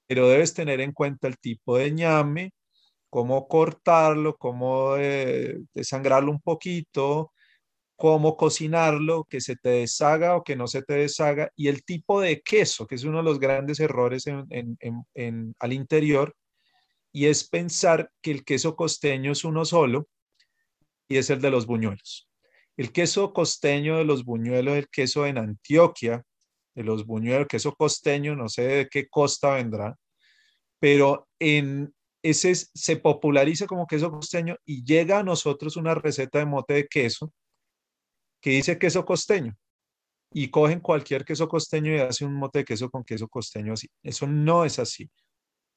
pero 0.06 0.28
debes 0.28 0.54
tener 0.54 0.80
en 0.80 0.92
cuenta 0.92 1.28
el 1.28 1.36
tipo 1.38 1.76
de 1.76 1.90
ñame, 1.90 2.52
cómo 3.10 3.48
cortarlo, 3.48 4.34
cómo 4.38 4.96
eh, 4.96 5.58
desangrarlo 5.74 6.30
un 6.32 6.40
poquito, 6.40 7.34
cómo 7.96 8.34
cocinarlo, 8.34 9.24
que 9.24 9.42
se 9.42 9.56
te 9.56 9.68
deshaga 9.68 10.36
o 10.36 10.42
que 10.42 10.56
no 10.56 10.68
se 10.68 10.82
te 10.82 10.94
deshaga, 10.94 11.50
y 11.54 11.68
el 11.68 11.84
tipo 11.84 12.18
de 12.18 12.40
queso, 12.40 12.86
que 12.86 12.94
es 12.94 13.04
uno 13.04 13.18
de 13.18 13.24
los 13.24 13.38
grandes 13.38 13.78
errores 13.78 14.24
al 14.26 15.72
interior, 15.74 16.34
y 17.14 17.26
es 17.26 17.48
pensar 17.48 18.10
que 18.20 18.32
el 18.32 18.44
queso 18.44 18.74
costeño 18.74 19.30
es 19.30 19.44
uno 19.44 19.64
solo 19.64 20.08
y 21.08 21.16
es 21.16 21.30
el 21.30 21.40
de 21.40 21.50
los 21.50 21.64
buñuelos. 21.64 22.28
El 22.76 22.90
queso 22.90 23.32
costeño 23.32 23.98
de 23.98 24.04
los 24.04 24.24
buñuelos, 24.24 24.76
el 24.76 24.88
queso 24.88 25.24
en 25.24 25.38
Antioquia, 25.38 26.24
de 26.74 26.82
los 26.82 27.06
buñuelos, 27.06 27.46
queso 27.46 27.72
costeño, 27.76 28.34
no 28.34 28.48
sé 28.48 28.62
de 28.62 28.88
qué 28.88 29.08
costa 29.08 29.54
vendrá, 29.54 29.96
pero 30.80 31.28
en 31.38 31.94
ese 32.20 32.52
se 32.56 32.96
populariza 32.96 33.66
como 33.66 33.86
queso 33.86 34.10
costeño 34.10 34.56
y 34.64 34.84
llega 34.84 35.20
a 35.20 35.22
nosotros 35.22 35.76
una 35.76 35.94
receta 35.94 36.40
de 36.40 36.46
mote 36.46 36.74
de 36.74 36.88
queso 36.88 37.32
que 38.40 38.50
dice 38.50 38.76
queso 38.76 39.04
costeño 39.04 39.56
y 40.32 40.50
cogen 40.50 40.80
cualquier 40.80 41.24
queso 41.24 41.46
costeño 41.46 41.94
y 41.94 42.00
hacen 42.00 42.26
un 42.26 42.34
mote 42.34 42.58
de 42.58 42.64
queso 42.64 42.90
con 42.90 43.04
queso 43.04 43.28
costeño 43.28 43.74
así. 43.74 43.88
Eso 44.02 44.26
no 44.26 44.64
es 44.64 44.80
así. 44.80 45.08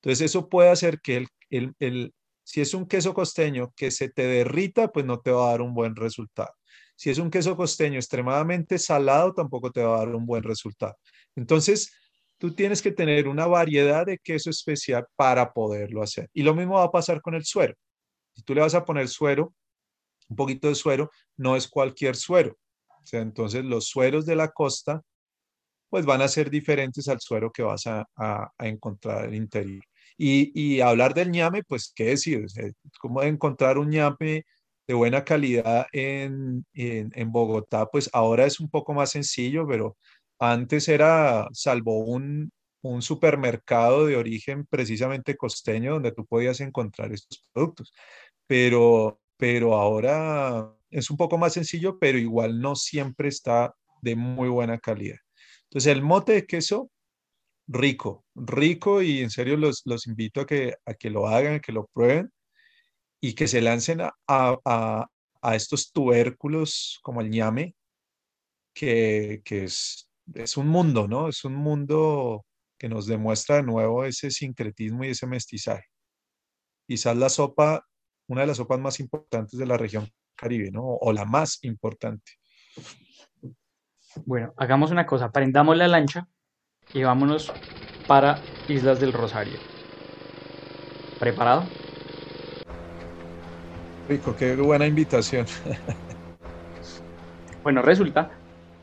Entonces 0.02 0.26
eso 0.26 0.50
puede 0.50 0.70
hacer 0.70 1.00
que 1.02 1.18
el, 1.18 1.28
el, 1.50 1.74
el, 1.80 2.14
si 2.44 2.62
es 2.62 2.74
un 2.74 2.88
queso 2.88 3.14
costeño 3.14 3.74
que 3.76 3.92
se 3.92 4.10
te 4.10 4.26
derrita, 4.26 4.92
pues 4.92 5.06
no 5.06 5.20
te 5.20 5.32
va 5.32 5.48
a 5.48 5.52
dar 5.52 5.62
un 5.62 5.74
buen 5.74 5.96
resultado. 5.96 6.54
Si 6.96 7.10
es 7.10 7.20
un 7.20 7.30
queso 7.30 7.56
costeño 7.56 7.98
extremadamente 7.98 8.80
salado, 8.80 9.34
tampoco 9.34 9.72
te 9.72 9.84
va 9.84 9.96
a 9.96 10.00
dar 10.00 10.16
un 10.16 10.26
buen 10.26 10.44
resultado. 10.44 10.98
Entonces, 11.36 11.94
tú 12.40 12.54
tienes 12.56 12.82
que 12.82 12.92
tener 12.92 13.28
una 13.28 13.48
variedad 13.48 14.06
de 14.06 14.18
queso 14.18 14.50
especial 14.50 15.06
para 15.16 15.54
poderlo 15.54 16.02
hacer. 16.02 16.30
Y 16.34 16.44
lo 16.44 16.56
mismo 16.56 16.76
va 16.76 16.84
a 16.84 16.92
pasar 16.92 17.22
con 17.22 17.36
el 17.36 17.46
suero. 17.46 17.76
Si 18.36 18.44
tú 18.44 18.56
le 18.56 18.62
vas 18.62 18.76
a 18.76 18.86
poner 18.86 19.08
suero, 19.08 19.54
un 20.30 20.36
poquito 20.36 20.68
de 20.68 20.76
suero, 20.76 21.12
no 21.36 21.56
es 21.56 21.68
cualquier 21.68 22.16
suero. 22.16 22.58
O 22.90 23.18
entonces 23.18 23.64
los 23.64 23.88
sueros 23.88 24.26
de 24.26 24.36
la 24.36 24.50
costa, 24.50 25.02
pues 25.90 26.06
van 26.06 26.22
a 26.22 26.28
ser 26.28 26.50
diferentes 26.50 27.08
al 27.08 27.20
suero 27.22 27.52
que 27.52 27.64
vas 27.64 27.88
a, 27.88 28.06
a, 28.16 28.52
encontrar 28.60 29.26
en 29.26 29.30
el 29.32 29.36
interior. 29.36 29.84
Y, 30.18 30.52
y, 30.60 30.82
hablar 30.82 31.14
del 31.14 31.32
ñame, 31.32 31.64
pues, 31.64 31.92
¿qué 31.96 32.06
decir? 32.06 32.46
¿Cómo 33.00 33.22
encontrar 33.24 33.78
un 33.78 33.90
ñame 33.90 34.46
de 34.88 34.94
buena 34.94 35.24
calidad 35.24 35.88
en, 35.92 36.66
en, 36.74 37.12
en 37.16 37.32
Bogotá? 37.32 37.86
Pues 37.88 38.10
ahora 38.14 38.46
es 38.46 38.60
un 38.60 38.70
poco 38.70 38.94
más 38.94 39.12
sencillo, 39.12 39.68
pero 39.68 39.98
antes 40.40 40.88
era, 40.88 41.48
salvo 41.54 42.00
un, 42.00 42.52
un 42.82 43.02
supermercado 43.02 44.06
de 44.06 44.16
origen 44.16 44.66
precisamente 44.66 45.38
costeño 45.38 45.94
donde 45.94 46.12
tú 46.12 46.26
podías 46.26 46.62
encontrar 46.62 47.12
estos 47.14 47.44
productos. 47.54 47.94
Pero, 48.48 49.20
pero 49.38 49.76
ahora 49.76 50.74
es 50.90 51.10
un 51.10 51.18
poco 51.18 51.38
más 51.38 51.54
sencillo, 51.54 52.00
pero 52.00 52.18
igual 52.18 52.62
no 52.62 52.76
siempre 52.76 53.30
está 53.30 53.74
de 54.02 54.16
muy 54.16 54.50
buena 54.50 54.80
calidad. 54.80 55.18
Entonces, 55.70 55.94
el 55.94 56.02
mote 56.02 56.34
de 56.34 56.46
queso, 56.46 56.90
rico, 57.68 58.26
rico 58.36 59.02
y 59.02 59.22
en 59.22 59.30
serio 59.30 59.58
los, 59.58 59.82
los 59.86 60.08
invito 60.08 60.42
a 60.42 60.46
que, 60.46 60.76
a 60.86 60.94
que 60.94 61.10
lo 61.10 61.28
hagan, 61.28 61.56
a 61.56 61.60
que 61.60 61.72
lo 61.72 61.88
prueben 61.94 62.32
y 63.22 63.34
que 63.34 63.48
se 63.48 63.62
lancen 63.62 64.02
a, 64.02 64.14
a, 64.28 65.08
a 65.42 65.56
estos 65.56 65.92
tubérculos 65.92 67.00
como 67.04 67.22
el 67.22 67.30
ñame, 67.30 67.76
que, 68.74 69.42
que 69.44 69.66
es 69.66 70.08
es 70.36 70.58
un 70.58 70.68
mundo, 70.68 71.08
¿no? 71.08 71.30
Es 71.30 71.44
un 71.46 71.56
mundo 71.56 72.46
que 72.78 72.90
nos 72.90 73.08
demuestra 73.08 73.58
de 73.58 73.64
nuevo 73.64 74.06
ese 74.06 74.30
sincretismo 74.32 75.04
y 75.04 75.10
ese 75.10 75.28
mestizaje. 75.28 75.86
Quizás 76.88 77.18
la 77.18 77.30
sopa, 77.30 77.86
una 78.28 78.42
de 78.42 78.48
las 78.48 78.58
sopas 78.58 78.80
más 78.80 79.00
importantes 79.00 79.58
de 79.58 79.66
la 79.66 79.78
región 79.78 80.10
caribe, 80.36 80.72
¿no? 80.72 80.84
O 80.84 81.12
la 81.12 81.26
más 81.26 81.60
importante. 81.64 82.34
Bueno, 84.26 84.54
hagamos 84.58 84.92
una 84.92 85.06
cosa, 85.06 85.32
prendamos 85.32 85.78
la 85.78 85.88
lancha 85.88 86.28
y 86.94 87.04
vámonos 87.04 87.54
para 88.08 88.42
Islas 88.68 89.00
del 89.00 89.14
Rosario. 89.14 89.60
¿Preparado? 91.20 91.64
Rico, 94.08 94.36
qué 94.38 94.56
buena 94.56 94.86
invitación. 94.86 95.46
bueno, 97.64 97.82
resulta 97.82 98.32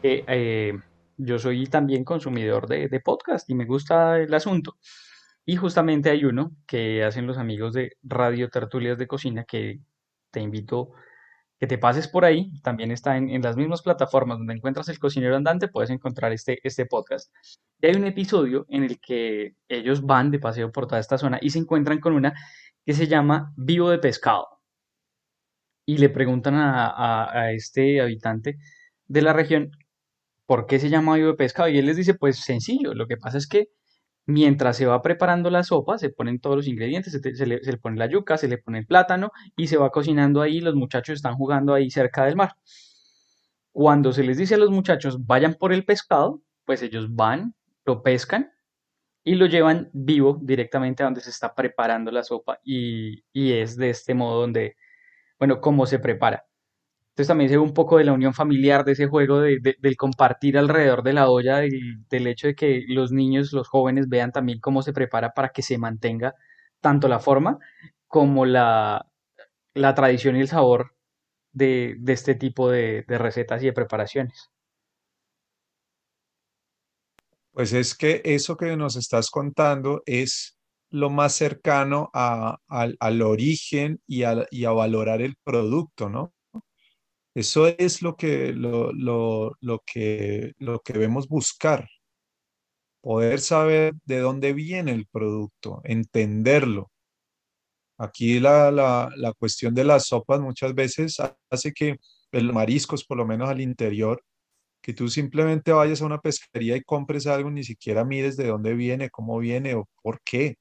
que 0.03 0.24
eh, 0.26 0.78
yo 1.16 1.39
soy 1.39 1.66
también 1.66 2.05
consumidor 2.05 2.66
de, 2.66 3.01
podcast 3.01 3.49
y 3.49 3.55
me 3.55 3.64
gusta 3.64 4.18
el 4.18 4.35
asunto. 4.35 4.76
Y 5.47 5.57
justamente 5.57 6.11
hay 6.11 6.24
uno 6.24 6.53
que 6.66 7.05
hacen 7.05 7.26
los 7.26 7.39
amigos 7.39 7.72
de 7.74 7.97
Radio 8.03 8.49
Tertulias 8.49 8.99
de 8.99 9.07
Cocina 9.07 9.45
que 9.45 9.80
te 10.30 10.41
invito 10.41 10.93
que 11.59 11.66
te 11.66 11.78
pases 11.78 12.09
por 12.09 12.24
ahí. 12.24 12.52
También 12.62 12.90
está 12.90 13.16
en, 13.16 13.42
las 13.42 13.57
mismas 13.57 13.82
plataformas 13.82 14.38
donde 14.38 14.55
encuentras 14.55 14.88
el 14.88 14.98
cocinero 14.98 15.36
andante, 15.36 15.68
puedes 15.68 15.90
encontrar 15.90 16.32
este, 16.32 16.59
este 16.62 16.86
podcast. 16.86 17.32
Y 17.80 17.86
hay 17.86 17.96
un 17.96 18.05
episodio 18.05 18.66
en 18.68 18.84
el 18.84 19.00
que 19.00 19.57
ellos 19.68 20.02
van 20.02 20.30
de 20.30 20.38
paseo 20.38 20.72
por 20.72 20.86
toda 20.86 21.00
esta 21.00 21.18
zona 21.18 21.38
y 21.40 21.50
se 21.50 21.59
encuentran 21.59 22.00
con 22.00 22.14
una 22.14 22.34
que 22.84 22.94
se 22.94 23.07
llama 23.07 23.52
Vivo 23.57 23.90
de 23.90 23.98
Pescado. 23.98 24.46
Y 25.86 25.98
le 25.98 26.09
preguntan 26.09 26.55
a 26.57 27.52
este 27.52 28.00
habitante 28.00 28.57
de 29.07 29.22
la 29.22 29.34
región 29.34 29.70
¿por 30.46 30.66
qué 30.66 30.78
se 30.78 30.90
llama 30.90 31.16
vivo 31.16 31.28
de 31.28 31.34
pescado? 31.34 31.68
Y 31.68 31.78
él 31.78 31.86
les 31.86 31.96
dice, 31.96 32.14
pues 32.14 32.38
sencillo, 32.38 32.94
lo 32.94 33.07
que 33.07 33.16
pasa 33.16 33.38
es 33.38 33.46
que 33.46 33.68
mientras 34.27 34.77
se 34.77 34.87
va 34.87 35.03
preparando 35.03 35.51
la 35.51 35.62
sopa, 35.62 35.99
se 35.99 36.11
ponen 36.11 36.41
todos 36.41 36.57
los 36.57 36.66
ingredientes, 36.68 37.12
se, 37.12 37.47
le, 37.47 37.59
pone 37.79 37.99
la 37.99 38.07
yuca, 38.07 38.37
se 38.39 38.49
le 38.49 38.59
pone 38.59 38.79
el 38.79 38.87
plátano 38.87 39.33
y 39.57 39.66
se 39.66 39.77
va 39.77 39.91
cocinando 39.91 40.41
ahí, 40.43 40.61
los 40.61 40.75
muchachos 40.75 41.16
están 41.16 41.35
jugando 41.35 41.75
ahí 41.75 41.91
cerca 41.91 42.25
del 42.25 42.37
mar. 42.37 42.57
Cuando 43.72 44.12
se 44.12 44.22
les 44.22 44.39
dice 44.39 44.55
a 44.55 44.59
los 44.59 44.70
muchachos, 44.70 45.27
vayan 45.27 45.55
por 45.55 45.72
el 45.72 45.85
pescado, 45.85 46.43
pues 46.64 46.83
ellos 46.83 47.14
van, 47.14 47.55
lo 47.85 48.03
pescan 48.03 48.53
y 49.25 49.35
lo 49.35 49.47
llevan 49.47 49.91
vivo 49.93 50.39
directamente 50.43 51.03
a 51.03 51.07
donde 51.07 51.20
se 51.20 51.31
está 51.31 51.55
preparando 51.55 52.11
la 52.11 52.22
sopa 52.22 52.61
y, 52.64 53.25
y 53.33 53.53
es 53.53 53.77
de 53.77 53.91
este 53.91 54.14
modo 54.14 54.41
donde, 54.41 54.77
bueno, 55.39 55.61
cómo 55.61 55.87
se 55.87 55.99
prepara. 55.99 56.45
Entonces 57.15 57.29
también 57.29 57.49
se 57.49 57.57
ve 57.57 57.62
un 57.62 57.75
poco 57.75 57.99
de 57.99 58.05
la 58.05 58.12
unión 58.12 58.35
familiar 58.35 58.85
de 58.85 58.93
ese 58.93 59.07
juego, 59.07 59.41
de, 59.41 59.59
del 59.79 59.97
compartir 59.97 60.59
alrededor 60.59 61.05
de 61.05 61.12
la 61.12 61.31
olla, 61.31 61.59
del, 61.59 62.27
hecho 62.27 62.49
de 62.49 62.57
que 62.57 62.85
los 62.89 63.12
niños, 63.12 63.53
los 63.53 63.69
jóvenes 63.69 64.09
vean 64.09 64.33
también 64.33 64.59
cómo 64.61 64.83
se 64.83 64.93
prepara 64.93 65.33
para 65.33 65.51
que 65.51 65.62
se 65.62 65.79
mantenga 65.79 66.35
tanto 66.81 67.07
la 67.07 67.21
forma 67.21 67.59
como 68.09 68.47
la, 68.47 69.07
la 69.75 69.95
tradición 69.95 70.37
y 70.37 70.41
el 70.41 70.49
sabor 70.49 70.95
de, 71.53 71.97
de 72.01 72.12
este 72.15 72.35
tipo 72.37 72.71
de, 72.71 73.05
de 73.09 73.19
recetas 73.19 73.62
y 73.62 73.67
de 73.67 73.73
preparaciones. 73.75 74.51
Pues 77.53 77.73
es 77.73 77.95
que 77.97 78.21
eso 78.25 78.57
que 78.57 78.77
nos 78.77 78.97
estás 78.97 79.31
contando 79.31 80.03
es 80.07 80.59
lo 80.91 81.11
más 81.11 81.35
cercano 81.35 82.11
a, 82.12 82.59
al, 82.69 82.97
al 83.01 83.23
origen 83.23 84.01
y 84.07 84.25
a, 84.25 84.47
y 84.51 84.65
a 84.65 84.71
valorar 84.73 85.23
el 85.23 85.37
producto, 85.45 86.11
¿no? 86.11 86.33
Eso 87.35 87.66
es 87.66 88.01
lo 88.01 88.16
que, 88.16 88.53
lo, 88.53 88.93
lo, 88.93 89.57
lo 89.61 89.82
que, 89.85 90.53
lo 90.59 90.80
que 90.80 90.93
debemos 90.93 91.28
buscar, 91.28 91.89
poder 93.03 93.41
saber 93.41 93.95
de 94.05 94.20
dónde 94.20 94.53
viene 94.53 94.93
el 94.93 95.07
producto, 95.07 95.80
entenderlo. 95.85 96.91
Aquí 97.99 98.41
la, 98.41 98.70
la, 98.70 99.11
la 99.16 99.32
cuestión 99.32 99.74
de 99.74 99.85
las 99.85 100.07
sopas 100.07 100.41
muchas 100.41 100.74
veces 100.74 101.16
hace 101.51 101.72
que 101.72 101.97
los 102.32 102.55
mariscos, 102.55 103.05
por 103.05 103.16
lo 103.16 103.26
menos 103.26 103.49
al 103.49 103.61
interior, 103.61 104.22
que 104.82 104.93
tú 104.93 105.09
simplemente 105.09 105.72
vayas 105.72 106.03
a 106.03 106.07
una 106.07 106.20
pesquería 106.20 106.76
y 106.76 106.82
compres 106.82 107.26
algo, 107.26 107.51
ni 107.51 107.64
siquiera 107.64 108.05
mires 108.05 108.37
de 108.37 108.49
dónde 108.49 108.74
viene, 108.74 109.11
cómo 109.11 109.39
viene 109.39 109.74
o 109.74 109.89
por 110.03 110.20
qué. 110.24 110.57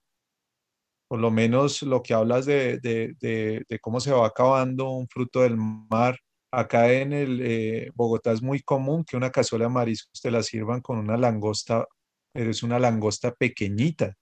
Por 1.08 1.20
lo 1.20 1.30
menos 1.30 1.82
lo 1.84 2.02
que 2.02 2.14
hablas 2.14 2.46
de, 2.46 2.80
de, 2.80 3.14
de, 3.20 3.64
de 3.68 3.80
cómo 3.80 4.00
se 4.00 4.12
va 4.12 4.26
acabando 4.26 4.90
un 4.92 5.08
fruto 5.08 5.42
del 5.42 5.58
mar, 5.58 6.18
Acá 6.56 6.94
en 6.94 7.14
el 7.14 7.42
eh, 7.42 7.92
Bogotá 7.96 8.32
es 8.32 8.44
muy 8.44 8.62
común 8.62 9.04
que 9.04 9.18
una 9.18 9.32
cazuela 9.32 9.66
de 9.66 9.72
mariscos 9.72 10.22
te 10.22 10.30
la 10.30 10.44
sirvan 10.44 10.82
con 10.82 11.00
una 11.00 11.18
langosta, 11.18 11.88
pero 12.32 12.52
es 12.52 12.62
una 12.62 12.78
langosta 12.78 13.34
pequeñita. 13.34 14.14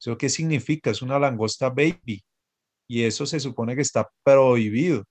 ¿Eso 0.00 0.18
qué 0.18 0.28
significa? 0.28 0.90
Es 0.90 1.00
una 1.00 1.16
langosta 1.16 1.70
baby. 1.70 2.24
Y 2.88 3.04
eso 3.04 3.24
se 3.24 3.38
supone 3.38 3.76
que 3.76 3.82
está 3.82 4.10
prohibido. 4.24 5.04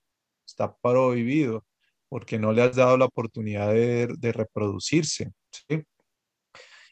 Está 0.46 0.76
prohibido 0.76 1.66
porque 2.10 2.38
no 2.38 2.52
le 2.52 2.64
has 2.64 2.76
dado 2.76 2.98
la 2.98 3.06
oportunidad 3.06 3.74
de, 3.74 4.32
reproducirse. 4.34 5.32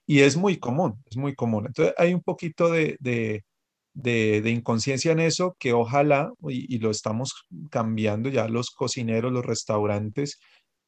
Y 0.08 0.22
es 0.22 0.38
muy 0.38 0.60
común, 0.60 1.04
es 1.10 1.18
muy 1.18 1.36
común. 1.36 1.66
Entonces 1.68 1.94
hay 1.98 2.14
un 2.14 2.22
poquito 2.22 2.72
de, 2.72 3.44
inconsciencia 3.94 5.12
en 5.12 5.20
eso 5.20 5.56
que 5.60 5.74
ojalá, 5.74 6.32
y, 6.48 6.80
lo 6.80 6.92
estamos 6.92 7.46
cambiando 7.70 8.30
ya 8.30 8.48
los 8.48 8.72
cocineros, 8.72 9.32
los 9.32 9.46
restaurantes, 9.46 10.40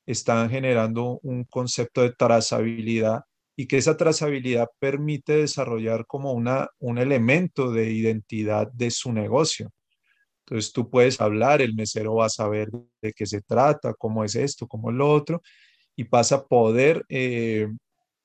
están 0.06 0.50
generando 0.50 1.20
un 1.24 1.46
concepto 1.46 2.02
de 2.02 2.12
trazabilidad 2.12 3.22
y 3.56 3.68
que 3.68 3.78
esa 3.78 3.98
trazabilidad 3.98 4.68
permite 4.80 5.38
desarrollar 5.38 6.06
como 6.08 6.34
una, 6.34 6.70
un 6.80 6.98
elemento 6.98 7.72
de 7.72 7.92
identidad 7.92 8.72
de 8.74 8.92
su 8.92 9.14
negocio. 9.14 9.72
Entonces 10.46 10.74
tú 10.74 10.90
puedes 10.90 11.22
hablar, 11.22 11.62
el 11.62 11.76
mesero 11.76 12.16
va 12.16 12.26
a 12.26 12.30
saber 12.30 12.70
de 13.02 13.14
qué 13.14 13.26
se 13.26 13.42
trata, 13.42 13.94
cómo 13.94 14.24
es 14.24 14.36
esto, 14.36 14.68
cómo 14.68 14.92
es 14.92 14.98
lo 14.98 15.10
otro, 15.10 15.42
y 15.96 16.06
pasa 16.06 16.36
a 16.36 16.46
poder 16.48 17.06
eh, 17.10 17.68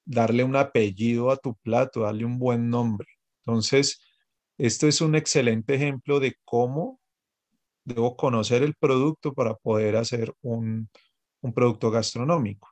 darle 0.05 0.45
un 0.45 0.57
apellido 0.57 1.31
a 1.31 1.37
tu 1.37 1.55
plato, 1.57 2.01
darle 2.01 2.25
un 2.25 2.39
buen 2.39 2.71
nombre. 2.71 3.09
Entonces, 3.45 4.01
esto 4.59 4.89
es 4.89 5.01
un 5.01 5.15
excelente 5.15 5.75
ejemplo 5.75 6.19
de 6.19 6.37
cómo 6.45 7.01
debo 7.85 8.17
conocer 8.17 8.63
el 8.63 8.75
producto 8.75 9.33
para 9.33 9.55
poder 9.55 9.97
hacer 9.97 10.35
un, 10.43 10.91
producto 11.55 11.91
gastronómico. 11.91 12.69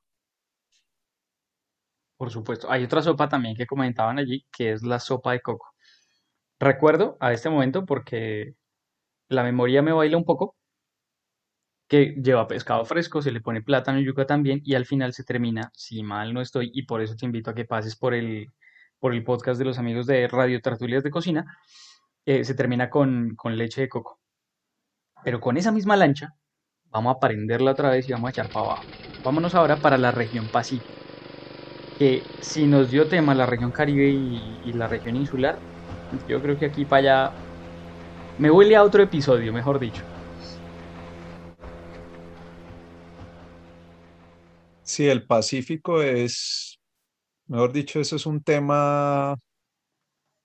Por 2.16 2.30
supuesto. 2.30 2.70
Hay 2.70 2.84
otra 2.84 3.02
sopa 3.02 3.28
también 3.28 3.56
que 3.56 3.66
comentaban 3.66 4.18
allí, 4.18 4.44
que 4.52 4.72
es 4.72 4.82
la 4.82 4.98
sopa 4.98 5.32
de 5.32 5.40
coco. 5.40 5.74
Recuerdo 6.58 7.16
a 7.20 7.32
este 7.32 7.50
momento 7.50 7.86
porque 7.86 8.54
la 9.28 9.44
memoria 9.44 9.82
me 9.82 9.92
baila 9.92 10.16
un 10.16 10.24
poco, 10.24 10.56
que 11.88 12.16
lleva 12.22 12.48
pescado 12.48 12.84
fresco, 12.84 13.22
se 13.22 13.30
le 13.30 13.40
pone 13.40 13.62
plátano 13.62 14.00
y 14.00 14.04
yuca 14.04 14.26
también, 14.26 14.60
y 14.64 14.74
al 14.74 14.86
final 14.86 15.12
se 15.12 15.24
termina, 15.24 15.70
si 15.74 16.02
mal 16.02 16.34
no 16.34 16.40
estoy, 16.40 16.70
y 16.74 16.82
por 16.82 17.00
eso 17.00 17.14
te 17.14 17.26
invito 17.26 17.50
a 17.50 17.54
que 17.54 17.64
pases 17.64 17.96
por 17.96 18.14
el, 18.14 18.52
por 18.98 19.14
el 19.14 19.24
podcast 19.24 19.58
de 19.58 19.64
los 19.64 19.78
amigos 19.78 20.06
de 20.06 20.28
Radio 20.28 20.60
Tertulias 20.60 21.02
de 21.02 21.10
Cocina, 21.10 21.58
eh, 22.24 22.44
se 22.44 22.54
termina 22.54 22.90
con, 22.90 23.34
con 23.36 23.56
leche 23.56 23.82
de 23.82 23.88
coco. 23.88 24.20
Pero 25.24 25.40
con 25.40 25.56
esa 25.56 25.72
misma 25.72 25.96
lancha, 25.96 26.34
vamos 26.86 27.16
a 27.16 27.20
prenderla 27.20 27.72
otra 27.72 27.90
vez 27.90 28.08
y 28.08 28.12
vamos 28.12 28.28
a 28.28 28.30
echar 28.30 28.50
para 28.50 28.66
abajo. 28.66 28.84
Vámonos 29.24 29.54
ahora 29.54 29.76
para 29.76 29.98
la 29.98 30.10
región 30.10 30.46
Pacífico, 30.48 30.90
que 31.98 32.22
si 32.40 32.66
nos 32.66 32.90
dio 32.90 33.08
tema 33.08 33.34
la 33.34 33.46
región 33.46 33.72
Caribe 33.72 34.08
y, 34.08 34.60
y 34.64 34.72
la 34.72 34.86
región 34.86 35.16
insular, 35.16 35.58
yo 36.28 36.40
creo 36.40 36.58
que 36.58 36.66
aquí 36.66 36.84
para 36.84 36.98
allá 37.28 37.32
me 38.38 38.50
huele 38.50 38.76
a 38.76 38.82
otro 38.82 39.02
episodio, 39.02 39.52
mejor 39.52 39.78
dicho. 39.78 40.02
Sí, 44.82 45.08
el 45.08 45.26
Pacífico 45.26 46.00
es, 46.00 46.75
mejor 47.46 47.72
dicho, 47.72 48.00
eso 48.00 48.16
es 48.16 48.26
un 48.26 48.42
tema, 48.42 49.36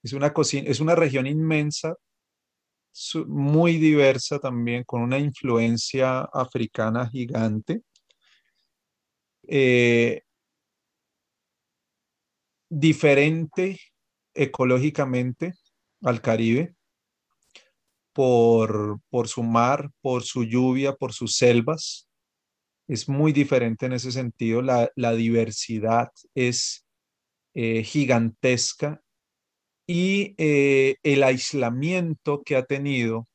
es 0.02 0.12
una 0.12 0.32
cocina, 0.32 0.68
es 0.70 0.80
una 0.80 0.94
región 0.94 1.26
inmensa, 1.26 1.96
muy 3.26 3.78
diversa 3.78 4.38
también, 4.38 4.84
con 4.84 5.02
una 5.02 5.18
influencia 5.18 6.20
africana 6.20 7.08
gigante. 7.08 7.82
Eh, 9.48 10.22
diferente 12.68 13.78
ecológicamente 14.34 15.54
al 16.02 16.22
Caribe 16.22 16.74
por, 18.12 19.00
por 19.10 19.28
su 19.28 19.42
mar, 19.42 19.90
por 20.00 20.22
su 20.22 20.44
lluvia, 20.44 20.94
por 20.94 21.12
sus 21.12 21.36
selvas. 21.36 22.08
Es 22.88 23.08
muy 23.08 23.32
diferente 23.32 23.86
en 23.86 23.92
ese 23.92 24.12
sentido. 24.12 24.62
La, 24.62 24.90
la 24.96 25.12
diversidad 25.12 26.10
es 26.34 26.86
eh, 27.54 27.82
gigantesca 27.82 29.02
y 29.86 30.34
eh, 30.38 30.96
el 31.02 31.22
aislamiento 31.22 32.42
que 32.42 32.56
ha 32.56 32.64
tenido 32.64 33.28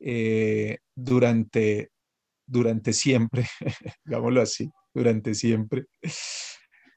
eh, 0.00 0.78
durante, 0.94 1.88
durante 2.46 2.92
siempre, 2.92 3.46
digámoslo 4.04 4.42
así, 4.42 4.70
durante 4.92 5.34
siempre, 5.34 5.86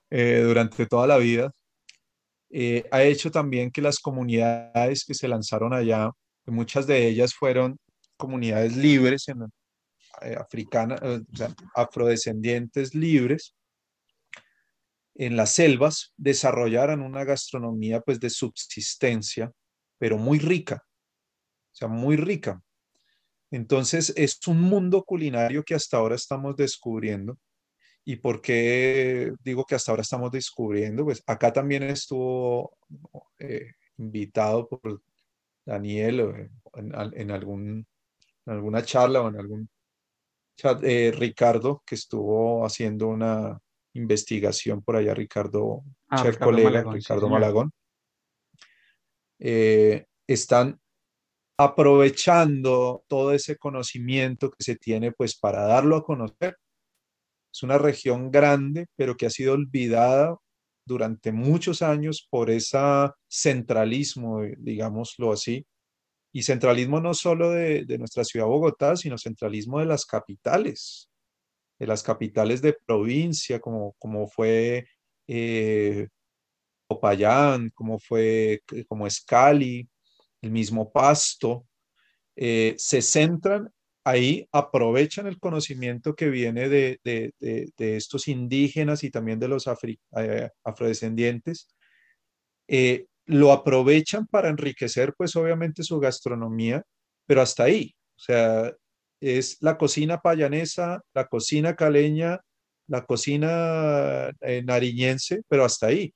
durante 0.09 0.85
toda 0.87 1.07
la 1.07 1.17
vida, 1.17 1.51
ha 2.91 3.03
hecho 3.03 3.31
también 3.31 3.71
que 3.71 3.81
las 3.81 3.99
comunidades 3.99 5.05
que 5.05 5.13
se 5.13 5.27
lanzaron 5.27 5.73
allá, 5.73 6.11
muchas 6.45 6.85
de 6.85 7.07
ellas 7.07 7.33
fueron 7.33 7.77
comunidades 8.17 8.75
libres, 8.75 9.25
africanas, 10.37 11.01
afrodescendientes 11.75 12.93
libres, 12.93 13.56
en 15.17 15.35
las 15.35 15.51
selvas, 15.51 16.13
desarrollaran 16.15 17.01
una 17.01 17.23
gastronomía 17.23 18.01
pues 18.01 18.19
de 18.19 18.29
subsistencia, 18.29 19.51
pero 19.97 20.17
muy 20.17 20.37
rica, 20.37 20.83
o 20.85 21.75
sea, 21.75 21.87
muy 21.87 22.17
rica. 22.17 22.61
Entonces 23.49 24.13
es 24.15 24.39
un 24.47 24.61
mundo 24.61 25.03
culinario 25.03 25.63
que 25.63 25.73
hasta 25.73 25.97
ahora 25.97 26.15
estamos 26.15 26.55
descubriendo. 26.55 27.37
¿Y 28.05 28.17
por 28.17 28.41
qué 28.41 29.33
digo 29.43 29.65
que 29.65 29.75
hasta 29.75 29.91
ahora 29.91 30.03
estamos 30.03 30.31
descubriendo? 30.31 31.03
Pues 31.03 31.23
acá 31.25 31.51
también 31.51 31.83
estuvo 31.83 32.77
eh, 33.39 33.71
invitado 33.97 34.67
por 34.67 35.01
Daniel 35.65 36.51
en, 36.75 36.93
en, 37.15 37.31
algún, 37.31 37.87
en 38.45 38.53
alguna 38.53 38.83
charla 38.83 39.21
o 39.21 39.29
en 39.29 39.37
algún 39.37 39.69
chat, 40.55 40.83
eh, 40.83 41.11
Ricardo, 41.11 41.83
que 41.85 41.95
estuvo 41.95 42.65
haciendo 42.65 43.07
una 43.07 43.59
investigación 43.97 44.81
por 44.81 44.95
allá, 44.95 45.13
Ricardo, 45.13 45.83
Ah, 46.09 46.23
Ricardo 46.23 46.45
colega, 46.45 46.69
Malagón, 46.69 46.93
Ricardo. 46.93 47.29
Malagón. 47.29 47.71
Eh, 49.39 50.05
están 50.25 50.79
aprovechando 51.57 53.03
todo 53.07 53.33
ese 53.33 53.57
conocimiento 53.57 54.51
que 54.51 54.63
se 54.63 54.75
tiene 54.75 55.11
pues 55.11 55.37
para 55.37 55.63
darlo 55.63 55.95
a 55.95 56.03
conocer. 56.03 56.57
Es 57.51 57.63
una 57.63 57.77
región 57.77 58.29
grande, 58.31 58.87
pero 58.95 59.17
que 59.17 59.25
ha 59.25 59.29
sido 59.29 59.53
olvidada 59.53 60.35
durante 60.85 61.31
muchos 61.31 61.81
años 61.81 62.27
por 62.29 62.49
ese 62.49 62.77
centralismo, 63.27 64.41
digámoslo 64.57 65.31
así. 65.31 65.65
Y 66.31 66.43
centralismo 66.43 66.99
no 67.01 67.13
solo 67.13 67.49
de, 67.49 67.85
de 67.85 67.97
nuestra 67.97 68.23
ciudad 68.23 68.45
Bogotá, 68.45 68.95
sino 68.95 69.17
centralismo 69.17 69.79
de 69.79 69.85
las 69.85 70.05
capitales, 70.05 71.06
de 71.79 71.87
las 71.87 72.03
capitales 72.03 72.61
de 72.61 72.75
provincia, 72.85 73.59
como, 73.59 73.93
como 73.99 74.27
fue 74.27 74.87
eh, 75.27 76.07
Popayán, 76.87 77.69
como 77.71 77.99
fue, 77.99 78.61
como 78.87 79.05
es 79.07 79.21
Cali, 79.21 79.87
el 80.41 80.51
mismo 80.51 80.91
Pasto, 80.91 81.67
eh, 82.35 82.75
se 82.77 83.01
centran 83.01 83.69
ahí, 84.03 84.47
aprovechan 84.53 85.27
el 85.27 85.39
conocimiento 85.39 86.15
que 86.15 86.29
viene 86.29 86.69
de, 86.69 86.99
de, 87.03 87.33
de, 87.39 87.97
estos 87.97 88.29
indígenas 88.29 89.03
y 89.03 89.11
también 89.11 89.39
de 89.39 89.49
los 89.49 89.67
afri, 89.67 89.99
eh, 90.17 90.49
afrodescendientes, 90.63 91.67
eh, 92.69 93.07
lo 93.25 93.51
aprovechan 93.51 94.25
para 94.27 94.49
enriquecer 94.49 95.13
pues 95.17 95.35
obviamente 95.35 95.83
su 95.83 95.99
gastronomía, 95.99 96.83
pero 97.25 97.41
hasta 97.41 97.63
ahí, 97.63 97.93
o 98.15 98.19
sea, 98.19 98.73
es 99.19 99.57
la 99.61 99.77
cocina 99.77 100.21
payanesa, 100.21 101.01
la 101.13 101.25
cocina 101.27 101.75
caleña, 101.75 102.39
la 102.87 103.05
cocina 103.05 104.31
eh, 104.41 104.63
nariñense, 104.63 105.41
pero 105.47 105.65
hasta 105.65 105.87
ahí. 105.87 106.13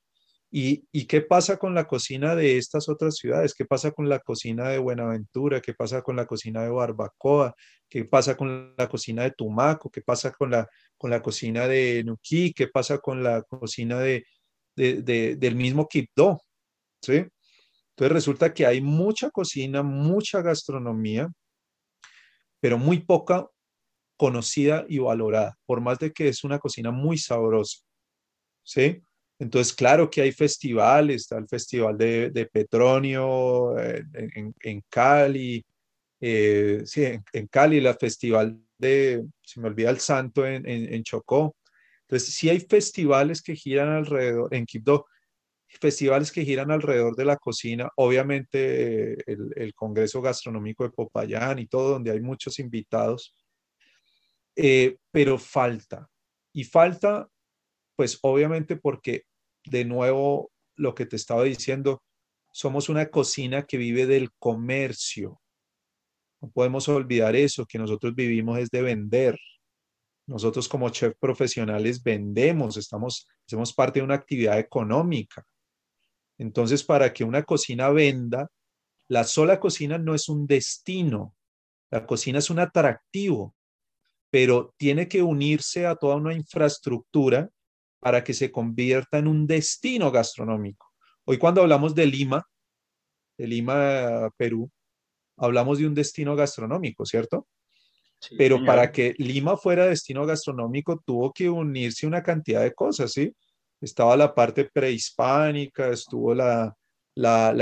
¿Y, 0.54 0.84
¿Y, 0.92 1.06
qué 1.06 1.22
pasa 1.22 1.56
con 1.56 1.74
la 1.74 1.86
cocina 1.86 2.34
de 2.34 2.58
estas 2.58 2.88
otras 2.90 3.16
ciudades? 3.16 3.54
¿Qué 3.54 3.64
pasa 3.64 3.90
con 3.90 4.10
la 4.10 4.18
cocina 4.18 4.68
de 4.68 4.78
Buenaventura? 4.78 5.62
¿Qué 5.62 5.72
pasa 5.72 6.02
con 6.02 6.14
la 6.14 6.26
cocina 6.26 6.62
de 6.62 6.68
Barbacoa? 6.68 7.54
¿Qué 7.88 8.04
pasa 8.04 8.36
con 8.36 8.74
la 8.76 8.86
cocina 8.86 9.22
de 9.22 9.30
Tumaco? 9.30 9.90
¿Qué 9.90 10.02
pasa 10.02 10.30
con 10.32 10.50
la, 10.50 10.68
con 10.98 11.10
la 11.10 11.22
cocina 11.22 11.66
de 11.66 12.04
Nuquí? 12.04 12.52
¿Qué 12.52 12.68
pasa 12.68 12.98
con 12.98 13.22
la 13.22 13.42
cocina 13.42 13.98
de, 14.00 14.24
del 14.76 15.56
mismo 15.56 15.88
Quibdó? 15.88 16.42
¿Sí? 17.00 17.24
Entonces 17.96 18.12
resulta 18.12 18.52
que 18.52 18.66
hay 18.66 18.82
mucha 18.82 19.30
cocina, 19.30 19.82
mucha 19.82 20.42
gastronomía, 20.42 21.28
pero 22.62 22.78
muy 22.78 23.00
poca 23.00 23.50
conocida 24.16 24.86
y 24.88 24.98
valorada, 24.98 25.58
por 25.66 25.80
más 25.80 25.98
de 25.98 26.12
que 26.12 26.28
es 26.28 26.44
una 26.44 26.60
cocina 26.60 26.92
muy 26.92 27.18
sabrosa. 27.18 27.80
¿Sí? 28.62 29.02
Entonces, 29.40 29.74
claro 29.74 30.08
que 30.08 30.22
hay 30.22 30.30
festivales, 30.30 31.22
está 31.22 31.38
el 31.38 31.48
Festival 31.48 31.98
de, 31.98 32.48
Petronio 32.52 33.76
en, 33.76 34.54
en, 34.62 34.84
Cali, 34.88 35.66
eh, 36.20 36.82
sí, 36.84 37.02
en, 37.32 37.46
Cali, 37.48 37.78
el 37.78 37.94
Festival 37.96 38.56
de, 38.78 39.24
se 39.42 39.60
me 39.60 39.66
olvida 39.66 39.90
el 39.90 39.98
Santo 39.98 40.46
en, 40.46 41.02
Chocó. 41.02 41.56
Entonces, 42.02 42.32
sí 42.32 42.48
hay 42.48 42.60
festivales 42.60 43.42
que 43.42 43.56
giran 43.56 43.88
alrededor, 43.88 44.54
en 44.54 44.66
Quibdó, 44.66 45.06
festivales 45.80 46.30
que 46.32 46.44
giran 46.44 46.70
alrededor 46.70 47.16
de 47.16 47.24
la 47.24 47.36
cocina, 47.36 47.90
obviamente 47.96 49.30
el, 49.30 49.72
Congreso 49.74 50.20
Gastronómico 50.20 50.84
de 50.84 50.90
Popayán 50.90 51.58
y 51.58 51.66
todo, 51.66 51.90
donde 51.90 52.10
hay 52.10 52.20
muchos 52.20 52.58
invitados, 52.58 53.34
eh, 54.56 54.96
pero 55.10 55.38
falta. 55.38 56.08
Y 56.52 56.64
falta, 56.64 57.28
pues 57.96 58.18
obviamente 58.22 58.76
porque 58.76 59.24
de 59.64 59.84
nuevo 59.84 60.50
lo 60.76 60.94
que 60.94 61.06
te 61.06 61.16
estaba 61.16 61.44
diciendo, 61.44 62.02
somos 62.52 62.88
una 62.88 63.06
cocina 63.06 63.64
que 63.64 63.78
vive 63.78 64.06
del 64.06 64.30
comercio. 64.38 65.40
No 66.40 66.50
podemos 66.50 66.88
olvidar 66.88 67.34
eso, 67.36 67.66
que 67.66 67.78
nosotros 67.78 68.14
vivimos 68.14 68.58
es 68.58 68.68
de 68.70 68.82
vender. 68.82 69.38
Nosotros 70.26 70.68
como 70.68 70.90
chef 70.90 71.14
profesionales 71.18 72.02
vendemos, 72.02 72.76
estamos, 72.76 73.26
hacemos 73.46 73.72
parte 73.72 74.00
de 74.00 74.04
una 74.04 74.14
actividad 74.14 74.58
económica. 74.58 75.44
Entonces, 76.38 76.82
para 76.84 77.12
que 77.12 77.24
una 77.24 77.42
cocina 77.42 77.90
venda, 77.90 78.48
la 79.08 79.24
sola 79.24 79.60
cocina 79.60 79.98
no 79.98 80.14
es 80.14 80.28
un 80.28 80.46
destino, 80.46 81.34
la 81.90 82.06
cocina 82.06 82.38
es 82.38 82.50
un 82.50 82.58
atractivo, 82.58 83.54
pero 84.30 84.74
tiene 84.78 85.08
que 85.08 85.22
unirse 85.22 85.86
a 85.86 85.96
toda 85.96 86.16
una 86.16 86.34
infraestructura 86.34 87.50
para 88.00 88.24
que 88.24 88.34
se 88.34 88.50
convierta 88.50 89.18
en 89.18 89.28
un 89.28 89.46
destino 89.46 90.10
gastronómico. 90.10 90.92
Hoy 91.24 91.38
cuando 91.38 91.60
hablamos 91.60 91.94
de 91.94 92.06
Lima, 92.06 92.44
de 93.36 93.46
Lima, 93.46 94.30
Perú, 94.36 94.70
hablamos 95.36 95.78
de 95.78 95.86
un 95.86 95.94
destino 95.94 96.34
gastronómico, 96.34 97.04
¿cierto? 97.04 97.46
Sí, 98.18 98.36
Pero 98.36 98.56
señor. 98.56 98.66
para 98.66 98.90
que 98.92 99.14
Lima 99.18 99.56
fuera 99.56 99.86
destino 99.86 100.24
gastronómico 100.24 101.02
tuvo 101.04 101.32
que 101.32 101.50
unirse 101.50 102.06
una 102.06 102.22
cantidad 102.22 102.62
de 102.62 102.72
cosas, 102.72 103.12
¿sí? 103.12 103.32
Estaba 103.82 104.16
la 104.16 104.32
parte 104.32 104.70
prehispánica, 104.72 105.88
estuvo 105.88 106.32
la, 106.34 106.74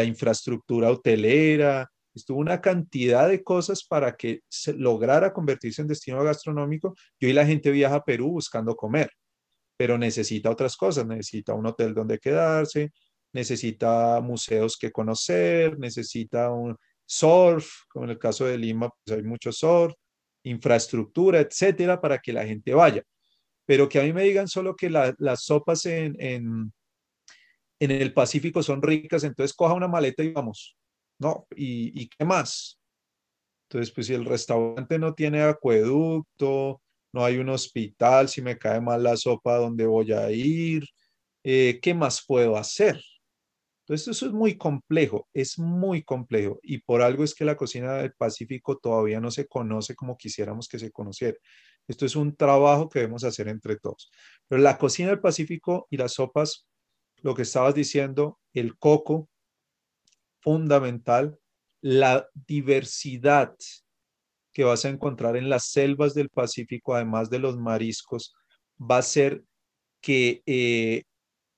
infraestructura 0.04 0.90
hotelera, 0.90 1.90
estuvo 2.14 2.38
una 2.38 2.60
cantidad 2.60 3.26
de 3.28 3.42
cosas 3.42 3.84
para 3.84 4.14
que 4.14 4.40
se 4.48 4.74
lograra 4.74 5.32
convertirse 5.32 5.80
en 5.80 5.88
destino 5.88 6.22
gastronómico 6.22 6.94
y 7.18 7.26
hoy 7.26 7.32
la 7.32 7.46
gente 7.46 7.70
viaja 7.70 7.96
a 7.96 8.04
Perú 8.04 8.32
buscando 8.32 8.76
comer, 8.76 9.10
pero 9.78 9.96
necesita 9.96 10.50
otras 10.50 10.76
cosas, 10.76 11.06
necesita 11.06 11.54
un 11.54 11.66
hotel 11.66 11.94
donde 11.94 12.18
quedarse, 12.18 12.92
necesita 13.32 14.20
museos 14.20 14.76
que 14.76 14.92
conocer, 14.92 15.78
necesita 15.78 16.50
un 16.50 16.76
surf, 17.06 17.66
como 17.88 18.04
en 18.04 18.10
el 18.12 18.18
caso 18.18 18.44
de 18.44 18.58
Lima, 18.58 18.90
pues 19.04 19.16
hay 19.16 19.24
mucho 19.24 19.52
surf, 19.52 19.94
infraestructura, 20.44 21.40
etcétera, 21.40 21.98
para 22.00 22.18
que 22.18 22.32
la 22.32 22.44
gente 22.44 22.74
vaya. 22.74 23.02
Pero 23.70 23.88
que 23.88 24.00
a 24.00 24.02
mí 24.02 24.12
me 24.12 24.24
digan 24.24 24.48
solo 24.48 24.74
que 24.74 24.90
las 24.90 25.44
sopas 25.44 25.86
en, 25.86 26.16
en, 26.18 26.72
el 27.78 28.12
Pacífico 28.12 28.64
son 28.64 28.82
ricas, 28.82 29.22
entonces 29.22 29.54
coja 29.54 29.74
una 29.74 29.86
maleta 29.86 30.24
y 30.24 30.32
vamos. 30.32 30.76
No, 31.20 31.46
¿y, 31.54 32.08
qué 32.08 32.24
más? 32.24 32.80
Entonces, 33.68 33.94
pues 33.94 34.08
si 34.08 34.14
el 34.14 34.24
restaurante 34.24 34.98
no 34.98 35.14
tiene 35.14 35.42
acueducto, 35.42 36.82
no 37.12 37.24
hay 37.24 37.36
un 37.36 37.48
hospital, 37.48 38.28
si 38.28 38.42
me 38.42 38.58
cae 38.58 38.80
mal 38.80 39.04
la 39.04 39.16
sopa, 39.16 39.58
¿dónde 39.58 39.86
voy 39.86 40.10
a 40.14 40.32
ir? 40.32 40.84
Eh, 41.44 41.78
¿Qué 41.80 41.94
más 41.94 42.24
puedo 42.26 42.56
hacer? 42.56 43.00
Entonces, 43.86 44.08
eso 44.08 44.26
es 44.26 44.32
muy 44.32 44.58
complejo, 44.58 45.28
es 45.32 45.60
muy 45.60 46.02
complejo. 46.02 46.58
Y 46.64 46.78
por 46.78 47.02
algo 47.02 47.22
es 47.22 47.36
que 47.36 47.44
la 47.44 47.56
cocina 47.56 47.98
del 47.98 48.14
Pacífico 48.14 48.78
todavía 48.78 49.20
no 49.20 49.30
se 49.30 49.46
conoce 49.46 49.94
como 49.94 50.16
quisiéramos 50.16 50.66
que 50.66 50.80
se 50.80 50.90
conociera. 50.90 51.36
Esto 51.88 52.06
es 52.06 52.16
un 52.16 52.36
trabajo 52.36 52.88
que 52.88 53.00
debemos 53.00 53.24
hacer 53.24 53.48
entre 53.48 53.76
todos. 53.76 54.10
Pero 54.48 54.62
la 54.62 54.78
cocina 54.78 55.10
del 55.10 55.20
Pacífico 55.20 55.86
y 55.90 55.96
las 55.96 56.14
sopas, 56.14 56.66
lo 57.16 57.34
que 57.34 57.42
estabas 57.42 57.74
diciendo, 57.74 58.38
el 58.54 58.78
coco, 58.78 59.28
fundamental, 60.40 61.38
la 61.82 62.28
diversidad 62.46 63.54
que 64.52 64.64
vas 64.64 64.84
a 64.84 64.88
encontrar 64.88 65.36
en 65.36 65.48
las 65.48 65.66
selvas 65.66 66.14
del 66.14 66.28
Pacífico, 66.28 66.94
además 66.94 67.30
de 67.30 67.38
los 67.38 67.56
mariscos, 67.56 68.34
va 68.78 68.98
a 68.98 69.02
ser 69.02 69.44
que 70.00 70.42
eh, 70.46 71.04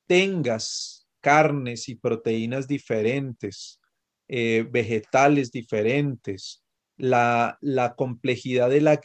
tengas 0.07 1.09
carnes 1.21 1.89
y 1.89 1.95
proteínas 1.95 2.67
diferentes, 2.67 3.81
eh, 4.29 4.67
vegetales 4.71 5.51
diferentes, 5.51 6.63
la, 6.97 7.59
complejidad 7.97 8.71
de 8.71 8.81
la 8.81 8.99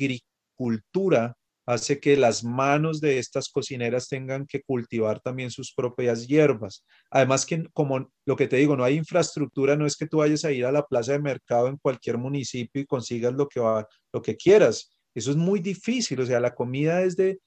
hace 1.68 2.00
que 2.00 2.16
las 2.16 2.46
manos 2.46 3.02
de 3.02 3.20
estas 3.20 3.50
cocineras 3.50 4.08
tengan 4.08 4.48
que 4.48 4.62
cultivar 4.62 5.20
también 5.20 5.52
sus 5.52 5.74
propias 5.74 6.26
hierbas. 6.26 6.86
Además 7.12 7.46
que 7.46 7.66
como 7.74 8.10
lo 8.26 8.36
que 8.38 8.48
te 8.48 8.56
digo, 8.56 8.78
no 8.78 8.86
hay 8.86 8.96
infraestructura, 8.96 9.76
no 9.76 9.86
es 9.86 9.98
que 9.98 10.08
tú 10.08 10.20
vayas 10.20 10.46
a 10.46 10.52
ir 10.54 10.66
a 10.66 10.72
la 10.72 10.86
plaza 10.86 11.12
de 11.12 11.20
mercado 11.20 11.68
en 11.68 11.78
cualquier 11.78 12.18
municipio 12.18 12.82
y 12.82 12.86
consigas 12.86 13.34
lo 13.34 13.50
que, 13.50 13.60
va, 13.60 13.86
lo 14.14 14.22
que 14.22 14.38
quieras. 14.38 14.98
Eso 15.14 15.32
es 15.32 15.38
muy 15.38 15.60
difícil, 15.60 16.22
o 16.22 16.26
sea, 16.26 16.40
la 16.40 16.56
comida 16.56 17.04
es 17.04 17.18
de, 17.18 17.38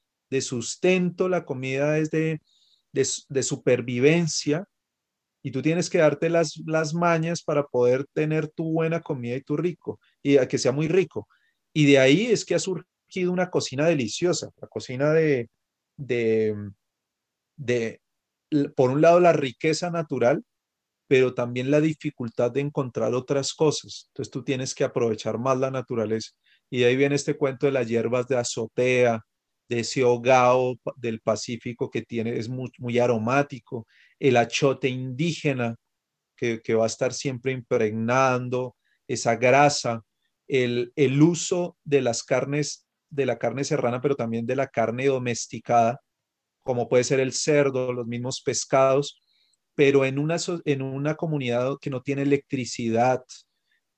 sustento, 0.42 1.28
la 1.28 1.44
comida 1.46 1.96
es 1.96 2.10
de, 2.10 2.40
de, 2.92 3.42
supervivencia 3.42 4.66
y 5.42 5.50
tú 5.50 5.62
tienes 5.62 5.88
que 5.88 5.98
darte 5.98 6.28
las, 6.28 6.60
las 6.66 6.92
mañas 6.92 7.42
para 7.42 7.64
poder 7.64 8.04
tener 8.12 8.48
tu 8.48 8.70
buena 8.72 9.00
comida 9.00 9.36
y 9.36 9.40
tu 9.40 9.56
rico, 9.56 9.98
y 10.22 10.36
que 10.46 10.58
sea 10.58 10.72
muy 10.72 10.88
rico. 10.88 11.26
Y 11.72 11.86
de 11.86 11.98
ahí 11.98 12.26
es 12.26 12.44
que 12.44 12.54
ha 12.54 12.58
surgido 12.58 12.89
una 13.16 13.50
cocina 13.50 13.86
deliciosa, 13.86 14.50
la 14.60 14.68
cocina 14.68 15.12
de, 15.12 15.48
de, 15.96 16.54
de, 17.56 18.00
por 18.76 18.90
un 18.90 19.00
lado, 19.00 19.20
la 19.20 19.32
riqueza 19.32 19.90
natural, 19.90 20.42
pero 21.08 21.34
también 21.34 21.70
la 21.70 21.80
dificultad 21.80 22.52
de 22.52 22.60
encontrar 22.60 23.14
otras 23.14 23.52
cosas. 23.52 24.06
Entonces 24.08 24.30
tú 24.30 24.44
tienes 24.44 24.74
que 24.74 24.84
aprovechar 24.84 25.38
más 25.38 25.58
la 25.58 25.70
naturaleza. 25.70 26.30
Y 26.70 26.80
de 26.80 26.86
ahí 26.86 26.96
viene 26.96 27.16
este 27.16 27.36
cuento 27.36 27.66
de 27.66 27.72
las 27.72 27.88
hierbas 27.88 28.28
de 28.28 28.36
azotea, 28.36 29.20
de 29.68 29.80
ese 29.80 30.04
hogao 30.04 30.76
del 30.96 31.20
Pacífico 31.20 31.90
que 31.90 32.02
tiene, 32.02 32.36
es 32.36 32.48
muy, 32.48 32.70
muy 32.78 32.98
aromático, 32.98 33.86
el 34.18 34.36
achote 34.36 34.88
indígena 34.88 35.76
que, 36.36 36.60
que 36.60 36.74
va 36.74 36.84
a 36.84 36.88
estar 36.88 37.12
siempre 37.12 37.52
impregnando 37.52 38.76
esa 39.06 39.36
grasa, 39.36 40.02
el, 40.48 40.92
el 40.96 41.22
uso 41.22 41.76
de 41.84 42.02
las 42.02 42.24
carnes 42.24 42.86
de 43.10 43.26
la 43.26 43.38
carne 43.38 43.64
serrana, 43.64 44.00
pero 44.00 44.16
también 44.16 44.46
de 44.46 44.56
la 44.56 44.68
carne 44.68 45.06
domesticada, 45.06 46.00
como 46.62 46.88
puede 46.88 47.04
ser 47.04 47.20
el 47.20 47.32
cerdo, 47.32 47.92
los 47.92 48.06
mismos 48.06 48.42
pescados, 48.42 49.20
pero 49.74 50.04
en 50.04 50.18
una, 50.18 50.36
en 50.64 50.82
una 50.82 51.14
comunidad 51.16 51.76
que 51.80 51.90
no 51.90 52.02
tiene 52.02 52.22
electricidad, 52.22 53.22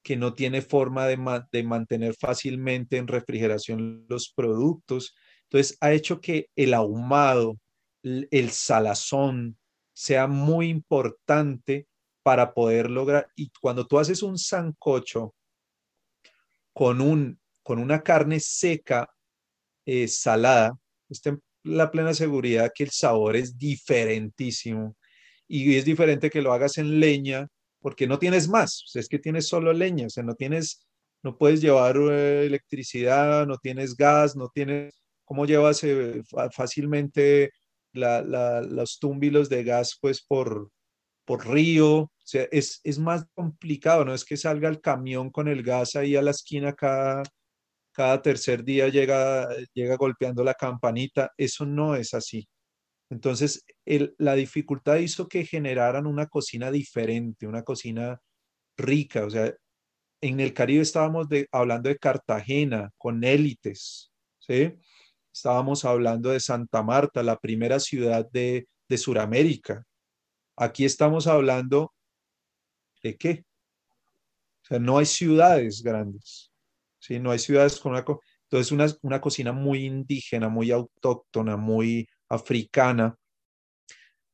que 0.03 0.17
no 0.17 0.35
tiene 0.35 0.63
forma 0.63 1.07
de, 1.07 1.19
de 1.53 1.63
mantener 1.63 2.15
fácilmente 2.19 2.97
en 2.97 3.07
refrigeración 3.07 4.07
los 4.09 4.33
productos. 4.35 5.15
Entonces, 5.45 5.77
ha 5.81 5.93
hecho 5.93 6.21
que 6.21 6.49
el 6.57 6.75
ahumado, 6.75 7.59
el 8.03 8.51
salazón, 8.51 9.59
sea 9.93 10.27
muy 10.27 10.69
importante 10.69 11.87
para 12.23 12.55
poder 12.55 12.91
lograr. 12.91 13.29
Y 13.37 13.51
cuando 13.61 13.87
tú 13.87 13.99
haces 13.99 14.23
un 14.23 14.39
sancocho 14.39 15.35
con 16.73 17.01
un 17.01 17.42
con 17.63 17.79
una 17.79 18.03
carne 18.03 18.41
seca, 18.41 19.09
eh, 19.87 20.09
salada, 20.09 20.73
está 21.09 21.37
la 21.65 21.91
plena 21.91 22.15
seguridad 22.15 22.73
que 22.75 22.85
el 22.85 22.91
sabor 22.91 23.37
es 23.37 23.57
diferentísimo. 23.57 24.97
Y 25.49 25.77
es 25.77 25.85
diferente 25.85 26.31
que 26.31 26.43
lo 26.43 26.53
hagas 26.53 26.79
en 26.79 27.01
leña, 27.01 27.47
porque 27.81 28.07
no 28.07 28.19
tienes 28.19 28.49
más, 28.49 28.85
es 28.95 29.09
que 29.09 29.19
tienes 29.19 29.49
solo 29.49 29.73
leña, 29.73 30.07
o 30.07 30.11
sea, 30.11 30.23
no 30.23 30.35
tienes, 30.35 30.87
no 31.23 31.37
puedes 31.37 31.61
llevar 31.61 31.97
eh, 31.97 32.47
electricidad, 32.47 33.47
no 33.47 33.59
tienes 33.59 33.97
gas, 33.97 34.37
no 34.37 34.49
tienes, 34.49 34.95
¿cómo 35.25 35.47
llevas 35.47 35.83
eh, 35.85 36.23
fácilmente 36.55 37.51
los 37.93 38.99
túmbilos 38.99 39.49
de 39.49 39.65
gas, 39.65 39.99
pues, 40.01 40.23
por, 40.23 40.71
por 41.25 41.47
río? 41.49 41.95
O 41.97 42.11
sea, 42.25 42.47
es, 42.53 42.81
es 42.85 42.99
más 42.99 43.25
complicado, 43.35 44.05
no 44.05 44.15
es 44.15 44.25
que 44.25 44.37
salga 44.37 44.69
el 44.69 44.81
camión 44.81 45.31
con 45.31 45.49
el 45.49 45.63
gas 45.63 45.97
ahí 45.97 46.17
a 46.17 46.23
la 46.23 46.31
esquina 46.31 46.73
cada 46.73 47.23
cada 47.93 48.23
tercer 48.23 48.65
día 48.65 48.89
llega, 48.89 49.49
llega 49.75 49.97
golpeando 49.97 50.45
la 50.45 50.55
campanita. 50.55 51.31
Eso 51.37 51.67
no 51.67 51.95
es 51.97 52.15
así. 52.15 52.49
Entonces, 53.11 53.65
la 54.19 54.35
dificultad 54.35 54.97
hizo 54.97 55.29
que 55.29 55.45
generaran 55.45 56.07
una 56.07 56.27
cocina 56.29 56.71
diferente, 56.71 57.47
una 57.47 57.63
cocina 57.63 58.21
rica. 58.77 59.27
O 59.27 59.31
sea, 59.31 59.55
en 60.23 60.41
el 60.41 60.55
Caribe 60.55 60.83
estábamos 60.83 61.27
hablando 61.53 61.89
de 61.91 61.99
Cartagena 61.99 62.91
con 62.97 63.25
élites, 63.25 64.13
¿sí? 64.39 64.75
Estábamos 65.33 65.85
hablando 65.85 66.31
de 66.31 66.41
Santa 66.41 66.83
Marta, 66.83 67.23
la 67.23 67.39
primera 67.39 67.81
ciudad 67.81 68.29
de, 68.31 68.69
de 68.89 68.99
Sudamérica. 68.99 69.85
Aquí 70.57 70.85
estamos 70.85 71.27
hablando 71.27 71.93
de 73.03 73.17
qué? 73.17 73.45
O 74.63 74.67
sea, 74.67 74.79
no 74.79 74.99
hay 74.99 75.07
ciudades 75.07 75.83
grandes. 75.83 76.52
¿Sí? 77.03 77.19
No 77.19 77.33
hay 77.33 77.39
ciudades 77.39 77.79
con 77.79 77.93
una... 77.93 78.05
Entonces, 78.51 78.73
una, 78.73 78.87
una 79.03 79.21
cocina 79.21 79.53
muy 79.53 79.85
indígena, 79.87 80.49
muy 80.49 80.71
autóctona, 80.71 81.57
muy 81.57 82.09
africana, 82.29 83.17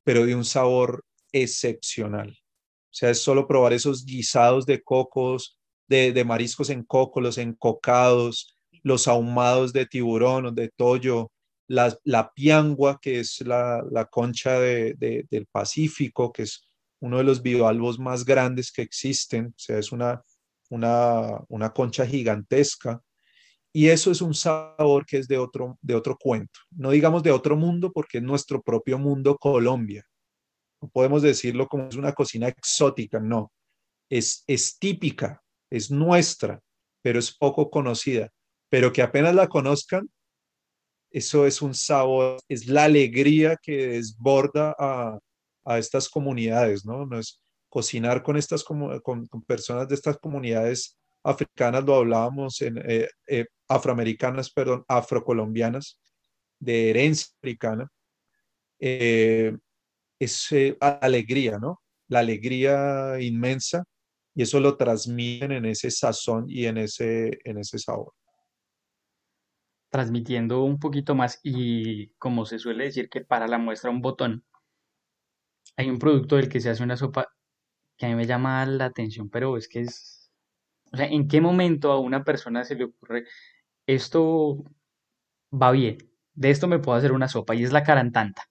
pero 0.05 0.27
de 0.27 0.35
un 0.35 0.45
sabor 0.45 1.05
excepcional. 1.33 2.31
O 2.31 2.95
sea, 2.99 3.11
es 3.11 3.21
solo 3.21 3.47
probar 3.47 3.73
esos 3.73 4.05
guisados 4.05 4.67
de 4.67 4.83
cocos, 4.83 5.59
de, 5.89 6.13
de 6.13 6.25
mariscos 6.25 6.71
en 6.71 6.83
coco, 6.85 7.21
los 7.21 7.39
encocados, 7.39 8.55
los 8.83 9.09
ahumados 9.09 9.73
de 9.73 9.87
tiburón 9.87 10.47
o 10.47 10.53
de 10.53 10.69
toyo, 10.69 11.31
la, 11.69 11.97
la 12.05 12.33
piangua, 12.33 12.99
que 13.01 13.21
es 13.21 13.41
la, 13.43 13.85
la 13.91 14.07
concha 14.07 14.59
de, 14.59 14.95
del 15.31 15.47
Pacífico, 15.47 16.33
que 16.33 16.43
es 16.43 16.67
uno 17.01 17.19
de 17.19 17.25
los 17.25 17.41
bivalvos 17.43 17.99
más 17.99 18.25
grandes 18.25 18.73
que 18.73 18.83
existen. 18.83 19.47
O 19.47 19.59
sea, 19.59 19.79
es 19.79 19.93
una, 19.93 20.23
una, 20.71 21.71
concha 21.75 22.07
gigantesca. 22.07 23.01
Y 23.73 23.89
eso 23.89 24.11
es 24.11 24.23
un 24.23 24.35
sabor 24.35 25.05
que 25.07 25.19
es 25.19 25.29
de 25.29 25.39
otro, 25.39 25.79
de 25.83 25.95
otro 25.95 26.17
cuento. 26.17 26.61
No 26.71 26.91
digamos 26.91 27.23
de 27.23 27.31
otro 27.31 27.57
mundo 27.57 27.93
porque 27.93 28.19
es 28.19 28.25
nuestro 28.25 28.63
propio 28.63 28.99
mundo 28.99 29.37
Colombia. 29.37 30.05
No 30.81 30.89
podemos 30.89 31.23
decirlo 31.23 31.67
como 31.67 31.89
es 31.89 31.97
una 31.97 32.13
cocina 32.13 32.49
exótica, 32.49 33.21
no. 33.21 33.53
Es, 34.11 34.45
es 34.47 34.79
típica, 34.79 35.43
es 35.71 35.91
nuestra, 35.91 36.61
pero 37.03 37.19
es 37.19 37.37
poco 37.37 37.71
conocida. 37.71 38.31
Pero 38.71 38.93
que 38.93 39.03
apenas 39.03 39.35
la 39.35 39.49
conozcan, 39.49 40.09
eso 41.11 41.47
es 41.47 41.63
un 41.63 41.75
sabor, 41.75 42.39
es 42.49 42.67
la 42.67 42.85
alegría 42.85 43.57
que 43.61 43.89
desborda 43.89 44.75
a, 44.79 45.19
a 45.65 45.79
estas 45.79 46.09
comunidades, 46.09 46.85
¿no? 46.85 47.07
No 47.07 47.19
cocinar 47.69 48.23
con 48.23 48.37
estas 48.37 48.65
con, 48.65 49.01
con, 49.03 49.43
personas 49.47 49.89
de 49.89 49.95
estas 49.95 50.19
comunidades 50.19 50.99
africanas, 51.23 51.85
lo 51.85 51.97
hablábamos 51.97 52.61
en 52.63 52.79
eh, 52.79 53.09
eh, 53.27 53.47
afroamericanas, 53.69 54.51
perdón, 54.51 54.85
afrocolombianas, 54.89 56.01
de 56.59 56.91
herencia 56.91 57.35
africana, 57.41 57.89
eh, 58.81 59.57
es 60.19 60.49
alegría, 60.81 61.59
¿no? 61.59 61.81
la 62.09 62.21
alegría 62.21 63.21
inmensa 63.21 63.85
y 64.35 64.43
eso 64.43 64.61
lo 64.61 64.77
transmiten 64.77 65.53
en 65.53 65.67
ese 65.67 65.91
sazón 65.91 66.47
y 66.49 66.67
en 66.67 66.79
ese, 66.79 67.39
en 67.45 67.59
ese 67.59 67.79
sabor. 67.79 68.13
Transmitiendo 69.91 70.65
un 70.65 70.79
poquito 70.79 71.15
más 71.15 71.41
y 71.43 72.09
como 72.19 72.45
se 72.45 72.59
suele 72.59 72.85
decir 72.85 73.09
que 73.09 73.23
para 73.23 73.49
la 73.49 73.59
muestra 73.59 73.91
un 73.91 74.01
botón, 74.01 74.45
hay 75.77 75.89
un 75.89 75.99
producto 75.99 76.37
del 76.37 76.49
que 76.49 76.61
se 76.61 76.71
hace 76.71 76.83
una 76.83 76.97
sopa 76.97 77.29
que 77.99 78.07
a 78.07 78.09
mí 78.11 78.15
me 78.15 78.27
llama 78.27 78.65
la 78.67 78.87
atención, 78.87 79.29
pero 79.31 79.57
es 79.57 79.69
que 79.69 79.81
es, 79.81 80.31
o 80.93 80.97
sea, 80.97 81.07
¿en 81.07 81.29
qué 81.29 81.41
momento 81.41 81.93
a 81.93 82.01
una 82.01 82.25
persona 82.25 82.65
se 82.65 82.77
le 82.77 82.85
ocurre 82.85 83.25
esto 83.87 84.65
va 85.53 85.73
bien, 85.73 85.99
de 86.35 86.51
esto 86.51 86.69
me 86.69 86.79
puedo 86.79 86.99
hacer 86.99 87.13
una 87.13 87.29
sopa 87.29 87.55
y 87.55 87.65
es 87.65 87.73
la 87.73 87.85
carantanta? 87.85 88.45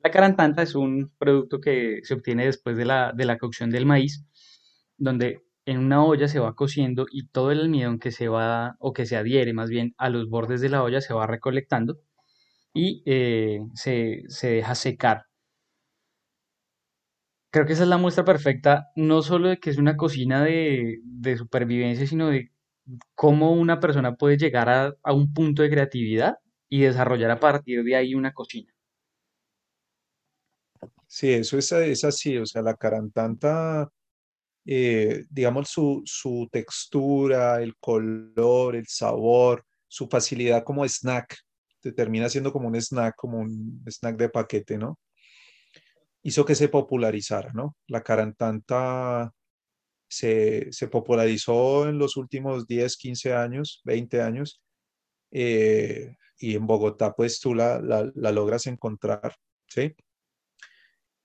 La 0.00 0.10
carantanta 0.10 0.62
es 0.62 0.74
un 0.74 1.12
producto 1.18 1.60
que 1.60 2.00
se 2.02 2.14
obtiene 2.14 2.46
después 2.46 2.76
de 2.76 2.84
la, 2.84 3.12
de 3.14 3.24
la 3.24 3.38
cocción 3.38 3.70
del 3.70 3.86
maíz, 3.86 4.24
donde 4.98 5.42
en 5.64 5.78
una 5.78 6.04
olla 6.04 6.28
se 6.28 6.40
va 6.40 6.54
cociendo 6.54 7.06
y 7.10 7.28
todo 7.28 7.52
el 7.52 7.60
almidón 7.60 7.98
que 8.00 8.10
se 8.10 8.28
va, 8.28 8.76
o 8.80 8.92
que 8.92 9.06
se 9.06 9.16
adhiere 9.16 9.52
más 9.52 9.70
bien 9.70 9.94
a 9.98 10.10
los 10.10 10.28
bordes 10.28 10.60
de 10.60 10.70
la 10.70 10.82
olla 10.82 11.00
se 11.00 11.14
va 11.14 11.26
recolectando 11.26 12.00
y 12.74 13.02
eh, 13.06 13.60
se, 13.74 14.24
se 14.28 14.50
deja 14.50 14.74
secar 14.74 15.26
Creo 17.52 17.66
que 17.66 17.74
esa 17.74 17.84
es 17.84 17.88
la 17.88 17.98
muestra 17.98 18.24
perfecta, 18.24 18.88
no 18.96 19.22
solo 19.22 19.48
de 19.50 19.58
que 19.60 19.70
es 19.70 19.78
una 19.78 19.96
cocina 19.96 20.42
de, 20.44 21.00
de 21.04 21.36
supervivencia, 21.36 22.06
sino 22.06 22.28
de 22.30 22.50
cómo 23.14 23.52
una 23.52 23.80
persona 23.80 24.16
puede 24.16 24.38
llegar 24.38 24.68
a, 24.70 24.94
a 25.04 25.12
un 25.14 25.32
punto 25.34 25.62
de 25.62 25.70
creatividad 25.70 26.36
y 26.68 26.82
desarrollar 26.82 27.30
a 27.32 27.40
partir 27.40 27.84
de 27.84 27.96
ahí 27.96 28.14
una 28.14 28.32
cocina. 28.34 28.72
Sí, 31.06 31.30
eso 31.32 31.58
es, 31.58 31.70
es 31.72 32.04
así, 32.04 32.38
o 32.38 32.46
sea, 32.46 32.62
la 32.62 32.74
carantanta, 32.74 33.88
eh, 34.66 35.24
digamos, 35.30 35.68
su, 35.70 36.02
su 36.06 36.48
textura, 36.52 37.62
el 37.62 37.76
color, 37.78 38.76
el 38.76 38.86
sabor, 38.88 39.64
su 39.88 40.08
facilidad 40.08 40.64
como 40.64 40.84
snack, 40.86 41.36
te 41.80 41.92
termina 41.92 42.28
siendo 42.30 42.52
como 42.52 42.68
un 42.68 42.76
snack, 42.76 43.16
como 43.16 43.40
un 43.40 43.82
snack 43.86 44.16
de 44.16 44.28
paquete, 44.30 44.78
¿no? 44.78 44.98
Hizo 46.22 46.44
que 46.44 46.54
se 46.54 46.68
popularizara, 46.68 47.52
¿no? 47.52 47.76
La 47.88 48.02
carantanta 48.02 49.32
se, 50.08 50.72
se 50.72 50.88
popularizó 50.88 51.88
en 51.88 51.98
los 51.98 52.16
últimos 52.16 52.66
10, 52.66 52.96
15 52.96 53.34
años, 53.34 53.80
20 53.84 54.20
años, 54.22 54.62
eh, 55.30 56.16
y 56.38 56.54
en 56.56 56.66
Bogotá 56.66 57.14
pues 57.14 57.40
tú 57.40 57.54
la, 57.54 57.80
la, 57.80 58.32
logras 58.32 58.66
encontrar, 58.66 59.34
¿sí? 59.66 59.94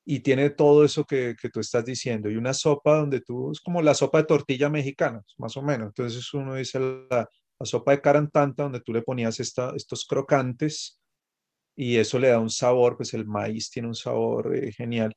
Y 0.06 0.22
tiene 0.22 0.52
todo 0.52 0.86
eso 0.86 1.04
que, 1.04 1.36
que, 1.40 1.50
tú 1.50 1.60
estás 1.60 1.84
diciendo, 1.84 2.30
y 2.30 2.38
una 2.38 2.54
sopa 2.54 2.98
donde 2.98 3.20
tú, 3.20 3.52
es 3.52 3.60
como 3.60 3.82
la 3.82 3.94
sopa 3.94 4.20
de 4.20 4.24
tortilla 4.24 4.70
mexicana, 4.70 5.22
más 5.38 5.58
o 5.58 5.62
menos, 5.62 5.88
entonces 5.88 6.34
uno 6.34 6.56
dice 6.56 6.80
la, 6.80 7.28
la 7.60 7.66
sopa 7.66 7.92
de 7.92 8.02
carantanta 8.02 8.64
donde 8.64 8.82
tú 8.82 8.94
le 8.94 9.02
ponías 9.02 9.40
esta, 9.40 9.74
estos 9.76 10.06
crocantes, 10.06 11.02
y 11.78 11.98
eso 11.98 12.18
le 12.18 12.30
da 12.30 12.40
un 12.40 12.50
sabor, 12.50 12.98
pues 12.98 13.14
el 13.14 13.26
maíz 13.26 13.70
tiene 13.70 13.88
un 13.88 13.96
sabor 13.96 14.56
eh, 14.56 14.72
genial. 14.72 15.14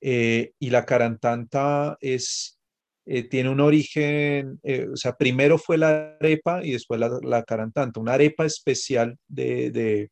Eh, 0.00 0.52
y 0.58 0.70
la 0.70 0.84
carantanta 0.84 1.96
es, 2.00 2.58
eh, 3.06 3.22
tiene 3.22 3.50
un 3.50 3.60
origen, 3.60 4.60
o 4.92 4.96
sea, 4.96 5.16
primero 5.16 5.58
fue 5.58 5.78
la 5.78 6.16
arepa 6.20 6.62
y 6.64 6.72
después 6.72 7.00
la, 7.00 7.44
carantanta, 7.44 8.00
una 8.00 8.14
arepa 8.14 8.44
especial 8.44 9.16
de, 9.28 9.70
de, 9.70 10.10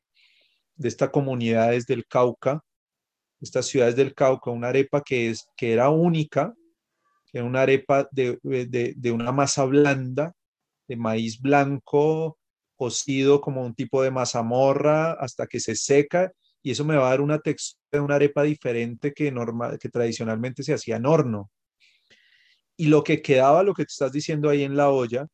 de 0.76 0.88
estas 0.88 1.10
comunidades 1.10 1.86
del 1.86 2.06
Cauca, 2.06 2.62
estas 3.40 3.66
ciudades 3.66 3.96
del 3.96 4.14
Cauca, 4.14 4.52
una 4.52 4.68
arepa 4.68 5.02
que, 5.02 5.30
es, 5.30 5.44
que 5.56 5.72
era 5.72 5.90
única, 5.90 6.54
que 7.26 7.38
era 7.38 7.46
una 7.46 7.62
arepa 7.62 8.08
de, 8.12 8.38
de, 8.42 8.94
de 8.96 9.12
una 9.12 9.32
masa 9.32 9.64
blanda, 9.64 10.32
de 10.86 10.96
maíz 10.96 11.40
blanco, 11.40 12.38
cocido 12.76 13.40
como 13.40 13.64
un 13.64 13.74
tipo 13.74 14.02
de 14.02 14.10
mazamorra 14.10 15.12
hasta 15.12 15.46
que 15.46 15.60
se 15.60 15.76
seca 15.76 16.32
y 16.62 16.70
eso 16.70 16.84
me 16.84 16.96
va 16.96 17.08
a 17.08 17.10
dar 17.10 17.20
una 17.20 17.38
textura 17.38 17.80
de 17.92 18.00
una 18.00 18.14
arepa 18.14 18.42
diferente 18.42 19.12
que, 19.12 19.30
normal, 19.30 19.78
que 19.78 19.90
tradicionalmente 19.90 20.62
se 20.62 20.72
hacía 20.72 20.96
en 20.96 21.04
horno. 21.04 21.50
Y 22.76 22.86
lo 22.86 23.04
que 23.04 23.20
quedaba, 23.20 23.62
lo 23.62 23.74
que 23.74 23.84
te 23.84 23.92
estás 23.92 24.12
diciendo 24.12 24.48
ahí 24.48 24.62
en 24.62 24.74
la 24.74 24.88
olla, 24.88 25.26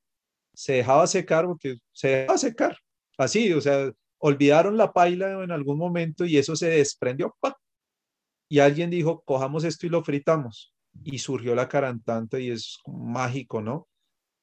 se 0.53 0.74
dejaba 0.74 1.07
secar 1.07 1.47
porque 1.47 1.76
se 1.93 2.09
dejaba 2.09 2.36
secar. 2.36 2.76
Así, 3.16 3.53
o 3.53 3.61
sea, 3.61 3.93
olvidaron 4.18 4.76
la 4.76 4.93
paila 4.93 5.45
en 5.45 5.53
algún 5.53 5.78
momento 5.78 6.24
y 6.24 6.36
eso 6.36 6.57
se 6.57 6.68
desprendió. 6.68 7.36
Y 8.49 8.59
alguien 8.59 8.91
dijo, 8.91 9.22
cojamos 9.22 9.62
esto 9.62 9.86
y 9.86 9.91
lo 9.91 10.03
fritamos. 10.03 10.74
Y 11.05 11.18
surgió 11.20 11.55
la 11.55 11.68
carantante 11.68 12.41
y 12.41 12.51
es 12.51 12.78
mágico, 12.86 13.62
¿no? 13.62 13.88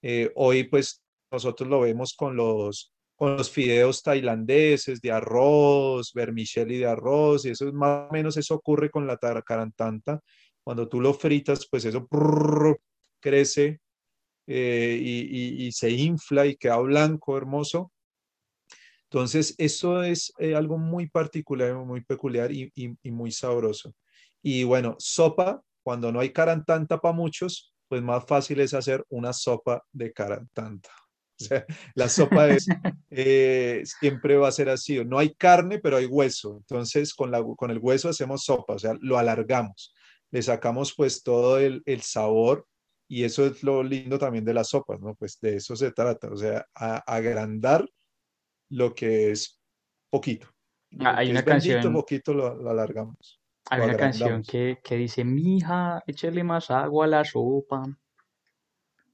Eh, 0.02 0.32
hoy 0.36 0.64
pues 0.64 1.04
nosotros 1.32 1.70
lo 1.70 1.82
vemos 1.82 2.14
con 2.14 2.36
los, 2.36 2.94
con 3.16 3.38
los 3.38 3.50
fideos 3.50 4.04
tailandeses 4.04 5.02
de 5.02 5.12
arroz, 5.12 6.14
vermicelli 6.14 6.78
de 6.78 6.86
arroz, 6.86 7.46
y 7.46 7.50
eso 7.50 7.68
es 7.68 7.74
más 7.74 8.10
o 8.10 8.14
menos 8.14 8.38
eso 8.38 8.56
ocurre 8.56 8.90
con 8.90 9.08
la 9.08 9.18
carantanta. 9.18 10.22
Cuando 10.64 10.88
tú 10.88 11.02
lo 11.02 11.14
fritas, 11.14 11.68
pues 11.70 11.86
eso 11.86 12.08
crece 13.20 13.80
eh, 14.48 15.00
y, 15.02 15.72
se 15.72 15.92
infla 15.92 16.46
y 16.46 16.56
queda 16.56 16.78
blanco, 16.78 17.38
hermoso. 17.38 17.92
Entonces, 19.10 19.56
eso 19.58 20.04
es 20.04 20.34
eh, 20.38 20.56
algo 20.56 20.78
muy 20.78 21.10
particular, 21.10 21.74
muy 21.76 22.02
peculiar 22.02 22.52
y, 22.52 22.72
y, 22.76 23.12
muy 23.12 23.32
sabroso. 23.32 23.94
Y 24.42 24.64
bueno, 24.64 24.96
sopa, 25.00 25.62
cuando 25.84 26.12
no 26.12 26.20
hay 26.20 26.32
carantanta 26.32 27.00
para 27.00 27.16
muchos, 27.16 27.74
pues 27.88 28.02
más 28.02 28.26
fácil 28.26 28.60
es 28.60 28.74
hacer 28.74 29.06
una 29.10 29.34
sopa 29.34 29.84
de 29.92 30.12
carantanta. 30.12 30.92
O 31.42 31.44
sea, 31.44 31.66
la 31.94 32.10
sopa 32.10 32.50
es, 32.50 32.68
eh, 33.12 33.84
siempre 33.86 34.38
va 34.38 34.48
a 34.48 34.52
ser 34.52 34.70
así. 34.70 35.04
No 35.06 35.20
hay 35.20 35.34
carne, 35.36 35.80
pero 35.80 35.98
hay 35.98 36.06
hueso. 36.06 36.58
Entonces, 36.58 37.14
con, 37.14 37.32
la, 37.32 37.44
con 37.56 37.70
el 37.70 37.80
hueso 37.80 38.10
hacemos 38.10 38.44
sopa, 38.44 38.74
o 38.74 38.80
sea, 38.80 38.96
lo 39.02 39.18
alargamos. 39.18 39.94
Le 40.32 40.42
sacamos 40.42 40.94
pues 40.96 41.24
todo 41.24 41.60
el, 41.60 41.84
el 41.86 42.02
sabor 42.02 42.66
y 43.08 43.24
eso 43.24 43.46
es 43.46 43.64
lo 43.64 43.84
lindo 43.84 44.18
también 44.18 44.44
de 44.44 44.54
las 44.54 44.70
sopas, 44.70 45.00
¿no? 45.00 45.16
Pues 45.16 45.40
de 45.40 45.56
eso 45.56 45.76
se 45.76 45.92
trata, 45.92 46.30
o 46.30 46.36
sea, 46.36 46.66
agrandar 46.74 47.88
lo 48.70 48.94
que 48.94 49.32
es 49.32 49.62
poquito. 50.10 50.48
Ah, 51.00 51.18
hay 51.18 51.32
una 51.32 51.44
canción. 51.44 51.94
poquito 51.94 52.34
lo, 52.34 52.70
alargamos. 52.70 53.42
Hay 53.70 53.82
una 53.82 53.96
canción 53.96 54.44
que, 54.44 54.80
que 54.84 54.96
dice, 54.96 55.24
mija, 55.24 56.04
échale 56.08 56.44
más 56.44 56.70
agua 56.72 57.06
a 57.06 57.10
la 57.10 57.24
sopa. 57.24 57.84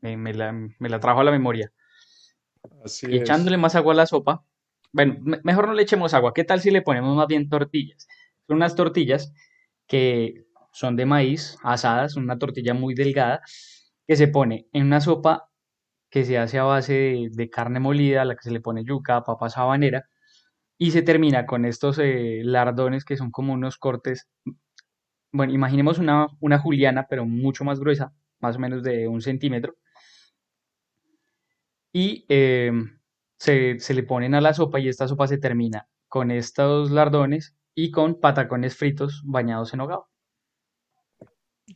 me, 0.02 0.34
la, 0.34 0.52
me 0.52 0.90
la 0.90 1.00
trajo 1.00 1.20
a 1.20 1.24
la 1.24 1.32
memoria 1.32 1.72
echándole 3.04 3.58
más 3.58 3.76
agua 3.76 3.94
a 3.94 3.98
la 3.98 4.06
sopa. 4.06 4.46
Bueno, 4.92 5.18
mejor 5.44 5.68
no 5.68 5.74
le 5.74 5.84
echemos 5.84 6.14
agua. 6.14 6.34
¿Qué 6.34 6.44
tal 6.44 6.62
si 6.62 6.72
le 6.72 6.82
ponemos 6.82 7.16
más 7.16 7.28
bien 7.28 7.50
tortillas? 7.50 8.08
Son 8.48 8.58
unas 8.58 8.76
tortillas 8.76 9.34
que 9.88 10.46
son 10.72 10.96
de 10.96 11.06
maíz 11.06 11.58
asadas, 11.64 12.16
una 12.16 12.38
tortilla 12.38 12.74
muy 12.74 12.94
delgada 12.94 13.42
que 14.08 14.16
se 14.16 14.28
pone 14.28 14.68
en 14.74 14.86
una 14.86 15.02
sopa 15.02 15.50
que 16.10 16.26
se 16.26 16.38
hace 16.38 16.60
a 16.60 16.64
base 16.64 17.30
de, 17.32 17.50
carne 17.50 17.80
molida, 17.80 18.22
a 18.22 18.26
la 18.26 18.36
que 18.36 18.44
se 18.44 18.52
le 18.52 18.62
pone 18.62 18.84
yuca, 18.84 19.24
papa 19.24 19.50
sabanera, 19.50 20.10
y 20.78 20.92
se 20.92 21.02
termina 21.02 21.48
con 21.48 21.66
estos 21.66 21.98
eh, 22.00 22.42
lardones 22.44 23.04
que 23.04 23.18
son 23.18 23.32
como 23.32 23.54
unos 23.54 23.78
cortes. 23.78 24.30
Bueno, 25.32 25.54
imaginemos 25.54 25.98
una, 25.98 26.28
una 26.40 26.60
juliana, 26.60 27.08
pero 27.10 27.26
mucho 27.26 27.64
más 27.64 27.80
gruesa, 27.80 28.14
más 28.40 28.58
o 28.58 28.60
menos 28.60 28.84
de 28.84 29.08
un 29.08 29.22
centímetro, 29.22 29.76
y 31.94 32.26
em, 32.28 33.00
se, 33.38 33.94
le 33.94 34.04
ponen 34.04 34.34
a 34.34 34.42
la 34.42 34.54
sopa 34.54 34.80
y 34.80 34.90
esta 34.90 35.08
sopa 35.08 35.28
se 35.28 35.38
termina 35.38 35.88
con 36.08 36.32
estos 36.32 36.92
lardones 36.92 37.56
y 37.76 37.92
con 37.92 38.20
patacones 38.20 38.76
fritos 38.76 39.22
bañados 39.26 39.74
en 39.74 39.82
hogao. 39.82 40.10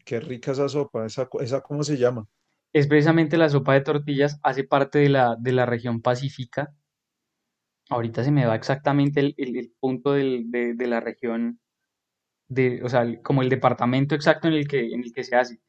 Qué 0.03 0.19
rica 0.19 0.51
esa 0.51 0.67
sopa, 0.67 1.05
esa, 1.05 1.29
esa 1.39 1.61
cómo 1.61 1.83
se 1.83 1.97
llama. 1.97 2.27
Es 2.73 2.87
precisamente 2.87 3.37
la 3.37 3.49
sopa 3.49 3.73
de 3.73 3.81
tortillas, 3.81 4.39
hace 4.43 4.63
parte 4.63 4.99
de 4.99 5.09
la, 5.09 5.35
de 5.39 5.51
la 5.51 5.65
región 5.65 6.01
pacífica. 6.01 6.73
Ahorita 7.89 8.23
se 8.23 8.31
me 8.31 8.45
va 8.45 8.55
exactamente 8.55 9.21
el, 9.21 9.73
punto 9.79 10.13
de, 10.13 10.75
la 10.77 10.99
región, 10.99 11.59
de, 12.49 12.81
o 12.83 12.89
sea, 12.89 13.21
como 13.21 13.41
el 13.41 13.49
departamento 13.49 14.13
exacto 14.13 14.49
en 14.49 14.55
el 14.55 14.67
que, 14.67 14.93
en 14.93 15.03
el 15.03 15.13
que 15.13 15.23
se 15.23 15.37
hace, 15.37 15.61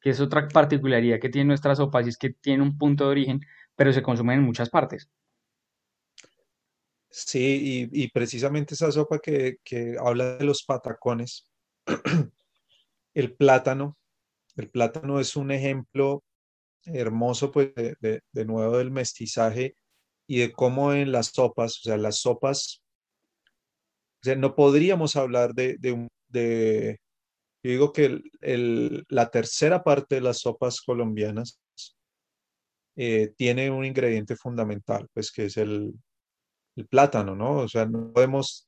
que 0.00 0.10
es 0.10 0.20
otra 0.20 0.46
particularidad 0.46 1.18
que 1.18 1.30
tiene 1.30 1.48
nuestra 1.48 1.74
sopa, 1.74 2.02
y 2.02 2.08
es 2.08 2.16
que 2.16 2.30
tiene 2.30 2.62
un 2.62 2.78
punto 2.78 3.04
de 3.04 3.10
origen 3.10 3.40
pero 3.76 3.92
se 3.92 4.02
consumen 4.02 4.38
en 4.38 4.44
muchas 4.44 4.70
partes. 4.70 5.08
Sí, 7.16 7.88
y, 7.92 8.08
precisamente 8.08 8.74
esa 8.74 8.90
sopa 8.90 9.20
que, 9.20 9.58
habla 10.00 10.36
de 10.36 10.44
los 10.44 10.64
patacones, 10.64 11.48
el 13.14 13.36
plátano, 13.36 13.96
el 14.56 14.68
plátano 14.70 15.20
es 15.20 15.36
un 15.36 15.52
ejemplo 15.52 16.24
hermoso, 16.84 17.52
pues, 17.52 17.72
de, 17.74 18.22
nuevo 18.44 18.78
del 18.78 18.90
mestizaje 18.90 19.76
y 20.26 20.40
de 20.40 20.52
cómo 20.52 20.92
en 20.92 21.12
las 21.12 21.28
sopas, 21.28 21.78
o 21.78 21.82
sea, 21.84 21.96
las 21.98 22.18
sopas, 22.20 22.82
o 24.20 24.24
sea, 24.24 24.36
no 24.36 24.56
podríamos 24.56 25.16
hablar 25.16 25.54
de, 25.54 25.76
de, 25.78 26.98
Yo 27.62 27.70
digo 27.70 27.92
que 27.92 28.22
el- 28.40 29.04
la 29.08 29.30
tercera 29.30 29.84
parte 29.84 30.16
de 30.16 30.20
las 30.22 30.40
sopas 30.40 30.80
colombianas 30.82 31.60
eh, 32.96 33.32
tiene 33.36 33.70
un 33.70 33.84
ingrediente 33.84 34.36
fundamental, 34.36 35.08
pues 35.12 35.32
que 35.32 35.46
es 35.46 35.56
el, 35.56 35.94
plátano, 36.90 37.36
¿no? 37.36 37.58
O 37.58 37.68
sea, 37.68 37.86
no 37.86 38.12
podemos 38.12 38.66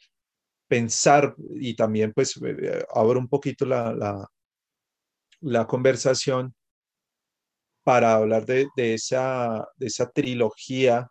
pensar 0.68 1.34
y 1.56 1.74
también 1.74 2.12
pues 2.12 2.40
eh, 2.44 2.84
abro 2.94 3.18
un 3.18 3.28
poquito 3.28 3.66
la, 3.66 3.92
la, 3.92 4.28
la 5.40 5.66
conversación 5.66 6.54
para 7.82 8.14
hablar 8.14 8.46
de, 8.46 8.68
de 8.76 8.94
esa, 8.94 9.66
de 9.76 9.86
esa 9.86 10.10
trilogía 10.10 11.10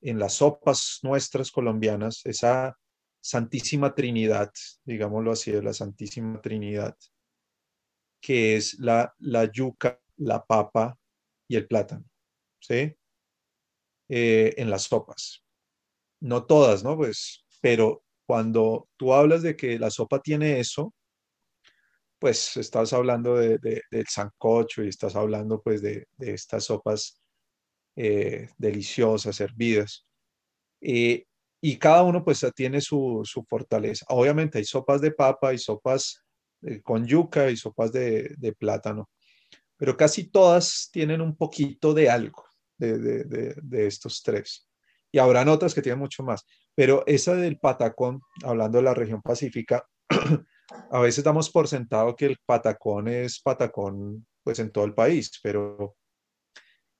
en 0.00 0.18
las 0.18 0.34
sopas 0.34 1.00
nuestras 1.02 1.50
colombianas, 1.50 2.20
esa 2.24 2.76
Santísima 3.20 3.94
Trinidad, 3.94 4.52
digámoslo 4.84 5.32
así, 5.32 5.50
de 5.50 5.62
la 5.62 5.72
Santísima 5.72 6.40
Trinidad, 6.40 6.96
que 8.20 8.56
es 8.56 8.78
la, 8.78 9.14
la 9.18 9.50
yuca, 9.50 10.00
la 10.16 10.44
papa 10.44 10.96
y 11.48 11.56
el 11.56 11.66
plátano, 11.66 12.04
¿sí? 12.60 12.96
Eh, 14.08 14.54
en 14.58 14.70
las 14.70 14.84
sopas. 14.84 15.42
No 16.20 16.44
todas, 16.46 16.84
¿no? 16.84 16.96
Pues, 16.96 17.44
pero 17.62 18.04
cuando 18.26 18.88
tú 18.98 19.14
hablas 19.14 19.42
de 19.42 19.56
que 19.56 19.78
la 19.78 19.90
sopa 19.90 20.20
tiene 20.20 20.60
eso, 20.60 20.94
pues 22.18 22.56
estás 22.56 22.92
hablando 22.92 23.36
de, 23.36 23.58
de- 23.58 23.82
del 23.90 24.06
sancocho 24.08 24.82
y 24.82 24.88
estás 24.88 25.16
hablando 25.16 25.60
pues 25.62 25.82
de, 25.82 26.06
estas 26.18 26.64
sopas 26.64 27.20
eh, 27.96 28.50
deliciosas, 28.58 29.40
hervidas. 29.40 30.06
Eh, 30.82 31.24
y 31.62 31.78
cada 31.78 32.04
uno 32.04 32.24
pues 32.24 32.44
tiene 32.56 32.80
su, 32.82 33.22
su 33.24 33.44
fortaleza. 33.44 34.06
Obviamente 34.10 34.58
hay 34.58 34.64
sopas 34.64 35.00
de 35.02 35.12
papa 35.12 35.54
y 35.54 35.58
sopas 35.58 36.22
con 36.84 37.06
yuca 37.06 37.50
y 37.50 37.56
sopas 37.56 37.92
de 37.92 38.54
plátano, 38.58 39.08
pero 39.76 39.96
casi 39.96 40.30
todas 40.30 40.88
tienen 40.92 41.20
un 41.20 41.36
poquito 41.36 41.94
de 41.94 42.10
algo 42.10 42.44
de, 42.78 42.98
de, 42.98 43.24
de, 43.24 43.54
de 43.62 43.86
estos 43.86 44.22
tres. 44.22 44.68
Y 45.12 45.18
habrán 45.18 45.48
otras 45.48 45.74
que 45.74 45.82
tienen 45.82 46.00
mucho 46.00 46.22
más, 46.22 46.44
pero 46.74 47.04
esa 47.06 47.34
del 47.34 47.58
patacón, 47.58 48.20
hablando 48.42 48.78
de 48.78 48.84
la 48.84 48.94
región 48.94 49.22
pacífica, 49.22 49.86
a 50.90 51.00
veces 51.00 51.24
damos 51.24 51.50
por 51.50 51.68
sentado 51.68 52.14
que 52.16 52.26
el 52.26 52.38
patacón 52.44 53.08
es 53.08 53.40
patacón 53.40 54.26
pues 54.42 54.58
en 54.58 54.70
todo 54.70 54.84
el 54.84 54.94
país, 54.94 55.40
pero 55.42 55.96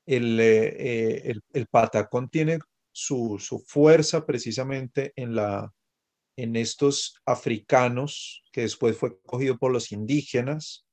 el, 0.07 0.41
eh, 0.41 0.67
eh, 0.79 1.23
el, 1.27 1.43
el 1.53 1.67
patacón 1.67 2.29
tiene 2.29 2.59
su, 2.91 3.37
su, 3.39 3.59
fuerza 3.59 4.25
precisamente 4.25 5.13
en, 5.17 5.35
la, 5.35 5.73
en 6.37 6.57
estos 6.57 7.21
africanos 7.27 8.43
que 8.53 8.63
después 8.63 8.97
fue 8.97 9.21
cogido 9.21 9.59
por 9.59 9.71
los 9.71 9.93
indígenas, 9.93 10.86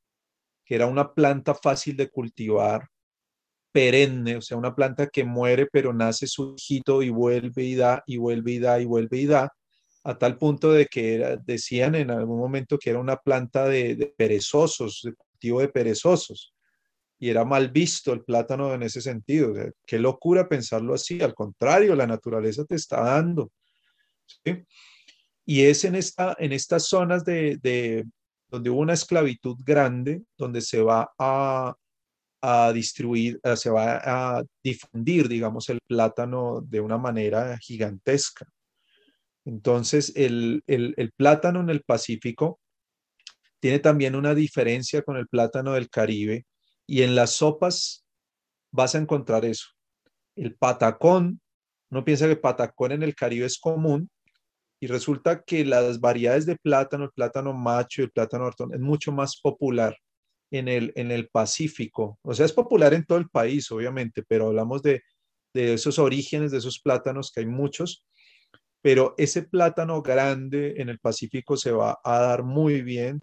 que 0.66 0.76
era 0.76 0.88
una 0.88 1.14
planta 1.14 1.54
fácil 1.56 1.98
de 1.98 2.10
cultivar, 2.10 2.88
perenne, 3.72 4.38
o 4.38 4.42
sea, 4.42 4.58
una 4.58 4.76
planta 4.76 5.08
que 5.08 5.24
muere 5.24 5.68
pero 5.72 5.94
nace 5.94 6.28
su 6.28 6.56
hijito 6.58 7.02
y 7.02 7.10
vuelve 7.10 7.64
y 7.64 7.76
da 7.76 8.04
y 8.06 8.18
vuelve 8.18 8.52
y 8.52 8.60
da 8.60 8.80
y 8.80 8.86
vuelve 8.86 9.18
y 9.18 9.26
da, 9.26 9.52
a 10.04 10.18
tal 10.18 10.38
punto 10.38 10.72
de 10.72 10.86
que 10.86 11.40
decían 11.46 11.96
en 11.96 12.12
algún 12.12 12.38
momento 12.38 12.78
que 12.78 12.92
era 12.92 13.00
una 13.00 13.18
planta 13.18 13.68
de, 13.68 14.14
perezosos, 14.18 15.02
de 15.04 15.14
cultivo 15.14 15.62
de 15.62 15.70
perezosos 15.70 16.54
y 17.20 17.30
era 17.30 17.46
mal 17.46 17.70
visto 17.70 18.12
el 18.12 18.22
plátano 18.24 18.74
en 18.74 18.84
ese 18.84 19.00
sentido. 19.00 19.54
O 19.54 19.72
qué 19.88 19.98
locura 19.98 20.50
pensarlo 20.50 20.94
así. 20.94 21.22
Al 21.22 21.34
contrario, 21.34 21.96
la 21.96 22.06
naturaleza 22.06 22.66
te 22.66 22.76
está 22.76 23.02
dando. 23.02 23.50
¿sí? 24.44 24.66
Y 25.46 25.62
es 25.62 25.86
en, 25.86 25.96
esta, 25.96 26.36
en 26.38 26.52
estas 26.52 26.86
zonas 26.86 27.24
de, 27.24 28.06
donde 28.54 28.70
hubo 28.70 28.82
una 28.82 28.94
esclavitud 28.94 29.58
grande, 29.66 30.22
donde 30.38 30.62
se 30.62 30.80
va 30.80 31.12
a, 31.18 31.76
a 32.40 32.72
distribuir, 32.72 33.40
se 33.56 33.72
va 33.72 34.38
a 34.38 34.44
difundir, 34.64 35.28
digamos, 35.28 35.70
el 35.70 35.80
plátano 35.88 36.62
de 36.62 36.80
una 36.80 37.00
manera 37.00 37.58
gigantesca. 37.58 38.46
Entonces, 39.44 40.14
el, 40.16 40.62
el, 40.68 40.94
el 40.98 41.12
plátano 41.14 41.62
en 41.62 41.72
el 41.72 41.82
Pacífico 41.82 42.60
tiene 43.60 43.80
también 43.80 44.14
una 44.14 44.36
diferencia 44.36 45.02
con 45.02 45.18
el 45.18 45.28
plátano 45.28 45.74
del 45.74 45.90
Caribe 45.90 46.46
y 46.86 47.02
en 47.02 47.16
las 47.16 47.32
sopas 47.32 48.06
vas 48.72 48.94
a 48.94 49.00
encontrar 49.00 49.46
eso. 49.46 49.70
El 50.36 50.54
patacón, 50.56 51.42
uno 51.90 52.06
piensa 52.06 52.28
que 52.28 52.36
patacón 52.36 52.92
en 52.92 53.02
el 53.02 53.16
Caribe 53.16 53.48
es 53.48 53.58
común 53.58 54.12
y 54.84 54.88
resulta 54.88 55.44
que 55.44 55.64
las 55.64 56.02
variedades 56.02 56.46
de 56.46 56.58
plátano, 56.58 57.06
el 57.06 57.12
plátano 57.12 57.54
macho 57.54 58.02
y 58.02 58.04
el 58.04 58.12
plátano 58.12 58.48
hortón, 58.48 58.74
es 58.74 58.82
mucho 58.82 59.14
más 59.14 59.40
popular 59.40 59.98
en 60.52 60.68
el, 60.68 60.92
en 60.98 61.10
el 61.10 61.30
Pacífico. 61.30 62.20
O 62.22 62.34
sea, 62.34 62.46
es 62.46 62.52
popular 62.52 62.94
en 62.94 63.06
todo 63.06 63.18
el 63.18 63.30
país, 63.30 63.72
obviamente, 63.72 64.24
pero 64.28 64.48
hablamos 64.48 64.82
de, 64.82 65.02
de 65.54 65.76
esos 65.76 66.00
orígenes, 66.00 66.52
de 66.52 66.58
esos 66.58 66.82
plátanos, 66.82 67.32
que 67.32 67.40
hay 67.40 67.46
muchos, 67.46 68.06
pero 68.82 69.16
ese 69.18 69.44
plátano 69.44 70.02
grande 70.02 70.74
en 70.76 70.90
el 70.90 71.00
Pacífico 71.00 71.56
se 71.56 71.72
va 71.72 71.98
a 72.04 72.20
dar 72.20 72.44
muy 72.44 72.82
bien 72.82 73.22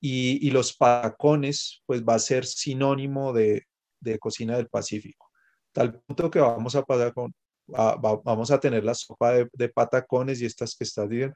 y, 0.00 0.46
y, 0.46 0.52
los 0.52 0.72
patacones, 0.72 1.82
pues 1.86 2.04
va 2.04 2.14
a 2.14 2.20
ser 2.20 2.46
sinónimo 2.46 3.32
de, 3.32 3.64
de, 4.00 4.20
cocina 4.20 4.56
del 4.56 4.68
Pacífico. 4.68 5.32
Tal 5.72 6.00
punto 6.00 6.30
que 6.30 6.38
vamos 6.38 6.76
a 6.76 6.84
pasar 6.84 7.12
con, 7.12 7.34
vamos 7.66 8.50
a 8.50 8.60
tener 8.60 8.84
la 8.84 8.94
sopa 8.94 9.32
de, 9.32 9.48
de, 9.52 9.68
patacones 9.68 10.40
y 10.40 10.46
estas 10.46 10.76
que 10.76 10.84
estás 10.84 11.08
diciendo, 11.08 11.34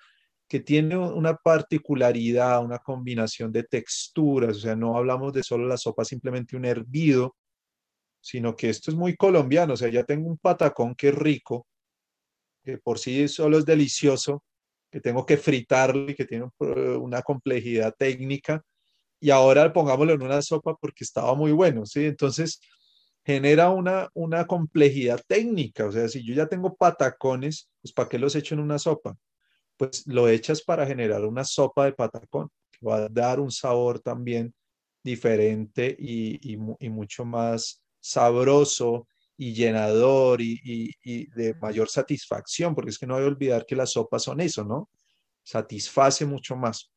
que 0.48 0.60
tiene 0.60 0.96
una 0.96 1.36
particularidad, 1.36 2.64
una 2.64 2.78
combinación 2.78 3.52
de 3.52 3.62
texturas, 3.62 4.56
o 4.56 4.60
sea, 4.60 4.74
no 4.74 4.96
hablamos 4.96 5.32
de 5.32 5.42
solo 5.42 5.66
la 5.66 5.76
sopa, 5.76 6.04
simplemente 6.04 6.56
un 6.56 6.64
hervido, 6.64 7.36
sino 8.20 8.56
que 8.56 8.68
esto 8.68 8.90
es 8.90 8.96
muy 8.96 9.16
colombiano, 9.16 9.74
o 9.74 9.76
sea, 9.76 9.88
ya 9.88 10.04
tengo 10.04 10.28
un 10.28 10.38
patacón 10.38 10.94
que 10.94 11.08
es 11.08 11.14
rico, 11.14 11.66
que 12.64 12.78
por 12.78 12.98
sí 12.98 13.28
solo 13.28 13.58
es 13.58 13.64
delicioso, 13.64 14.42
que 14.90 15.00
tengo 15.00 15.24
que 15.24 15.36
fritarlo 15.36 16.10
y 16.10 16.14
que 16.14 16.24
tiene 16.24 16.48
una 16.58 17.22
complejidad 17.22 17.94
técnica, 17.96 18.62
y 19.20 19.30
ahora 19.30 19.72
pongámoslo 19.72 20.14
en 20.14 20.22
una 20.22 20.42
sopa 20.42 20.74
porque 20.74 21.04
estaba 21.04 21.34
muy 21.34 21.52
bueno, 21.52 21.86
¿sí? 21.86 22.06
Entonces 22.06 22.60
genera 23.30 23.70
una, 23.70 24.10
una 24.14 24.46
complejidad 24.46 25.20
técnica, 25.26 25.86
o 25.86 25.92
sea, 25.92 26.08
si 26.08 26.24
yo 26.24 26.34
ya 26.34 26.46
tengo 26.46 26.76
patacones, 26.76 27.68
pues 27.80 27.92
¿para 27.92 28.08
qué 28.08 28.18
los 28.18 28.34
echo 28.36 28.54
en 28.54 28.60
una 28.60 28.78
sopa? 28.78 29.16
Pues 29.76 30.06
lo 30.06 30.28
echas 30.28 30.62
para 30.62 30.86
generar 30.86 31.24
una 31.24 31.44
sopa 31.44 31.86
de 31.86 31.92
patacón, 31.92 32.50
que 32.70 32.86
va 32.86 32.96
a 32.96 33.08
dar 33.08 33.40
un 33.40 33.50
sabor 33.50 34.00
también 34.00 34.54
diferente 35.02 35.96
y, 35.98 36.52
y, 36.52 36.58
y 36.78 36.90
mucho 36.90 37.24
más 37.24 37.82
sabroso 38.00 39.06
y 39.36 39.54
llenador 39.54 40.42
y, 40.42 40.60
y, 40.62 40.90
y, 41.02 41.26
de 41.30 41.54
mayor 41.54 41.88
satisfacción, 41.88 42.74
porque 42.74 42.90
es 42.90 42.98
que 42.98 43.06
no 43.06 43.16
hay 43.16 43.22
que 43.22 43.28
olvidar 43.28 43.64
que 43.64 43.76
las 43.76 43.92
sopas 43.92 44.24
son 44.24 44.40
eso, 44.40 44.64
¿no? 44.64 44.90
Satisface 45.42 46.26
mucho 46.26 46.56
más. 46.56 46.90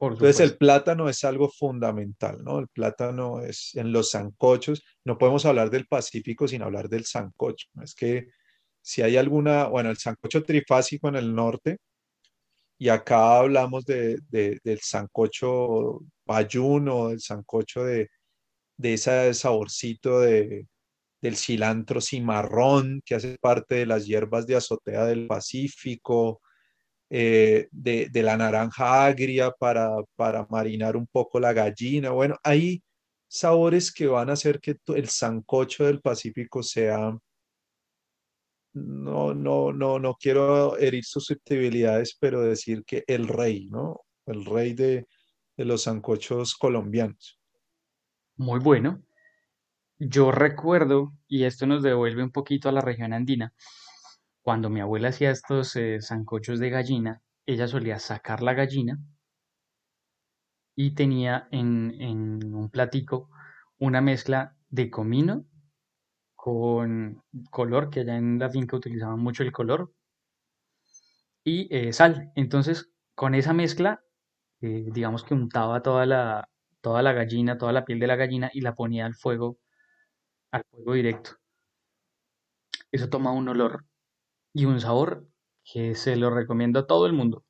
Entonces 0.00 0.40
el 0.40 0.56
plátano 0.56 1.08
es 1.08 1.24
algo 1.24 1.48
fundamental, 1.48 2.42
¿no? 2.44 2.60
El 2.60 2.68
plátano 2.68 3.40
es 3.42 3.74
en 3.74 3.90
los 3.92 4.10
sancochos, 4.10 4.84
no 5.04 5.18
podemos 5.18 5.44
hablar 5.44 5.70
del 5.70 5.86
Pacífico 5.86 6.46
sin 6.46 6.62
hablar 6.62 6.88
del 6.88 7.04
sancocho. 7.04 7.66
Es 7.82 7.94
que 7.94 8.28
si 8.80 9.02
hay 9.02 9.16
alguna, 9.16 9.66
bueno, 9.66 9.90
el 9.90 9.96
sancocho 9.96 10.44
trifásico 10.44 11.08
en 11.08 11.16
el 11.16 11.34
norte, 11.34 11.78
y 12.78 12.90
acá 12.90 13.38
hablamos 13.38 13.84
de, 13.84 14.18
de, 14.28 14.60
del 14.62 14.78
sancocho 14.80 16.00
bayuno, 16.24 17.08
del 17.08 17.20
sancocho 17.20 17.82
de, 17.82 18.08
de 18.76 18.94
ese 18.94 19.34
saborcito 19.34 20.20
de, 20.20 20.68
del 21.20 21.36
cilantro 21.36 22.00
cimarrón, 22.00 23.02
que 23.04 23.16
hace 23.16 23.36
parte 23.40 23.76
de 23.76 23.86
las 23.86 24.06
hierbas 24.06 24.46
de 24.46 24.56
azotea 24.56 25.04
del 25.06 25.26
Pacífico, 25.26 26.40
eh, 27.10 27.68
de, 27.70 28.08
de, 28.10 28.22
la 28.22 28.36
naranja 28.36 29.06
agria 29.06 29.50
para, 29.50 29.90
para 30.16 30.46
marinar 30.50 30.96
un 30.96 31.06
poco 31.06 31.40
la 31.40 31.52
gallina. 31.52 32.10
Bueno, 32.10 32.36
hay 32.42 32.82
sabores 33.28 33.92
que 33.92 34.06
van 34.06 34.30
a 34.30 34.34
hacer 34.34 34.60
que 34.60 34.76
el 34.88 35.08
sancocho 35.08 35.84
del 35.84 36.00
Pacífico 36.00 36.62
sea, 36.62 37.16
no, 38.74 39.34
no, 39.34 39.72
no, 39.72 39.98
no 39.98 40.14
quiero 40.14 40.76
herir 40.78 41.04
susceptibilidades, 41.04 42.16
pero 42.18 42.42
decir 42.42 42.84
que 42.84 43.04
el 43.06 43.26
rey, 43.28 43.68
¿no? 43.70 44.00
El 44.26 44.44
rey 44.44 44.74
de, 44.74 45.06
de 45.56 45.64
los 45.64 45.82
sancochos 45.82 46.54
colombianos. 46.54 47.40
Muy 48.36 48.60
bueno. 48.60 49.02
Yo 49.98 50.30
recuerdo, 50.30 51.12
y 51.26 51.44
esto 51.44 51.66
nos 51.66 51.82
devuelve 51.82 52.22
un 52.22 52.30
poquito 52.30 52.68
a 52.68 52.72
la 52.72 52.80
región 52.80 53.12
andina, 53.12 53.52
cuando 54.48 54.70
mi 54.70 54.80
abuela 54.80 55.08
hacía 55.10 55.30
estos 55.30 55.76
eh, 55.76 56.00
sancochos 56.00 56.58
de 56.58 56.70
gallina, 56.70 57.20
ella 57.44 57.68
solía 57.68 57.98
sacar 57.98 58.40
la 58.40 58.54
gallina 58.54 58.98
y 60.74 60.94
tenía 60.94 61.48
en, 61.50 61.94
en 62.00 62.54
un 62.54 62.70
platico 62.70 63.28
una 63.78 64.00
mezcla 64.00 64.56
de 64.70 64.88
comino 64.90 65.44
con 66.36 67.22
color, 67.50 67.90
que 67.90 68.00
allá 68.00 68.16
en 68.16 68.38
la 68.38 68.50
finca 68.50 68.76
utilizaban 68.76 69.20
mucho 69.20 69.42
el 69.42 69.52
color, 69.52 69.92
y 71.44 71.68
eh, 71.74 71.92
sal. 71.92 72.32
Entonces, 72.34 72.90
con 73.14 73.34
esa 73.34 73.52
mezcla 73.52 74.02
eh, 74.62 74.86
digamos 74.92 75.24
que 75.24 75.34
untaba 75.34 75.82
toda 75.82 76.06
la, 76.06 76.48
toda 76.82 77.02
la 77.02 77.14
gallina, 77.14 77.58
toda 77.58 77.72
la 77.72 77.84
piel 77.86 78.00
de 78.00 78.08
la 78.08 78.16
gallina 78.16 78.50
y 78.54 78.62
la 78.62 78.74
ponía 78.76 79.06
al 79.06 79.14
fuego, 79.16 79.58
al 80.52 80.64
fuego 80.70 80.94
directo. 80.94 81.32
Eso 82.92 83.08
toma 83.08 83.32
un 83.32 83.48
olor 83.48 83.87
y 84.52 84.64
un 84.66 84.80
sabor 84.80 85.26
que 85.64 85.94
se 85.94 86.16
lo 86.16 86.30
recomiendo 86.30 86.80
a 86.80 86.86
todo 86.86 87.06
el 87.06 87.12
mundo. 87.14 87.44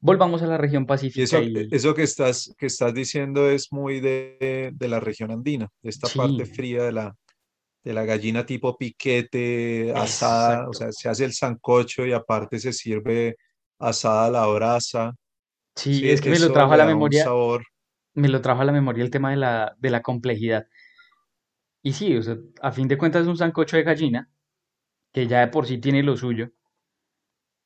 Volvamos 0.00 0.42
a 0.42 0.46
la 0.46 0.58
región 0.58 0.84
pacífica 0.86 1.22
eso, 1.24 1.42
y 1.42 1.68
eso 1.70 1.94
que 1.94 2.02
estás, 2.02 2.54
que 2.58 2.66
estás 2.66 2.92
diciendo 2.94 3.48
es 3.50 3.72
muy 3.72 4.00
de, 4.00 4.70
de 4.74 4.88
la 4.88 5.00
región 5.00 5.30
andina, 5.30 5.68
de 5.82 5.90
esta 5.90 6.08
parte 6.08 6.44
sí, 6.44 6.54
fría 6.54 6.82
de 6.84 6.92
la, 6.92 7.14
de 7.84 7.92
la 7.94 8.04
gallina 8.04 8.46
tipo 8.46 8.76
piquete, 8.78 9.92
asada, 9.94 10.68
o 10.68 10.72
exacto. 10.72 10.74
sea, 10.74 10.92
se 10.92 11.08
hace 11.08 11.24
el 11.26 11.32
sancocho 11.34 12.06
y 12.06 12.12
aparte 12.12 12.58
se 12.60 12.72
sirve 12.72 13.36
asada 13.78 14.26
a 14.26 14.30
la 14.30 14.46
brasa. 14.46 15.14
Sí, 15.76 15.94
Sí, 16.00 16.10
es 16.10 16.20
que 16.20 16.30
me 16.30 16.38
lo 16.38 16.52
trajo 16.52 16.72
a 16.72 16.76
la 16.76 16.86
memoria, 16.86 17.24
sabor. 17.24 17.64
me 18.14 18.28
lo 18.28 18.40
trajo 18.42 18.62
a 18.62 18.64
la 18.64 18.72
memoria 18.72 19.04
el 19.04 19.10
tema 19.10 19.30
de 19.30 19.36
la, 19.36 19.76
de 19.78 19.90
la 19.90 20.02
complejidad. 20.02 20.66
Y 21.82 21.92
sí, 21.92 22.16
o 22.16 22.22
sea, 22.22 22.36
a 22.60 22.72
fin 22.72 22.88
de 22.88 22.98
cuentas 22.98 23.22
es 23.22 23.28
un 23.28 23.36
sancocho 23.36 23.76
de 23.76 23.82
gallina, 23.84 24.28
que 25.12 25.26
ya 25.26 25.40
de 25.40 25.48
por 25.48 25.66
sí 25.66 25.78
tiene 25.78 26.02
lo 26.02 26.16
suyo, 26.16 26.50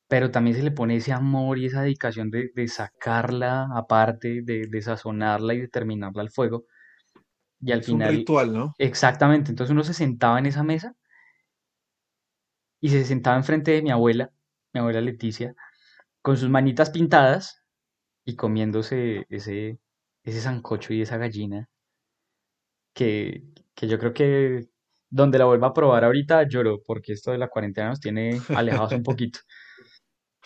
pero 0.09 0.31
también 0.31 0.57
se 0.57 0.63
le 0.63 0.71
pone 0.71 0.97
ese 0.97 1.13
amor 1.13 1.59
y 1.59 1.67
esa 1.67 1.83
dedicación 1.83 2.31
de, 2.31 2.51
de 2.55 2.69
sacarla 2.69 3.69
aparte, 3.75 4.43
de, 4.43 4.67
de 4.69 4.83
sazonarla 4.83 5.55
y 5.55 5.61
de 5.63 5.69
terminarla 5.69 6.23
al 6.23 6.31
fuego. 6.31 6.67
Y 7.61 7.73
al 7.73 7.83
Es 7.83 7.91
un 7.93 8.03
final, 8.03 8.05
ritual, 8.05 8.53
¿no? 8.53 8.77
exactamente, 8.79 9.51
entonces 9.51 9.73
uno 9.73 9.85
se 9.85 9.95
sentaba 9.95 10.39
en 10.41 10.47
esa 10.47 10.63
mesa 10.65 10.97
y 12.81 12.89
se 12.91 13.05
sentaba 13.05 13.37
enfrente 13.37 13.73
de 13.73 13.83
mi 13.83 13.91
abuela, 13.91 14.33
mi 14.73 14.81
abuela 14.81 15.01
Leticia, 15.01 15.55
con 16.23 16.37
sus 16.39 16.51
manitas 16.51 16.91
pintadas 16.91 17.65
y 18.25 18.37
comiéndose 18.37 19.27
ese, 19.31 19.81
ese 20.25 20.43
sancocho 20.43 20.95
y 20.95 21.03
esa 21.03 21.19
gallina, 21.19 21.71
que, 22.95 23.45
que 23.75 23.89
yo 23.89 23.99
creo 23.99 24.13
que 24.15 24.69
donde 25.11 25.39
la 25.39 25.45
vuelva 25.47 25.69
a 25.69 25.75
probar 25.75 26.05
ahorita 26.05 26.49
lloro, 26.49 26.83
porque 26.85 27.13
esto 27.13 27.33
de 27.33 27.39
la 27.39 27.49
cuarentena 27.49 27.89
nos 27.91 28.01
tiene 28.01 28.41
alejados 28.49 28.93
un 28.93 29.03
poquito. 29.03 29.41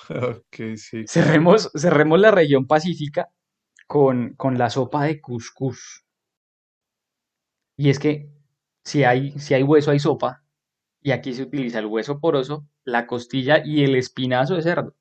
Ok, 0.09 0.77
sí. 0.77 1.05
Cerremos, 1.07 1.71
cerremos 1.75 2.19
la 2.19 2.31
región 2.31 2.67
pacífica 2.67 3.29
con, 3.87 4.35
con 4.35 4.57
la 4.57 4.71
sopa 4.71 5.05
de 5.05 5.21
cuscús. 5.21 6.07
Y 7.77 7.91
es 7.91 7.99
que 7.99 8.31
si 8.85 9.05
hay, 9.05 9.39
si 9.39 9.53
hay 9.55 9.63
hueso, 9.63 9.91
hay 9.91 9.99
sopa. 9.99 10.43
Y 11.03 11.13
aquí 11.13 11.35
se 11.35 11.43
utiliza 11.43 11.79
el 11.79 11.87
hueso 11.87 12.19
poroso, 12.19 12.67
la 12.85 13.07
costilla 13.07 13.63
y 13.65 13.85
el 13.85 13.95
espinazo 13.95 14.55
de 14.55 14.63
cerdo 14.63 14.97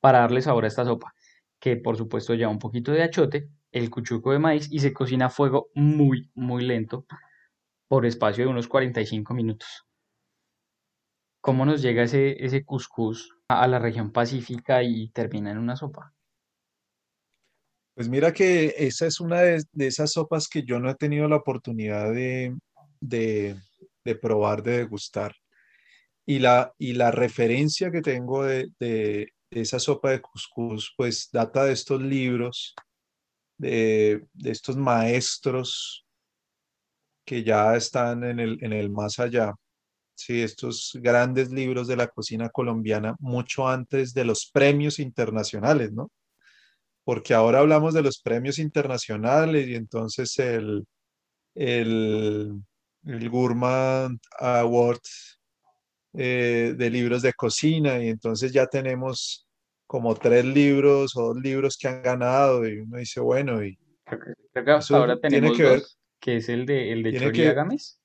para 0.00 0.20
darle 0.20 0.42
sabor 0.42 0.64
a 0.64 0.68
esta 0.68 0.84
sopa, 0.84 1.14
que 1.58 1.76
por 1.76 1.96
supuesto 1.96 2.34
lleva 2.34 2.50
un 2.50 2.58
poquito 2.58 2.92
de 2.92 3.02
achote, 3.02 3.48
el 3.72 3.90
cuchuco 3.90 4.32
de 4.32 4.38
maíz 4.38 4.68
y 4.70 4.80
se 4.80 4.92
cocina 4.92 5.26
a 5.26 5.30
fuego 5.30 5.70
muy, 5.74 6.30
muy 6.34 6.62
lento 6.64 7.06
por 7.88 8.06
espacio 8.06 8.44
de 8.44 8.50
unos 8.50 8.68
45 8.68 9.34
minutos. 9.34 9.86
¿Cómo 11.40 11.66
nos 11.66 11.82
llega 11.82 12.04
ese, 12.04 12.42
ese 12.44 12.64
cuscús 12.64 13.30
a 13.48 13.62
a 13.62 13.68
la 13.68 13.78
región 13.78 14.10
pacífica 14.12 14.82
y 14.82 15.10
termina 15.10 15.50
en 15.50 15.58
una 15.58 15.76
sopa? 15.76 16.14
Pues 17.94 18.08
mira 18.08 18.32
que 18.32 18.74
esa 18.78 19.06
es 19.06 19.20
una 19.20 19.42
de, 19.42 19.62
de 19.72 19.86
esas 19.86 20.12
sopas 20.12 20.48
que 20.48 20.62
yo 20.62 20.80
no 20.80 20.90
he 20.90 20.94
tenido 20.94 21.28
la 21.28 21.36
oportunidad 21.36 22.12
de, 22.12 22.56
de, 23.00 23.56
de 24.04 24.14
probar, 24.16 24.62
de 24.62 24.78
degustar. 24.78 25.34
Y 26.26 26.38
la, 26.38 26.72
y 26.78 26.94
la 26.94 27.10
referencia 27.10 27.90
que 27.90 28.00
tengo 28.00 28.44
de, 28.44 29.28
esa 29.50 29.78
sopa 29.78 30.10
de 30.10 30.22
cuscús, 30.22 30.94
pues 30.96 31.28
data 31.30 31.64
de 31.64 31.74
estos 31.74 32.00
libros, 32.00 32.74
de 33.58 34.26
estos 34.42 34.76
maestros 34.76 36.03
que 37.24 37.42
ya 37.42 37.74
están 37.76 38.24
en 38.24 38.40
el, 38.40 38.58
en 38.62 38.72
el 38.72 38.90
más 38.90 39.18
allá. 39.18 39.54
Sí, 40.14 40.42
estos 40.42 40.92
grandes 41.02 41.50
libros 41.50 41.88
de 41.88 41.96
la 41.96 42.08
cocina 42.08 42.48
colombiana, 42.48 43.16
mucho 43.18 43.66
antes 43.68 44.14
de 44.14 44.24
los 44.24 44.50
premios 44.52 44.98
internacionales, 45.00 45.92
¿no? 45.92 46.10
Porque 47.04 47.34
ahora 47.34 47.58
hablamos 47.58 47.94
de 47.94 48.02
los 48.02 48.20
premios 48.20 48.58
internacionales 48.58 49.66
y 49.68 49.74
entonces 49.74 50.38
el, 50.38 50.86
el, 51.54 52.62
el 53.04 53.30
Gourmand 53.30 54.20
Award 54.38 55.00
eh, 56.14 56.74
de 56.76 56.90
libros 56.90 57.22
de 57.22 57.32
cocina 57.32 58.02
y 58.02 58.08
entonces 58.08 58.52
ya 58.52 58.66
tenemos 58.66 59.48
como 59.86 60.14
tres 60.14 60.44
libros 60.44 61.16
o 61.16 61.34
dos 61.34 61.36
libros 61.42 61.76
que 61.76 61.88
han 61.88 62.02
ganado 62.02 62.66
y 62.66 62.78
uno 62.78 62.98
dice, 62.98 63.20
bueno, 63.20 63.64
y 63.64 63.76
Creo 64.04 64.20
que, 64.20 64.32
creo 64.52 64.64
que 64.64 64.70
hasta 64.70 64.84
eso 64.84 64.96
ahora 64.96 65.18
tiene 65.18 65.36
tenemos 65.36 65.56
que 65.56 65.62
ver, 65.62 65.80
dos, 65.80 65.98
que 66.24 66.38
es 66.38 66.48
el 66.48 66.64
de, 66.64 66.90
el 66.90 67.02
de 67.02 67.10
tiene 67.10 67.26
Chori 67.26 67.38
que, 67.38 67.48
Agames 67.48 68.00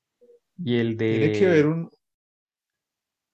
y 0.58 0.76
el 0.76 0.98
tiene 0.98 1.32
que 1.32 1.46
ver 1.46 1.64
de... 1.64 1.72
un, 1.72 1.90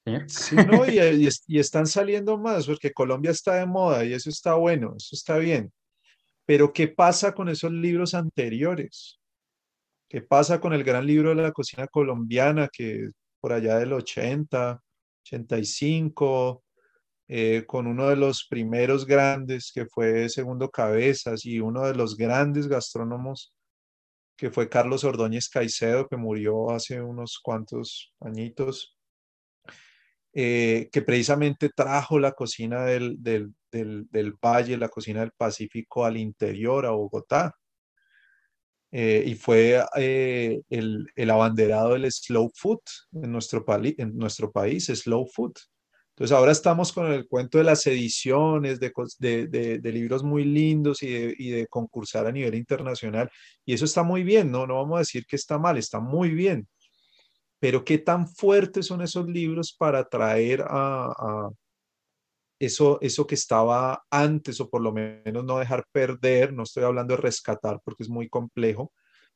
Señor. 0.06 0.30
sí, 0.30 0.56
¿no? 0.58 0.86
Y, 0.86 1.00
y, 1.00 1.30
y 1.48 1.58
están 1.58 1.88
saliendo 1.88 2.38
más 2.38 2.68
porque 2.68 2.94
Colombia 2.94 3.32
está 3.32 3.56
de 3.56 3.66
moda 3.66 4.06
y 4.06 4.14
eso 4.14 4.30
está 4.30 4.54
bueno, 4.54 4.94
eso 4.96 5.16
está 5.16 5.38
bien. 5.38 5.74
Pero 6.46 6.72
¿qué 6.72 6.88
pasa 6.88 7.34
con 7.34 7.50
esos 7.50 7.72
libros 7.72 8.14
anteriores? 8.14 9.20
¿Qué 10.08 10.22
pasa 10.22 10.62
con 10.62 10.72
el 10.74 10.84
gran 10.84 11.08
libro 11.08 11.30
de 11.30 11.42
la 11.42 11.52
cocina 11.52 11.88
colombiana 11.88 12.70
que 12.72 13.10
por 13.42 13.54
allá 13.54 13.80
del 13.80 13.92
80, 13.92 14.80
85, 15.24 16.64
eh, 17.28 17.64
con 17.66 17.88
uno 17.88 18.08
de 18.08 18.18
los 18.18 18.46
primeros 18.48 19.08
grandes 19.08 19.72
que 19.74 19.88
fue 19.88 20.30
Segundo 20.30 20.70
Cabezas 20.70 21.44
y 21.44 21.60
uno 21.60 21.88
de 21.88 21.96
los 21.96 22.16
grandes 22.16 22.68
gastrónomos 22.68 23.55
que 24.38 24.52
fue 24.52 24.70
Carlos 24.70 25.04
Ordóñez 25.04 25.50
Caicedo, 25.50 26.08
que 26.08 26.18
murió 26.18 26.72
hace 26.72 27.02
unos 27.02 27.40
cuantos 27.42 28.14
añitos, 28.20 28.98
eh, 30.34 30.90
que 30.92 31.02
precisamente 31.02 31.70
trajo 31.70 32.20
la 32.20 32.34
cocina 32.34 32.86
del, 32.86 33.22
del, 33.24 33.54
del, 33.72 34.08
del 34.12 34.34
Valle, 34.34 34.78
la 34.78 34.90
cocina 34.90 35.22
del 35.22 35.32
Pacífico 35.32 36.06
al 36.06 36.18
interior, 36.18 36.86
a 36.86 36.92
Bogotá 36.92 37.56
eh, 38.98 39.26
y 39.28 39.36
fue 39.36 39.84
eh, 39.98 40.62
el, 40.70 41.06
el, 41.18 41.30
abanderado 41.30 41.94
del 41.94 42.10
slow 42.10 42.50
food 42.56 42.80
en 43.12 43.30
nuestro, 43.30 43.66
en 43.68 44.18
nuestro 44.18 44.54
país, 44.54 44.86
slow 44.86 45.28
food. 45.28 45.52
Entonces 46.16 46.38
ahora 46.38 46.54
estamos 46.54 46.94
con 46.94 47.12
el 47.12 47.28
cuento 47.28 47.58
de 47.58 47.66
las 47.66 47.86
ediciones, 47.88 48.80
de, 48.80 49.80
libros 49.84 50.24
muy 50.24 50.46
lindos 50.46 51.04
y 51.04 51.10
de, 51.52 51.68
concursar 51.68 52.26
a 52.26 52.32
nivel 52.32 52.56
internacional. 52.56 53.30
Y 53.66 53.74
eso 53.74 53.84
está 53.84 54.02
muy 54.02 54.24
bien, 54.24 54.50
¿no? 54.50 54.66
No 54.66 54.76
vamos 54.76 54.96
a 54.96 55.00
decir 55.00 55.26
que 55.26 55.36
está 55.36 55.60
mal, 55.60 55.78
está 55.78 56.00
muy 56.00 56.30
bien. 56.30 56.70
Pero 57.60 57.84
¿qué 57.84 57.98
tan 57.98 58.30
fuertes 58.30 58.86
son 58.86 59.02
esos 59.02 59.28
libros 59.28 59.76
para 59.78 60.00
atraer 60.00 60.62
a, 60.62 61.08
a 61.08 61.50
eso, 62.60 62.98
eso 63.02 63.28
que 63.28 63.36
estaba 63.36 64.06
antes, 64.10 64.62
o 64.62 64.70
por 64.70 64.82
lo 64.82 64.94
menos 64.94 65.44
no 65.44 65.60
dejar 65.60 65.86
perder, 65.92 66.54
no 66.54 66.64
estoy 66.64 66.84
hablando 66.86 67.16
de 67.16 67.22
rescatar 67.22 67.82
porque 67.84 68.04
es 68.04 68.10
muy 68.10 68.30
complejo, 68.30 68.94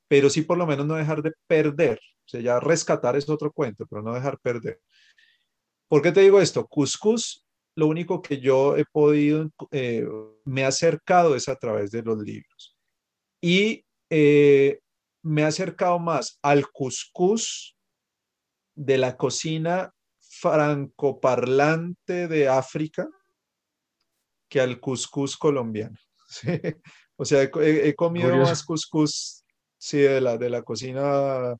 pero 0.07 0.29
sí 0.29 0.43
por 0.43 0.57
lo 0.57 0.65
menos 0.65 0.85
no 0.85 0.95
dejar 0.95 1.21
de 1.23 1.33
perder. 1.47 1.99
O 2.25 2.29
sea, 2.29 2.41
ya 2.41 2.59
rescatar 2.59 3.17
es 3.17 3.27
otro 3.29 3.51
cuento, 3.51 3.85
pero 3.89 4.01
no 4.01 4.13
dejar 4.13 4.39
perder. 4.39 4.79
¿Por 5.89 6.03
qué 6.03 6.11
te 6.11 6.21
digo 6.21 6.39
esto? 6.39 6.67
Cuscús, 6.67 7.45
lo 7.75 7.87
único 7.87 8.21
que 8.21 8.39
yo 8.39 8.77
he 8.77 8.85
podido, 8.85 9.49
eh, 9.71 10.05
me 10.45 10.61
he 10.61 10.65
acercado 10.65 11.35
es 11.35 11.49
a 11.49 11.55
través 11.55 11.89
de 11.89 12.03
los 12.03 12.19
libros. 12.19 12.77
Y 13.41 13.83
eh, 14.09 14.79
me 15.23 15.41
he 15.41 15.45
acercado 15.45 15.97
más 15.97 16.37
al 16.43 16.69
cuscús 16.71 17.75
de 18.75 18.99
la 18.99 19.17
cocina 19.17 19.91
francoparlante 20.19 22.27
de 22.27 22.47
África 22.47 23.09
que 24.47 24.61
al 24.61 24.79
cuscús 24.79 25.35
colombiano. 25.35 25.97
¿sí? 26.29 26.49
O 27.15 27.25
sea, 27.25 27.43
he, 27.43 27.89
he 27.89 27.95
comido 27.95 28.29
Curioso. 28.29 28.51
más 28.51 28.63
cuscús 28.63 29.43
sí, 29.77 29.97
de, 29.97 30.21
la, 30.21 30.37
de 30.37 30.51
la 30.51 30.61
cocina, 30.61 31.55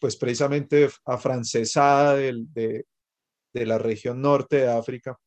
pues 0.00 0.16
precisamente 0.16 0.88
afrancesada 1.04 2.16
de, 2.16 2.32
de, 2.54 2.86
de 3.52 3.66
la 3.66 3.78
región 3.78 4.20
norte 4.20 4.56
de 4.58 4.68
África, 4.68 5.18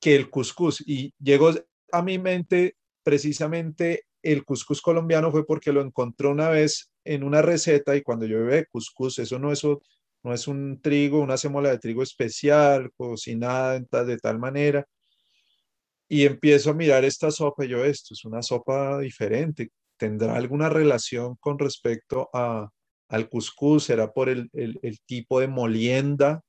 que 0.00 0.14
el 0.16 0.30
cuscús. 0.30 0.82
Y 0.86 1.14
llegó 1.18 1.50
a 1.92 2.02
mi 2.02 2.18
mente 2.18 2.76
precisamente 3.02 4.04
el 4.22 4.44
cuscús 4.44 4.82
colombiano 4.82 5.30
fue 5.30 5.46
porque 5.46 5.72
lo 5.72 5.80
encontré 5.80 6.26
una 6.26 6.48
vez 6.48 6.90
en 7.04 7.22
una 7.22 7.42
receta 7.42 7.94
y 7.94 8.02
cuando 8.02 8.26
yo 8.26 8.38
bebé 8.38 8.66
cuscús, 8.66 9.18
eso 9.20 9.38
no 9.38 9.52
es, 9.52 9.62
no 9.64 10.34
es 10.34 10.48
un 10.48 10.80
trigo, 10.80 11.20
una 11.20 11.36
semola 11.36 11.70
de 11.70 11.78
trigo 11.78 12.02
especial, 12.02 12.90
cocinada 12.96 13.78
de 13.78 14.16
tal 14.16 14.38
manera. 14.38 14.84
Y 16.08 16.24
empiezo 16.24 16.70
a 16.70 16.74
mirar 16.74 17.04
esta 17.04 17.30
sopa 17.30 17.64
y 17.64 17.68
yo, 17.68 17.84
esto 17.84 18.14
es 18.14 18.24
una 18.24 18.42
sopa 18.42 18.98
diferente. 18.98 19.70
¿Tendrá 19.96 20.36
alguna 20.36 20.68
relación 20.68 21.36
con 21.36 21.58
respecto 21.58 22.28
a, 22.32 22.68
al 23.08 23.28
cuscús? 23.28 23.84
¿Será 23.84 24.12
por 24.12 24.28
el, 24.28 24.50
el 24.52 25.00
tipo 25.06 25.40
de 25.40 25.48
molienda? 25.48 26.42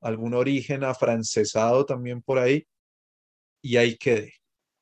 ¿Algún 0.00 0.34
origen 0.34 0.84
afrancesado 0.84 1.84
también 1.86 2.22
por 2.22 2.38
ahí? 2.38 2.66
Y 3.62 3.76
ahí 3.76 3.96
quedé. 3.96 4.40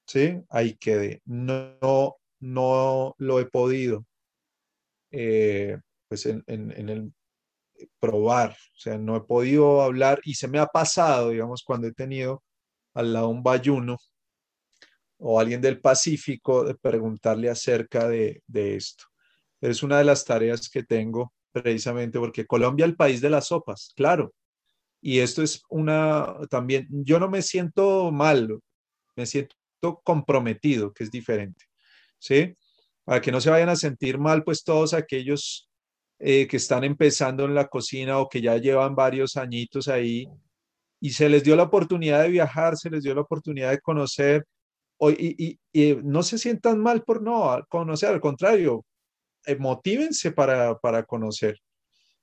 ¿sí? 0.09 0.43
Ahí 0.51 0.75
quedé. 0.77 1.23
No, 1.27 2.17
no 2.41 3.15
lo 3.19 3.41
he 3.41 3.47
podido, 3.47 4.07
eh, 5.11 5.79
pues 6.09 6.27
en, 6.27 6.43
en, 6.47 6.89
el 6.89 7.13
probar, 8.01 8.53
o 8.53 8.79
sea, 8.79 8.99
no 8.99 9.17
he 9.17 9.21
podido 9.23 9.83
hablar 9.83 10.21
y 10.25 10.35
se 10.35 10.49
me 10.49 10.59
ha 10.59 10.67
pasado, 10.67 11.31
digamos, 11.31 11.63
cuando 11.65 11.87
he 11.89 11.93
tenido 11.93 12.43
al 12.95 13.13
lado 13.13 13.29
un 13.29 13.43
bayuno 13.43 13.99
o 15.19 15.41
alguien 15.41 15.61
del 15.61 15.81
Pacífico 15.81 16.65
de 16.65 16.75
preguntarle 16.75 17.51
acerca 17.51 18.09
de, 18.09 18.43
de 18.47 18.77
esto. 18.77 19.05
Es 19.61 19.83
una 19.83 19.99
de 19.99 20.05
las 20.05 20.25
tareas 20.25 20.69
que 20.71 20.85
tengo 20.85 21.33
precisamente 21.53 22.19
porque 22.19 22.47
Colombia 22.47 22.85
es 22.87 22.91
el 22.91 22.97
país 22.97 23.21
de 23.21 23.31
las 23.31 23.49
sopas, 23.49 23.93
claro. 23.97 24.33
Y 25.01 25.21
esto 25.21 25.43
es 25.43 25.63
una, 25.69 26.37
también, 26.51 26.89
yo 26.91 27.21
no 27.21 27.29
me 27.29 27.43
siento 27.43 28.11
mal, 28.11 28.59
me 29.17 29.27
siento 29.27 29.55
comprometido, 30.03 30.93
que 30.93 31.05
es 31.05 31.11
diferente, 31.11 31.65
¿sí? 32.19 32.55
Para 33.05 33.21
que 33.21 33.33
no 33.33 33.41
se 33.41 33.51
vayan 33.51 33.69
a 33.69 33.77
sentir 33.77 34.19
mal, 34.19 34.45
pues 34.45 34.65
todos 34.65 34.95
aquellos 34.95 35.69
eh, 36.19 36.47
que 36.49 36.57
están 36.57 36.85
empezando 36.85 37.45
en 37.45 37.55
la 37.55 37.69
cocina 37.69 38.19
o 38.19 38.29
que 38.29 38.41
ya 38.41 38.57
llevan 38.57 38.95
varios 38.97 39.37
añitos 39.37 39.89
ahí 39.89 40.27
y 41.01 41.11
se 41.11 41.29
les 41.29 41.45
dio 41.45 41.55
la 41.57 41.65
oportunidad 41.65 42.23
de 42.23 42.31
viajar, 42.31 42.77
se 42.77 42.91
les 42.91 43.05
dio 43.05 43.15
la 43.15 43.21
oportunidad 43.21 43.71
de 43.71 43.81
conocer, 43.81 44.45
y, 45.01 45.59
y, 45.73 45.97
no 46.03 46.23
se 46.23 46.39
sientan 46.39 46.81
mal 46.81 47.05
por 47.05 47.23
no 47.23 47.65
conocer, 47.69 48.09
al 48.11 48.21
contrario, 48.21 48.85
eh, 49.47 49.57
motívense 49.57 50.33
para, 50.33 50.77
para 50.79 51.05
conocer. 51.05 51.57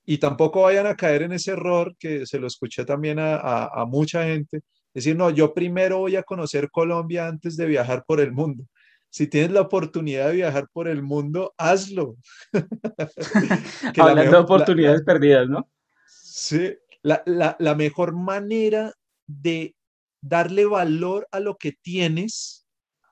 Y 0.06 0.18
tampoco 0.18 0.62
vayan 0.62 0.86
a 0.86 0.94
caer 0.94 1.22
en 1.22 1.32
ese 1.32 1.50
error 1.50 1.94
que 1.98 2.24
se 2.26 2.38
lo 2.38 2.46
escuché 2.46 2.84
también 2.84 3.18
a, 3.18 3.34
a, 3.36 3.82
a 3.82 3.84
mucha 3.84 4.24
gente, 4.24 4.62
decir, 4.94 5.16
no, 5.16 5.28
yo 5.30 5.52
primero 5.52 5.98
voy 5.98 6.16
a 6.16 6.22
conocer 6.22 6.70
Colombia 6.70 7.26
antes 7.26 7.56
de 7.56 7.66
viajar 7.66 8.04
por 8.06 8.20
el 8.20 8.32
mundo. 8.32 8.64
Si 9.10 9.26
tienes 9.26 9.50
la 9.50 9.62
oportunidad 9.62 10.28
de 10.28 10.36
viajar 10.36 10.68
por 10.72 10.88
el 10.88 11.02
mundo, 11.02 11.54
hazlo. 11.58 12.16
Hablando 13.98 14.30
de 14.30 14.36
oportunidades 14.36 15.02
perdidas, 15.02 15.48
¿no? 15.48 15.68
Sí, 16.06 16.74
la, 17.02 17.22
la, 17.26 17.56
la 17.58 17.74
mejor 17.74 18.14
manera 18.14 18.92
de 19.26 19.74
darle 20.20 20.66
valor 20.66 21.26
a 21.30 21.40
lo 21.40 21.56
que 21.56 21.72
tienes 21.72 22.66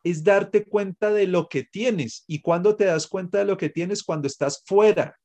es 0.04 0.22
darte 0.22 0.66
cuenta 0.66 1.10
de 1.10 1.26
lo 1.26 1.48
que 1.48 1.64
tienes. 1.64 2.24
¿Y 2.26 2.40
cuando 2.40 2.76
te 2.76 2.84
das 2.84 3.06
cuenta 3.06 3.38
de 3.38 3.46
lo 3.46 3.56
que 3.56 3.70
tienes? 3.70 4.02
Cuando 4.02 4.26
estás 4.26 4.62
fuera, 4.66 5.16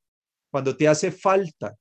cuando 0.49 0.76
te 0.76 0.88
hace 0.88 1.11
falta. 1.11 1.76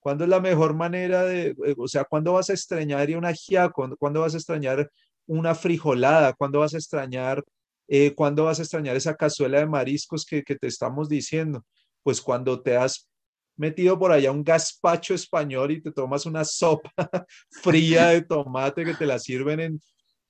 ¿Cuándo 0.00 0.24
es 0.24 0.30
la 0.30 0.40
mejor 0.40 0.74
manera 0.74 1.24
de, 1.24 1.48
eh, 1.48 1.74
o 1.76 1.88
sea, 1.88 2.04
cuándo 2.04 2.32
vas 2.34 2.50
a 2.50 2.54
extrañar 2.54 3.08
una 3.16 3.28
ajiaco? 3.28 3.96
¿Cuándo 3.98 4.20
vas 4.20 4.34
a 4.34 4.38
extrañar 4.38 4.90
una 5.26 5.54
frijolada? 5.54 6.32
¿Cuándo 6.32 6.60
vas 6.60 6.74
a 6.74 6.78
extrañar, 6.78 7.44
eh, 7.88 8.14
cuándo 8.14 8.44
vas 8.44 8.58
a 8.58 8.62
extrañar 8.62 8.96
esa 8.96 9.16
cazuela 9.16 9.58
de 9.58 9.66
mariscos 9.66 10.24
que, 10.24 10.42
que 10.42 10.56
te 10.56 10.68
estamos 10.68 11.08
diciendo? 11.08 11.64
Pues 12.02 12.22
cuando 12.22 12.62
te 12.62 12.76
has 12.76 13.08
metido 13.56 13.98
por 13.98 14.12
allá 14.12 14.30
un 14.30 14.44
gazpacho 14.44 15.14
español 15.14 15.72
y 15.72 15.82
te 15.82 15.90
tomas 15.90 16.24
una 16.26 16.44
sopa 16.44 16.92
fría 17.50 18.08
de 18.08 18.22
tomate 18.22 18.84
que 18.84 18.94
te 18.94 19.04
la 19.04 19.18
sirven 19.18 19.60
en, 19.60 19.80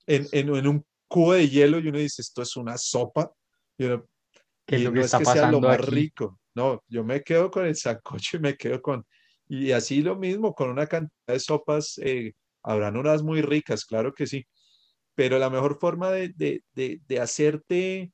en, 0.07 0.27
en, 0.31 0.67
un 0.67 0.83
cubo 1.07 1.33
de 1.33 1.47
hielo 1.47 1.79
y 1.79 1.87
uno 1.87 1.99
dice, 1.99 2.23
esto 2.23 2.41
es 2.41 2.57
una 2.57 2.77
sopa. 2.77 3.31
Y, 3.77 3.85
uno, 3.85 4.05
y 4.67 4.77
no 4.77 4.99
es 4.99 5.13
que 5.13 5.25
sea 5.25 5.51
lo 5.51 5.61
más 5.61 5.79
rico. 5.79 6.38
No, 6.55 6.83
yo 6.87 7.03
me 7.03 7.23
quedo 7.23 7.51
con 7.51 7.65
el 7.65 7.75
sancocho 7.75 8.37
y 8.37 8.39
me 8.41 8.57
quedo 8.57 8.81
con... 8.81 9.05
Y 9.47 9.71
así 9.71 10.01
lo 10.01 10.15
mismo, 10.15 10.53
con 10.53 10.69
una 10.69 10.87
cantidad 10.87 11.13
de 11.27 11.39
sopas, 11.39 11.99
eh, 12.03 12.33
habrán 12.63 12.97
unas 12.97 13.23
muy 13.23 13.41
ricas, 13.41 13.85
claro 13.85 14.13
que 14.13 14.27
sí. 14.27 14.45
Pero 15.15 15.39
la 15.39 15.49
mejor 15.49 15.79
forma 15.79 16.11
de, 16.11 16.29
de, 16.29 16.63
de, 16.73 17.01
de 17.07 17.19
hacerte 17.19 18.11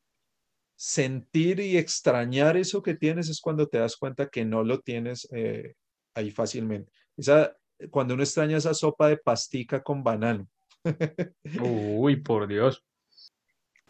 sentir 0.76 1.60
y 1.60 1.78
extrañar 1.78 2.58
eso 2.58 2.82
que 2.82 2.96
tienes 2.96 3.30
es 3.30 3.40
cuando 3.40 3.68
te 3.68 3.78
das 3.80 3.96
cuenta 3.96 4.30
que 4.30 4.44
no 4.46 4.64
lo 4.64 4.80
tienes 4.82 5.28
eh, 5.32 5.76
ahí 6.14 6.32
fácilmente. 6.32 6.92
Esa, 7.18 7.56
cuando 7.90 8.14
uno 8.14 8.24
extraña 8.24 8.58
esa 8.58 8.74
sopa 8.74 9.08
de 9.10 9.18
pastica 9.18 9.82
con 9.82 10.04
banano. 10.04 10.48
Uy, 11.62 12.18
por 12.18 12.48
Dios. 12.48 12.84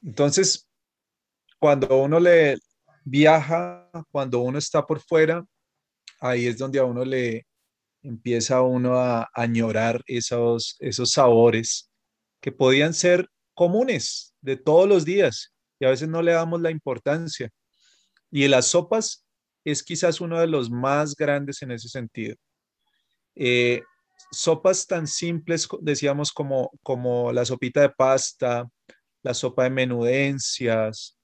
Entonces, 0.04 0.70
cuando 1.60 1.98
uno 1.98 2.20
le 2.20 2.58
viaja, 3.06 3.90
cuando 4.12 4.40
uno 4.42 4.58
está 4.58 4.86
por 4.86 5.00
fuera, 5.00 5.46
ahí 6.20 6.48
es 6.48 6.58
donde 6.58 6.80
a 6.80 6.84
uno 6.84 7.06
le 7.06 7.46
empieza 8.02 8.62
uno 8.62 9.00
a 9.00 9.30
añorar 9.34 10.02
esos, 10.08 10.76
esos 10.80 11.12
sabores 11.12 11.90
que 12.42 12.52
podían 12.52 12.94
ser 12.94 13.30
comunes 13.54 14.36
de 14.42 14.58
todos 14.58 14.88
los 14.88 15.06
días 15.06 15.54
y 15.80 15.86
a 15.86 15.90
veces 15.90 16.10
no 16.10 16.22
le 16.22 16.34
damos 16.34 16.62
la 16.62 16.72
importancia. 16.72 17.50
Y 18.32 18.48
las 18.48 18.68
sopas 18.68 19.26
es 19.64 19.84
quizás 19.84 20.20
uno 20.22 20.40
de 20.40 20.48
los 20.48 20.70
más 20.70 21.16
grandes 21.16 21.62
en 21.62 21.72
ese 21.72 21.90
sentido. 21.90 22.36
Eh, 23.36 23.82
sopas 24.32 24.88
tan 24.88 25.08
simples, 25.08 25.68
decíamos, 25.82 26.32
como, 26.32 26.72
como 26.84 27.32
la 27.32 27.46
sopita 27.46 27.82
de 27.82 27.90
pasta, 27.90 28.68
la 29.24 29.34
sopa 29.34 29.64
de 29.64 29.70
menudencias, 29.72 31.15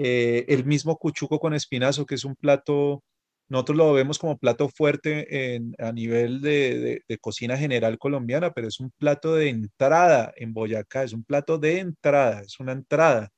eh, 0.00 0.44
el 0.46 0.64
mismo 0.64 0.96
cuchuco 0.96 1.40
con 1.40 1.54
espinazo, 1.54 2.06
que 2.06 2.14
es 2.14 2.24
un 2.24 2.36
plato, 2.36 3.02
nosotros 3.48 3.78
lo 3.78 3.92
vemos 3.92 4.16
como 4.20 4.38
plato 4.38 4.68
fuerte 4.68 5.56
en, 5.56 5.74
a 5.76 5.90
nivel 5.90 6.40
de, 6.40 7.02
de, 7.08 7.18
cocina 7.18 7.56
general 7.56 7.98
colombiana, 7.98 8.52
pero 8.52 8.68
es 8.68 8.78
un 8.78 8.92
plato 8.92 9.34
de 9.34 9.48
entrada 9.48 10.32
en 10.36 10.54
Boyacá, 10.54 11.02
es 11.02 11.12
un 11.12 11.24
plato 11.24 11.58
de 11.58 11.80
entrada, 11.80 12.42
es 12.42 12.60
una 12.60 12.72
entrada. 12.72 13.32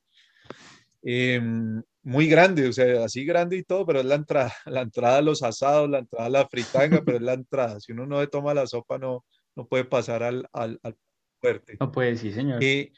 Em, 1.03 1.83
muy 2.03 2.27
grande, 2.27 2.69
o 2.69 2.73
sea, 2.75 3.05
así 3.07 3.25
grande 3.25 3.57
y 3.57 3.63
todo, 3.63 3.87
pero 3.87 4.01
es 4.01 4.07
la 4.07 4.17
entrada, 4.17 4.53
la 4.67 4.83
entrada 4.83 5.17
a 5.17 5.23
los 5.23 5.43
asados, 5.43 5.89
la 5.89 6.01
entrada 6.01 6.27
a 6.27 6.31
la 6.31 6.47
fritanga, 6.47 7.01
pero 7.03 7.17
es 7.17 7.23
la 7.23 7.33
entrada. 7.33 7.81
Si 7.81 7.93
uno 7.93 8.07
no 8.07 8.21
le 8.21 8.27
toma 8.27 8.53
la 8.53 8.67
sopa, 8.67 8.99
no, 8.99 9.25
no 9.57 9.67
puede 9.67 9.87
pasar 9.87 10.23
al, 10.23 10.47
al, 10.53 10.79
al 10.83 10.95
fuerte. 11.41 11.79
No 11.81 11.91
puede, 11.91 12.19
sí, 12.19 12.33
señor. 12.33 12.63
Eh, 12.63 12.93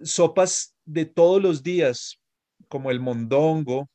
sopas 0.00 0.74
de 0.86 1.04
todos 1.04 1.42
los 1.42 1.62
días, 1.62 2.18
como 2.68 2.90
el 2.90 3.00
mondongo, 3.00 3.88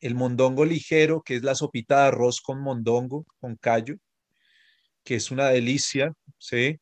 el 0.00 0.14
mondongo 0.14 0.64
ligero, 0.64 1.22
que 1.22 1.36
es 1.36 1.42
la 1.42 1.54
sopita 1.54 2.02
de 2.02 2.08
arroz 2.08 2.40
con 2.40 2.60
mondongo, 2.60 3.26
con 3.40 3.56
callo, 3.56 3.96
que 5.04 5.16
es 5.16 5.30
una 5.30 5.48
delicia, 5.48 6.12
¿sí? 6.38 6.78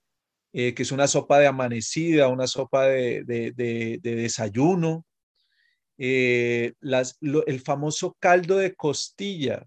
Eh, 0.52 0.74
que 0.74 0.82
es 0.82 0.92
una 0.92 1.06
sopa 1.06 1.38
de 1.38 1.46
amanecida, 1.46 2.28
una 2.28 2.46
sopa 2.46 2.86
de, 2.86 3.22
de, 3.24 3.52
de, 3.52 3.98
de 4.02 4.14
desayuno, 4.16 5.06
eh, 5.96 6.72
las, 6.80 7.18
el 7.20 7.60
famoso 7.60 8.16
caldo 8.18 8.56
de 8.56 8.74
costilla. 8.74 9.66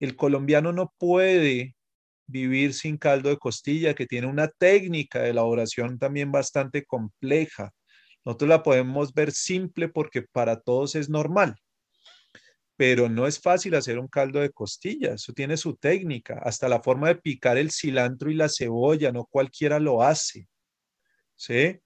El 0.00 0.16
colombiano 0.16 0.72
no 0.72 0.92
puede 0.98 1.76
vivir 2.26 2.72
sin 2.74 2.96
caldo 2.96 3.28
de 3.28 3.36
costilla, 3.36 3.94
que 3.94 4.06
tiene 4.06 4.26
una 4.26 4.48
técnica 4.48 5.20
de 5.20 5.30
elaboración 5.30 5.98
también 5.98 6.32
bastante 6.32 6.84
compleja. 6.84 7.70
Nosotros 8.24 8.48
la 8.48 8.62
podemos 8.62 9.12
ver 9.12 9.32
simple 9.32 9.88
porque 9.88 10.22
para 10.22 10.60
todos 10.60 10.94
es 10.94 11.08
normal, 11.08 11.56
pero 12.76 13.08
no 13.08 13.26
es 13.26 13.38
fácil 13.40 13.74
hacer 13.74 13.98
un 13.98 14.08
caldo 14.08 14.40
de 14.40 14.50
costilla, 14.50 15.14
eso 15.14 15.32
tiene 15.32 15.56
su 15.56 15.76
técnica, 15.76 16.40
hasta 16.42 16.68
la 16.68 16.82
forma 16.82 17.08
de 17.08 17.16
picar 17.16 17.58
el 17.58 17.70
cilantro 17.70 18.30
y 18.30 18.34
la 18.34 18.48
cebolla, 18.48 19.12
no 19.12 19.26
cualquiera 19.26 19.78
lo 19.78 20.02
hace. 20.02 20.48
¿Sí? 21.36 21.80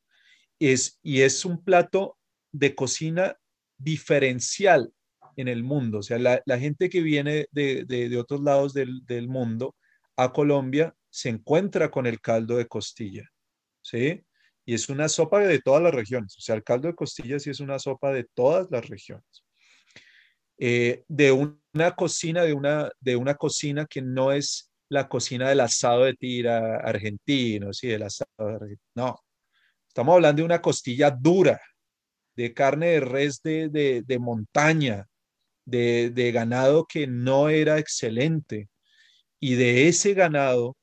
Es, 0.59 0.99
y 1.03 1.23
es 1.23 1.45
un 1.45 1.63
plato 1.63 2.19
de 2.53 2.75
cocina 2.75 3.37
diferencial 3.77 4.93
en 5.37 5.49
el 5.49 5.63
mundo. 5.63 5.99
O 5.99 6.03
sea, 6.03 6.19
la, 6.19 6.59
gente 6.59 6.91
que 6.91 7.01
viene 7.01 7.47
de, 7.53 8.17
otros 8.19 8.43
lados 8.43 8.75
del, 8.75 9.29
mundo 9.29 9.77
a 10.17 10.33
Colombia 10.33 10.95
se 11.11 11.29
encuentra 11.29 11.91
con 11.91 12.07
el 12.07 12.21
caldo 12.21 12.57
de 12.57 12.67
costilla, 12.67 13.29
¿sí? 13.83 14.25
Y 14.69 14.75
es 14.75 14.91
una 14.91 15.09
sopa 15.09 15.41
de 15.41 15.61
todas 15.61 15.83
las 15.83 15.95
regiones. 15.95 16.37
O 16.37 16.43
sea, 16.43 16.55
el 16.55 16.63
caldo 16.63 16.89
de 16.89 16.95
costilla 16.95 17.39
sí 17.39 17.49
es 17.49 17.61
una 17.61 17.79
sopa 17.79 18.13
de 18.13 18.25
todas 18.35 18.71
las 18.71 18.87
regiones. 18.87 19.43
Eh, 20.59 21.05
de 21.09 21.33
una 21.33 21.97
cocina, 21.97 22.43
de 22.43 22.53
una, 22.53 22.91
de 23.01 23.17
una 23.17 23.35
cocina 23.37 23.87
que 23.87 24.03
no 24.03 24.31
es 24.31 24.71
la 24.91 25.09
cocina 25.09 25.49
del 25.49 25.61
asado 25.61 26.05
de 26.05 26.13
tira 26.13 26.81
argentino, 26.81 27.73
sí, 27.73 27.89
del 27.89 28.03
asado 28.03 28.29
argentino. 28.37 28.79
No, 28.95 29.19
estamos 29.89 30.17
hablando 30.17 30.43
de 30.43 30.47
una 30.47 30.61
costilla 30.61 31.11
dura, 31.19 31.59
de 32.37 32.53
carne 32.53 32.89
de 32.89 33.01
res 33.01 33.41
de, 33.43 34.03
de, 34.05 34.19
montaña, 34.19 35.07
de, 35.65 36.11
de 36.11 36.31
ganado 36.31 36.85
que 36.85 37.07
no 37.07 37.49
era 37.49 37.79
excelente. 37.79 38.69
Y 39.41 39.55
de 39.55 39.89
ese 39.89 40.13
ganado 40.13 40.77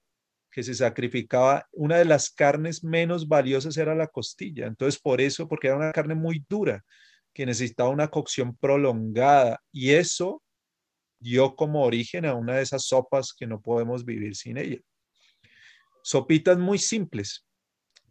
que 0.55 0.63
se 0.63 0.73
sacrificaba, 0.73 1.67
una 1.73 1.97
de 1.97 2.05
las 2.05 2.29
carnes 2.29 2.81
menos 2.81 3.27
valiosas 3.27 3.75
era 3.75 3.93
la 3.93 4.07
costilla. 4.07 4.67
Entonces, 4.67 4.97
por 5.01 5.19
eso, 5.19 5.49
porque 5.49 5.67
era 5.67 5.75
una 5.75 5.91
carne 5.91 6.15
muy 6.15 6.45
dura, 6.47 6.81
que 7.33 7.45
necesitaba 7.45 7.89
una 7.89 8.07
cocción 8.07 8.55
prolongada. 8.55 9.61
Y 9.73 9.91
eso 9.91 10.41
dio 11.19 11.57
como 11.57 11.83
origen 11.83 12.23
a 12.23 12.35
una 12.35 12.55
de 12.55 12.61
esas 12.61 12.85
sopas 12.85 13.33
que 13.33 13.45
no 13.45 13.61
podemos 13.61 14.05
vivir 14.05 14.33
sin 14.37 14.57
ella. 14.57 14.79
Sopitas 16.01 16.57
muy 16.57 16.77
simples, 16.77 17.45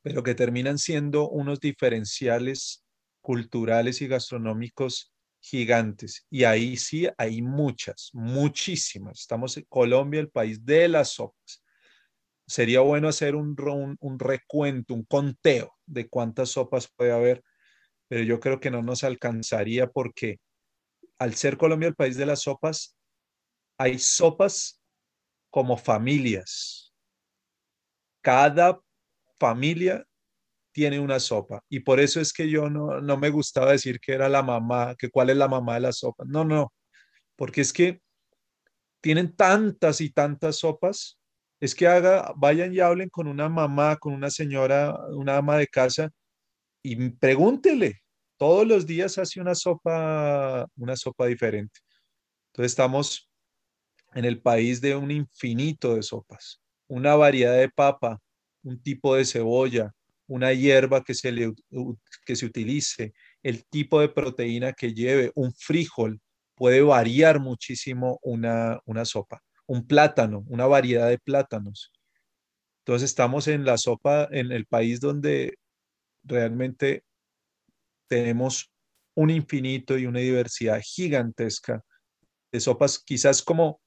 pero 0.02 0.22
que 0.22 0.34
terminan 0.34 0.76
siendo 0.76 1.30
unos 1.30 1.60
diferenciales 1.60 2.84
culturales 3.22 4.02
y 4.02 4.06
gastronómicos 4.06 5.14
gigantes. 5.40 6.26
Y 6.28 6.44
ahí 6.44 6.76
sí 6.76 7.08
hay 7.16 7.40
muchas, 7.40 8.10
muchísimas. 8.12 9.20
Estamos 9.20 9.56
en 9.56 9.64
Colombia, 9.66 10.20
el 10.20 10.28
país 10.28 10.62
de 10.62 10.88
las 10.88 11.12
sopas. 11.12 11.63
Sería 12.46 12.80
bueno 12.80 13.08
hacer 13.08 13.34
un, 13.36 13.56
recuento, 14.18 14.94
un 14.94 15.04
conteo 15.04 15.72
de 15.86 16.08
cuántas 16.08 16.50
sopas 16.50 16.88
puede 16.94 17.12
haber, 17.12 17.42
pero 18.08 18.22
yo 18.22 18.40
creo 18.40 18.60
que 18.60 18.70
no 18.70 18.82
nos 18.82 19.04
alcanzaría 19.04 19.88
porque 19.88 20.38
al 21.18 21.34
ser 21.34 21.56
Colombia 21.56 21.88
el 21.88 21.94
país 21.94 22.16
de 22.16 22.26
las 22.26 22.42
sopas, 22.42 22.96
hay 23.78 23.98
sopas 23.98 24.82
como 25.50 25.76
familias. 25.76 26.92
Cada 28.22 28.80
familia 29.38 30.04
tiene 30.72 30.98
una 30.98 31.20
sopa. 31.20 31.62
Y 31.68 31.80
por 31.80 32.00
eso 32.00 32.20
es 32.20 32.32
que 32.32 32.50
yo 32.50 32.68
no, 32.68 33.00
no 33.00 33.16
me 33.16 33.30
gustaba 33.30 33.72
decir 33.72 34.00
que 34.00 34.12
era 34.12 34.28
la 34.28 34.42
mamá, 34.42 34.94
que 34.98 35.08
cuál 35.08 35.30
es 35.30 35.36
la 35.36 35.48
mamá 35.48 35.74
de 35.74 35.80
la 35.80 35.92
sopa. 35.92 36.24
No, 36.26 36.44
no, 36.44 36.72
porque 37.36 37.60
es 37.60 37.72
que 37.72 38.00
tienen 39.00 39.36
tantas 39.36 40.00
y 40.00 40.10
tantas 40.10 40.56
sopas. 40.56 41.20
Es 41.64 41.74
que 41.74 41.86
haga, 41.86 42.30
vayan 42.36 42.74
y 42.74 42.80
hablen 42.80 43.08
con 43.08 43.26
una 43.26 43.48
mamá, 43.48 43.96
con 43.96 44.12
una 44.12 44.28
señora, 44.28 44.94
una 45.12 45.38
ama 45.38 45.56
de 45.56 45.66
casa 45.66 46.10
y 46.82 47.08
pregúntele. 47.08 48.02
Todos 48.36 48.66
los 48.66 48.84
días 48.84 49.16
hace 49.16 49.40
una 49.40 49.54
sopa, 49.54 50.66
una 50.76 50.94
sopa 50.94 51.24
diferente. 51.24 51.80
Entonces 52.48 52.72
estamos 52.72 53.30
en 54.12 54.26
el 54.26 54.42
país 54.42 54.82
de 54.82 54.94
un 54.94 55.10
infinito 55.10 55.94
de 55.94 56.02
sopas, 56.02 56.60
una 56.86 57.16
variedad 57.16 57.56
de 57.56 57.70
papa, 57.70 58.20
un 58.62 58.82
tipo 58.82 59.14
de 59.14 59.24
cebolla, 59.24 59.90
una 60.26 60.52
hierba 60.52 61.02
que 61.02 61.14
se, 61.14 61.32
le, 61.32 61.54
que 62.26 62.36
se 62.36 62.44
utilice, 62.44 63.14
el 63.42 63.64
tipo 63.64 64.02
de 64.02 64.10
proteína 64.10 64.74
que 64.74 64.92
lleve, 64.92 65.32
un 65.34 65.50
frijol, 65.54 66.20
puede 66.56 66.82
variar 66.82 67.40
muchísimo 67.40 68.18
una, 68.20 68.78
una 68.84 69.06
sopa, 69.06 69.42
un 69.66 69.86
plátano, 69.86 70.44
una 70.48 70.66
variedad 70.66 71.08
de 71.08 71.18
plátanos. 71.18 71.92
Entonces 72.80 73.10
estamos 73.10 73.48
en 73.48 73.64
la 73.64 73.78
sopa, 73.78 74.28
en 74.30 74.52
el 74.52 74.66
país 74.66 75.00
donde 75.00 75.58
realmente 76.22 77.04
tenemos 78.08 78.70
un 79.14 79.30
infinito 79.30 79.96
y 79.96 80.06
una 80.06 80.20
diversidad 80.20 80.80
gigantesca 80.82 81.82
de 82.52 82.60
sopas, 82.60 82.98
quizás 82.98 83.42
como, 83.42 83.80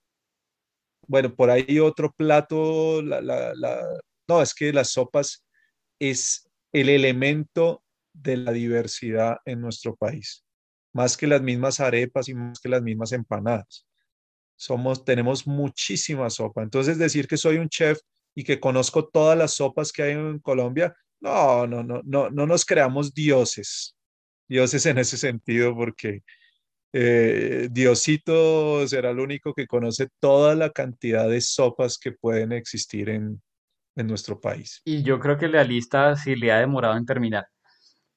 bueno, 1.07 1.33
por 1.35 1.49
ahí 1.49 1.79
otro 1.79 2.11
plato, 2.11 3.01
la, 3.01 3.21
no, 4.27 4.41
es 4.41 4.53
que 4.53 4.73
las 4.73 4.89
sopas 4.91 5.45
es 5.99 6.49
el 6.73 6.89
elemento 6.89 7.83
de 8.13 8.37
la 8.37 8.51
diversidad 8.51 9.37
en 9.45 9.61
nuestro 9.61 9.95
país, 9.95 10.43
más 10.93 11.15
que 11.15 11.27
las 11.27 11.41
mismas 11.41 11.79
arepas 11.79 12.27
y 12.29 12.33
más 12.33 12.59
que 12.59 12.69
las 12.69 12.81
mismas 12.81 13.11
empanadas. 13.13 13.86
Somos, 14.57 15.05
tenemos 15.05 15.47
muchísima 15.47 16.29
sopa. 16.29 16.63
Entonces 16.63 16.97
decir 16.97 17.27
que 17.27 17.38
soy 17.38 17.57
un 17.57 17.69
chef 17.69 17.99
y 18.35 18.43
que 18.43 18.59
conozco 18.59 19.07
todas 19.07 19.38
las 19.38 19.53
sopas 19.53 19.91
que 19.91 20.03
hay 20.03 20.11
en 20.11 20.39
Colombia, 20.39 20.95
no, 21.19 21.65
no, 21.65 21.84
no, 21.84 22.01
no, 22.03 22.29
no 22.29 22.45
nos 22.45 22.65
creamos 22.65 23.13
dioses, 23.13 23.95
dioses 24.47 24.85
en 24.85 24.97
ese 24.97 25.17
sentido, 25.17 25.75
porque 25.75 26.23
eh, 26.93 27.67
Diosito 27.71 28.88
será 28.88 29.11
el 29.11 29.19
único 29.19 29.53
que 29.53 29.67
conoce 29.67 30.09
toda 30.19 30.55
la 30.55 30.71
cantidad 30.71 31.29
de 31.29 31.41
sopas 31.41 31.97
que 31.97 32.11
pueden 32.11 32.51
existir 32.51 33.09
en, 33.09 33.41
en 33.95 34.07
nuestro 34.07 34.39
país. 34.39 34.81
Y 34.85 35.03
yo 35.03 35.19
creo 35.19 35.38
que 35.38 35.47
la 35.47 35.63
lista 35.63 36.15
sí 36.15 36.35
le 36.35 36.51
ha 36.51 36.59
demorado 36.59 36.97
en 36.97 37.05
terminar, 37.05 37.47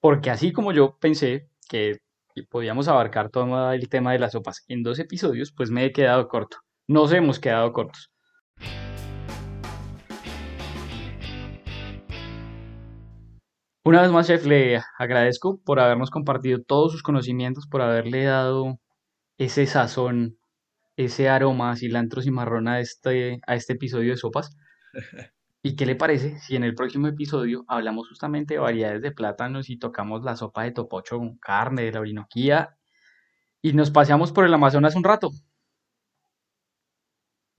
porque 0.01 0.31
así 0.31 0.53
como 0.53 0.73
yo 0.73 0.99
pensé 0.99 1.49
que 1.69 2.01
podíamos 2.49 2.89
abarcar 2.89 3.31
todo 3.31 3.73
el 3.73 3.89
tema 3.89 4.13
de 4.13 4.19
las 4.19 4.33
sopas 4.33 4.65
en 4.69 4.83
dos 4.83 4.99
episodios, 4.99 5.53
pues 5.53 5.71
me 5.71 5.85
he 5.85 5.93
quedado 5.93 6.29
corto. 6.29 6.59
Nos 6.89 7.13
hemos 7.13 7.39
quedado 7.39 7.73
cortos. 7.73 8.11
Una 13.85 14.03
vez 14.03 14.11
más, 14.11 14.27
chef, 14.27 14.45
le 14.47 14.81
agradezco 14.99 15.61
por 15.65 15.81
habernos 15.81 16.11
compartido 16.11 16.63
todos 16.63 16.93
sus 16.93 17.03
conocimientos, 17.03 17.67
por 17.67 17.83
haberle 17.83 18.25
dado 18.25 18.79
ese 19.39 19.67
sazón, 19.67 20.39
ese 20.97 21.29
aroma 21.29 21.75
cilantro 21.77 22.23
cimarrón 22.23 22.69
a 22.69 22.81
este, 22.81 23.41
a 23.47 23.55
este 23.55 23.73
episodio 23.75 24.11
de 24.11 24.17
sopas. 24.19 24.57
¿Y 25.63 25.77
qué 25.77 25.85
le 25.85 25.95
parece 25.95 26.39
si 26.39 26.57
en 26.57 26.65
el 26.65 26.75
próximo 26.75 27.07
episodio 27.07 27.65
hablamos 27.69 28.09
justamente 28.09 28.55
de 28.55 28.61
variedades 28.61 29.03
de 29.03 29.13
plátanos 29.13 29.69
y 29.69 29.79
tocamos 29.79 30.23
la 30.25 30.35
sopa 30.35 30.65
de 30.65 30.71
topocho 30.71 31.19
con 31.19 31.37
carne, 31.37 31.83
de 31.83 31.93
la 31.93 32.01
orinoquía 32.01 32.77
y 33.61 33.75
nos 33.75 33.91
paseamos 33.91 34.33
por 34.33 34.47
el 34.47 34.55
Amazonas 34.55 34.97
un 34.97 35.05
rato? 35.05 35.31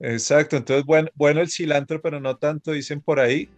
Exacto, 0.00 0.56
entonces 0.56 0.84
bueno, 0.84 1.10
bueno 1.14 1.40
el 1.40 1.48
cilantro, 1.48 2.02
pero 2.02 2.18
no 2.18 2.36
tanto, 2.38 2.72
dicen 2.72 3.00
por 3.00 3.20
ahí. 3.20 3.48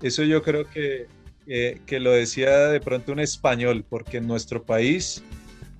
Eso 0.00 0.22
yo 0.22 0.42
creo 0.42 0.64
que, 0.70 1.08
que 1.44 1.98
lo 1.98 2.12
decía 2.12 2.68
de 2.68 2.80
pronto 2.80 3.10
un 3.10 3.18
español, 3.18 3.84
porque 3.88 4.18
en 4.18 4.28
nuestro 4.28 4.62
país 4.62 5.24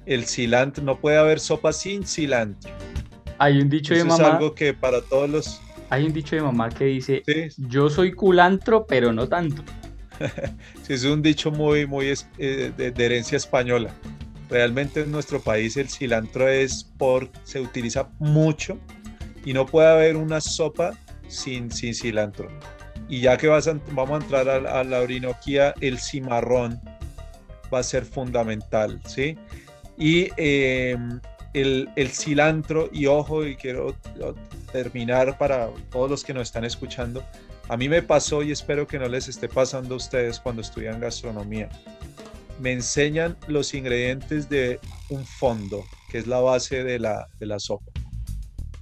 el 0.07 0.27
cilantro, 0.27 0.83
no 0.83 0.99
puede 0.99 1.19
haber 1.19 1.39
sopa 1.39 1.73
sin 1.73 2.05
cilantro. 2.05 2.73
Hay 3.39 3.61
un 3.61 3.69
dicho 3.69 3.95
de 3.95 4.03
mamá. 4.03 4.15
Es 4.15 4.21
algo 4.21 4.55
que 4.55 4.75
para 4.75 5.03
todos 5.03 5.31
los, 5.31 5.61
hay 5.93 6.07
un 6.07 6.13
dicho 6.15 6.35
de 6.35 6.41
mamá 6.41 6.71
que 6.71 6.87
dice, 6.87 7.23
yo 7.59 7.91
soy 7.91 8.13
culantro, 8.13 8.87
pero 8.87 9.13
no 9.13 9.29
tanto. 9.29 9.63
sí, 10.83 10.95
es 10.95 11.05
un 11.05 11.21
dicho 11.21 11.51
muy, 11.51 11.87
muy 11.87 12.15
eh, 12.39 12.73
de, 12.75 13.05
herencia 13.05 13.37
española. 13.37 13.91
Realmente 14.49 15.03
en 15.03 15.13
nuestro 15.13 15.39
país 15.39 15.77
el 15.77 15.91
cilantro 15.91 16.49
es 16.49 16.83
por, 16.97 17.31
se 17.45 17.61
utiliza 17.61 18.09
mucho 18.19 18.79
y 19.45 19.53
no 19.53 19.67
puede 19.67 19.89
haber 19.89 20.17
una 20.17 20.41
sopa 20.41 20.93
sin, 21.29 21.71
sin 21.71 21.95
cilantro. 21.95 22.49
Y 23.11 23.21
ya 23.21 23.37
que 23.37 23.49
vas 23.49 23.69
vamos 23.91 24.19
a 24.19 24.25
entrar 24.25 24.49
a, 24.49 24.85
la 24.85 24.99
orinoquía, 24.99 25.75
el 25.83 25.99
cimarrón 25.99 26.81
va 27.73 27.81
a 27.81 27.83
ser 27.83 28.07
fundamental, 28.07 28.99
¿sí? 29.05 29.37
Y 29.99 30.31
em, 30.39 31.21
el, 31.53 31.91
el, 31.97 32.09
cilantro, 32.09 32.89
y 32.91 33.05
ojo, 33.05 33.45
y 33.45 33.57
quiero 33.57 33.95
terminar 34.73 35.39
para 35.39 35.71
todos 35.91 36.11
los 36.11 36.25
que 36.25 36.35
nos 36.35 36.49
están 36.49 36.65
escuchando, 36.65 37.23
a 37.69 37.77
mí 37.77 37.89
me 37.89 38.03
pasó 38.03 38.43
y 38.43 38.51
espero 38.51 38.87
que 38.87 38.99
no 38.99 39.09
les 39.09 39.29
esté 39.29 39.49
pasando 39.49 39.95
a 39.95 39.97
ustedes 39.99 40.41
cuando 40.41 40.63
estudian 40.63 41.01
gastronomía. 41.01 41.69
Me 42.61 42.73
enseñan 42.73 43.37
los 43.47 43.75
ingredientes 43.75 44.49
de 44.49 44.81
un 45.11 45.25
fondo, 45.25 45.85
que 46.11 46.19
es 46.19 46.27
la 46.27 46.41
base 46.41 46.85
de 46.85 46.99
la, 46.99 47.29
de 47.39 47.47
la 47.47 47.59
sopa. 47.59 47.91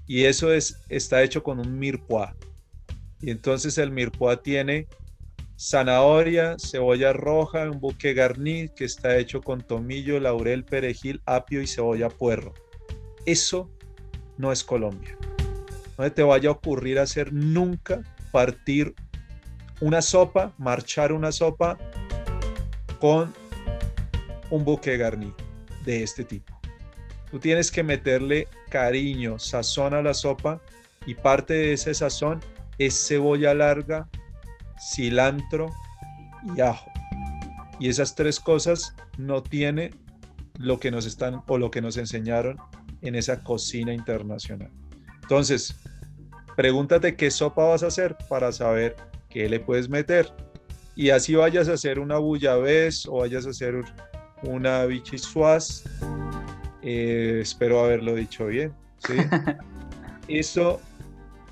Y 0.07 0.25
eso 0.25 0.53
es, 0.53 0.81
está 0.89 1.23
hecho 1.23 1.43
con 1.43 1.61
un 1.61 1.79
mirepoix. 1.79 2.33
Y 3.21 3.31
entonces 3.31 3.79
el 3.79 3.91
mirepoix 3.91 4.43
tiene 4.43 4.89
zanahoria, 5.59 6.57
cebolla 6.59 7.13
roja, 7.13 7.71
un 7.71 7.81
buque 7.81 8.15
garni 8.15 8.69
que 8.71 8.87
está 8.87 9.19
hecho 9.19 9.41
con 9.43 9.61
tomillo, 9.61 10.19
laurel, 10.19 10.65
perejil, 10.65 11.21
apio 11.27 11.61
y 11.63 11.67
cebolla 11.67 12.09
puerro. 12.09 12.55
Eso 13.27 13.71
no 14.39 14.51
es 14.51 14.65
Colombia 14.65 15.17
no 16.01 16.11
te 16.11 16.23
vaya 16.23 16.49
a 16.49 16.53
ocurrir 16.53 16.99
hacer 16.99 17.33
nunca 17.33 18.01
partir 18.33 18.95
una 19.81 20.01
sopa, 20.01 20.55
marchar 20.57 21.13
una 21.13 21.31
sopa 21.31 21.77
con 23.01 23.33
un 24.51 24.65
buque 24.65 24.97
garni 24.97 25.33
de 25.85 26.03
este 26.03 26.25
tipo. 26.25 26.59
Tú 27.31 27.39
tienes 27.39 27.71
que 27.71 27.83
meterle 27.83 28.49
cariño, 28.71 29.39
sazón 29.39 29.93
a 29.93 30.03
la 30.03 30.15
sopa 30.15 30.61
y 31.07 31.15
parte 31.15 31.53
de 31.53 31.73
ese 31.75 31.93
sazón 31.93 32.41
es 32.79 33.07
cebolla 33.07 33.53
larga, 33.53 34.09
cilantro 34.93 35.71
y 36.57 36.63
ajo. 36.63 36.91
Y 37.79 37.89
esas 37.89 38.15
tres 38.15 38.41
cosas 38.41 38.95
no 39.19 39.43
tiene 39.43 39.91
lo 40.59 40.81
que 40.81 40.91
nos 40.91 41.05
están 41.05 41.43
o 41.47 41.59
lo 41.59 41.71
que 41.71 41.83
nos 41.83 41.99
enseñaron 41.99 42.57
en 43.03 43.15
esa 43.15 43.43
cocina 43.43 43.93
internacional. 43.93 44.71
Entonces, 45.23 45.77
pregúntate 46.57 47.17
qué 47.17 47.31
sopa 47.31 47.65
vas 47.65 47.83
a 47.83 47.89
hacer 47.89 48.17
para 48.29 48.53
saber 48.53 48.97
qué 49.29 49.49
le 49.49 49.61
puedes 49.61 49.89
meter. 49.89 50.33
Y 50.97 51.11
así 51.11 51.35
vayas 51.35 51.69
a 51.69 51.75
hacer 51.75 51.99
una 51.99 52.19
bullabés 52.19 53.07
o 53.07 53.19
vayas 53.19 53.47
a 53.47 53.51
hacer 53.51 53.83
una 54.43 54.85
bichisuaz. 54.85 55.85
Eh, 56.83 57.41
espero 57.43 57.85
haberlo 57.85 58.15
dicho 58.15 58.47
bien. 58.47 58.73
Eso, 60.29 60.81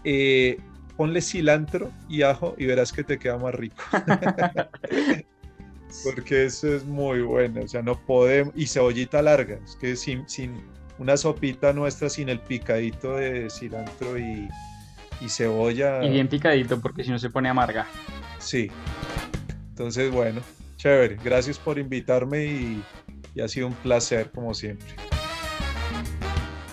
eh, 0.04 0.58
ponle 0.96 1.20
cilantro 1.20 1.90
y 2.08 2.22
ajo 2.22 2.54
y 2.58 2.66
verás 2.66 2.92
que 2.92 3.04
te 3.04 3.18
queda 3.18 3.38
más 3.38 3.54
rico. 3.54 3.82
Porque 6.04 6.44
eso 6.44 6.74
es 6.74 6.84
muy 6.84 7.22
bueno. 7.22 7.62
O 7.62 7.68
sea, 7.68 7.82
no 7.82 7.98
podemos. 7.98 8.52
Y 8.54 8.66
cebollita 8.66 9.22
larga. 9.22 9.58
Es 9.64 9.74
que 9.76 9.96
sin, 9.96 10.28
sin 10.28 10.62
una 10.98 11.16
sopita 11.16 11.72
nuestra 11.72 12.10
sin 12.10 12.28
el 12.28 12.40
picadito 12.40 13.16
de 13.16 13.48
cilantro 13.50 14.18
y, 14.18 14.48
y 15.20 15.28
cebolla. 15.28 16.04
Y 16.04 16.10
bien 16.10 16.28
picadito 16.28 16.80
porque 16.80 17.04
si 17.04 17.10
no 17.10 17.18
se 17.18 17.30
pone 17.30 17.48
amarga. 17.48 17.86
Sí. 18.38 18.70
Entonces, 19.70 20.10
bueno, 20.10 20.40
chévere. 20.76 21.16
Gracias 21.22 21.58
por 21.58 21.78
invitarme 21.78 22.44
y 22.44 22.82
y 23.38 23.40
ha 23.40 23.48
sido 23.48 23.68
un 23.68 23.74
placer 23.74 24.30
como 24.32 24.52
siempre. 24.54 24.88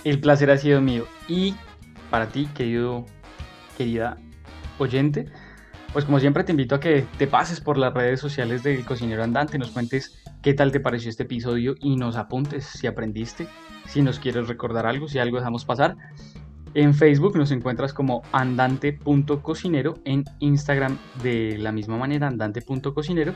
El 0.03 0.19
placer 0.19 0.49
ha 0.51 0.57
sido 0.57 0.81
mío. 0.81 1.05
Y 1.27 1.55
para 2.09 2.27
ti, 2.27 2.47
querido, 2.55 3.05
querida 3.77 4.17
oyente, 4.77 5.27
pues 5.93 6.05
como 6.05 6.19
siempre 6.19 6.43
te 6.43 6.51
invito 6.51 6.75
a 6.75 6.79
que 6.79 7.05
te 7.17 7.27
pases 7.27 7.61
por 7.61 7.77
las 7.77 7.93
redes 7.93 8.19
sociales 8.19 8.63
del 8.63 8.83
Cocinero 8.85 9.23
Andante, 9.23 9.57
nos 9.57 9.71
cuentes 9.71 10.23
qué 10.41 10.53
tal 10.53 10.71
te 10.71 10.79
pareció 10.79 11.09
este 11.09 11.23
episodio 11.23 11.75
y 11.79 11.95
nos 11.95 12.17
apuntes 12.17 12.65
si 12.65 12.87
aprendiste, 12.87 13.47
si 13.85 14.01
nos 14.01 14.19
quieres 14.19 14.47
recordar 14.47 14.85
algo, 14.85 15.07
si 15.07 15.19
algo 15.19 15.37
dejamos 15.37 15.65
pasar. 15.65 15.95
En 16.75 16.93
Facebook 16.93 17.37
nos 17.37 17.51
encuentras 17.51 17.93
como 17.93 18.21
andante.cocinero, 18.33 19.95
en 20.03 20.25
Instagram 20.39 20.97
de 21.23 21.57
la 21.57 21.71
misma 21.71 21.97
manera, 21.97 22.27
andante.cocinero. 22.27 23.33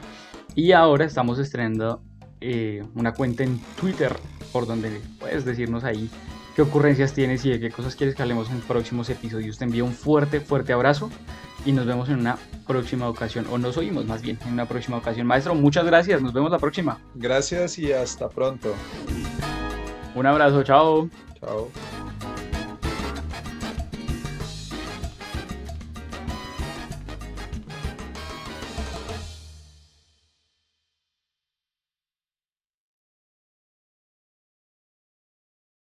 Y 0.55 0.73
ahora 0.73 1.05
estamos 1.05 1.39
estrenando 1.39 2.01
eh, 2.41 2.83
una 2.95 3.13
cuenta 3.13 3.43
en 3.43 3.57
Twitter 3.79 4.13
por 4.51 4.67
donde 4.67 4.99
puedes 5.19 5.45
decirnos 5.45 5.85
ahí 5.85 6.09
qué 6.53 6.63
ocurrencias 6.63 7.13
tienes 7.13 7.45
y 7.45 7.51
de 7.51 7.61
qué 7.61 7.71
cosas 7.71 7.95
quieres 7.95 8.13
que 8.13 8.21
hablemos 8.23 8.51
en 8.51 8.59
próximos 8.59 9.09
episodios. 9.09 9.57
Te 9.57 9.63
envío 9.63 9.85
un 9.85 9.93
fuerte, 9.93 10.41
fuerte 10.41 10.73
abrazo 10.73 11.09
y 11.65 11.71
nos 11.71 11.85
vemos 11.85 12.09
en 12.09 12.19
una 12.19 12.37
próxima 12.67 13.07
ocasión, 13.07 13.45
o 13.49 13.57
nos 13.57 13.77
oímos 13.77 14.05
más 14.05 14.21
bien 14.21 14.37
en 14.45 14.53
una 14.53 14.65
próxima 14.65 14.97
ocasión. 14.97 15.25
Maestro, 15.25 15.55
muchas 15.55 15.85
gracias, 15.85 16.21
nos 16.21 16.33
vemos 16.33 16.51
la 16.51 16.59
próxima. 16.59 16.99
Gracias 17.15 17.79
y 17.79 17.93
hasta 17.93 18.27
pronto. 18.27 18.73
Un 20.13 20.25
abrazo, 20.25 20.61
chao. 20.63 21.09
Chao. 21.39 21.69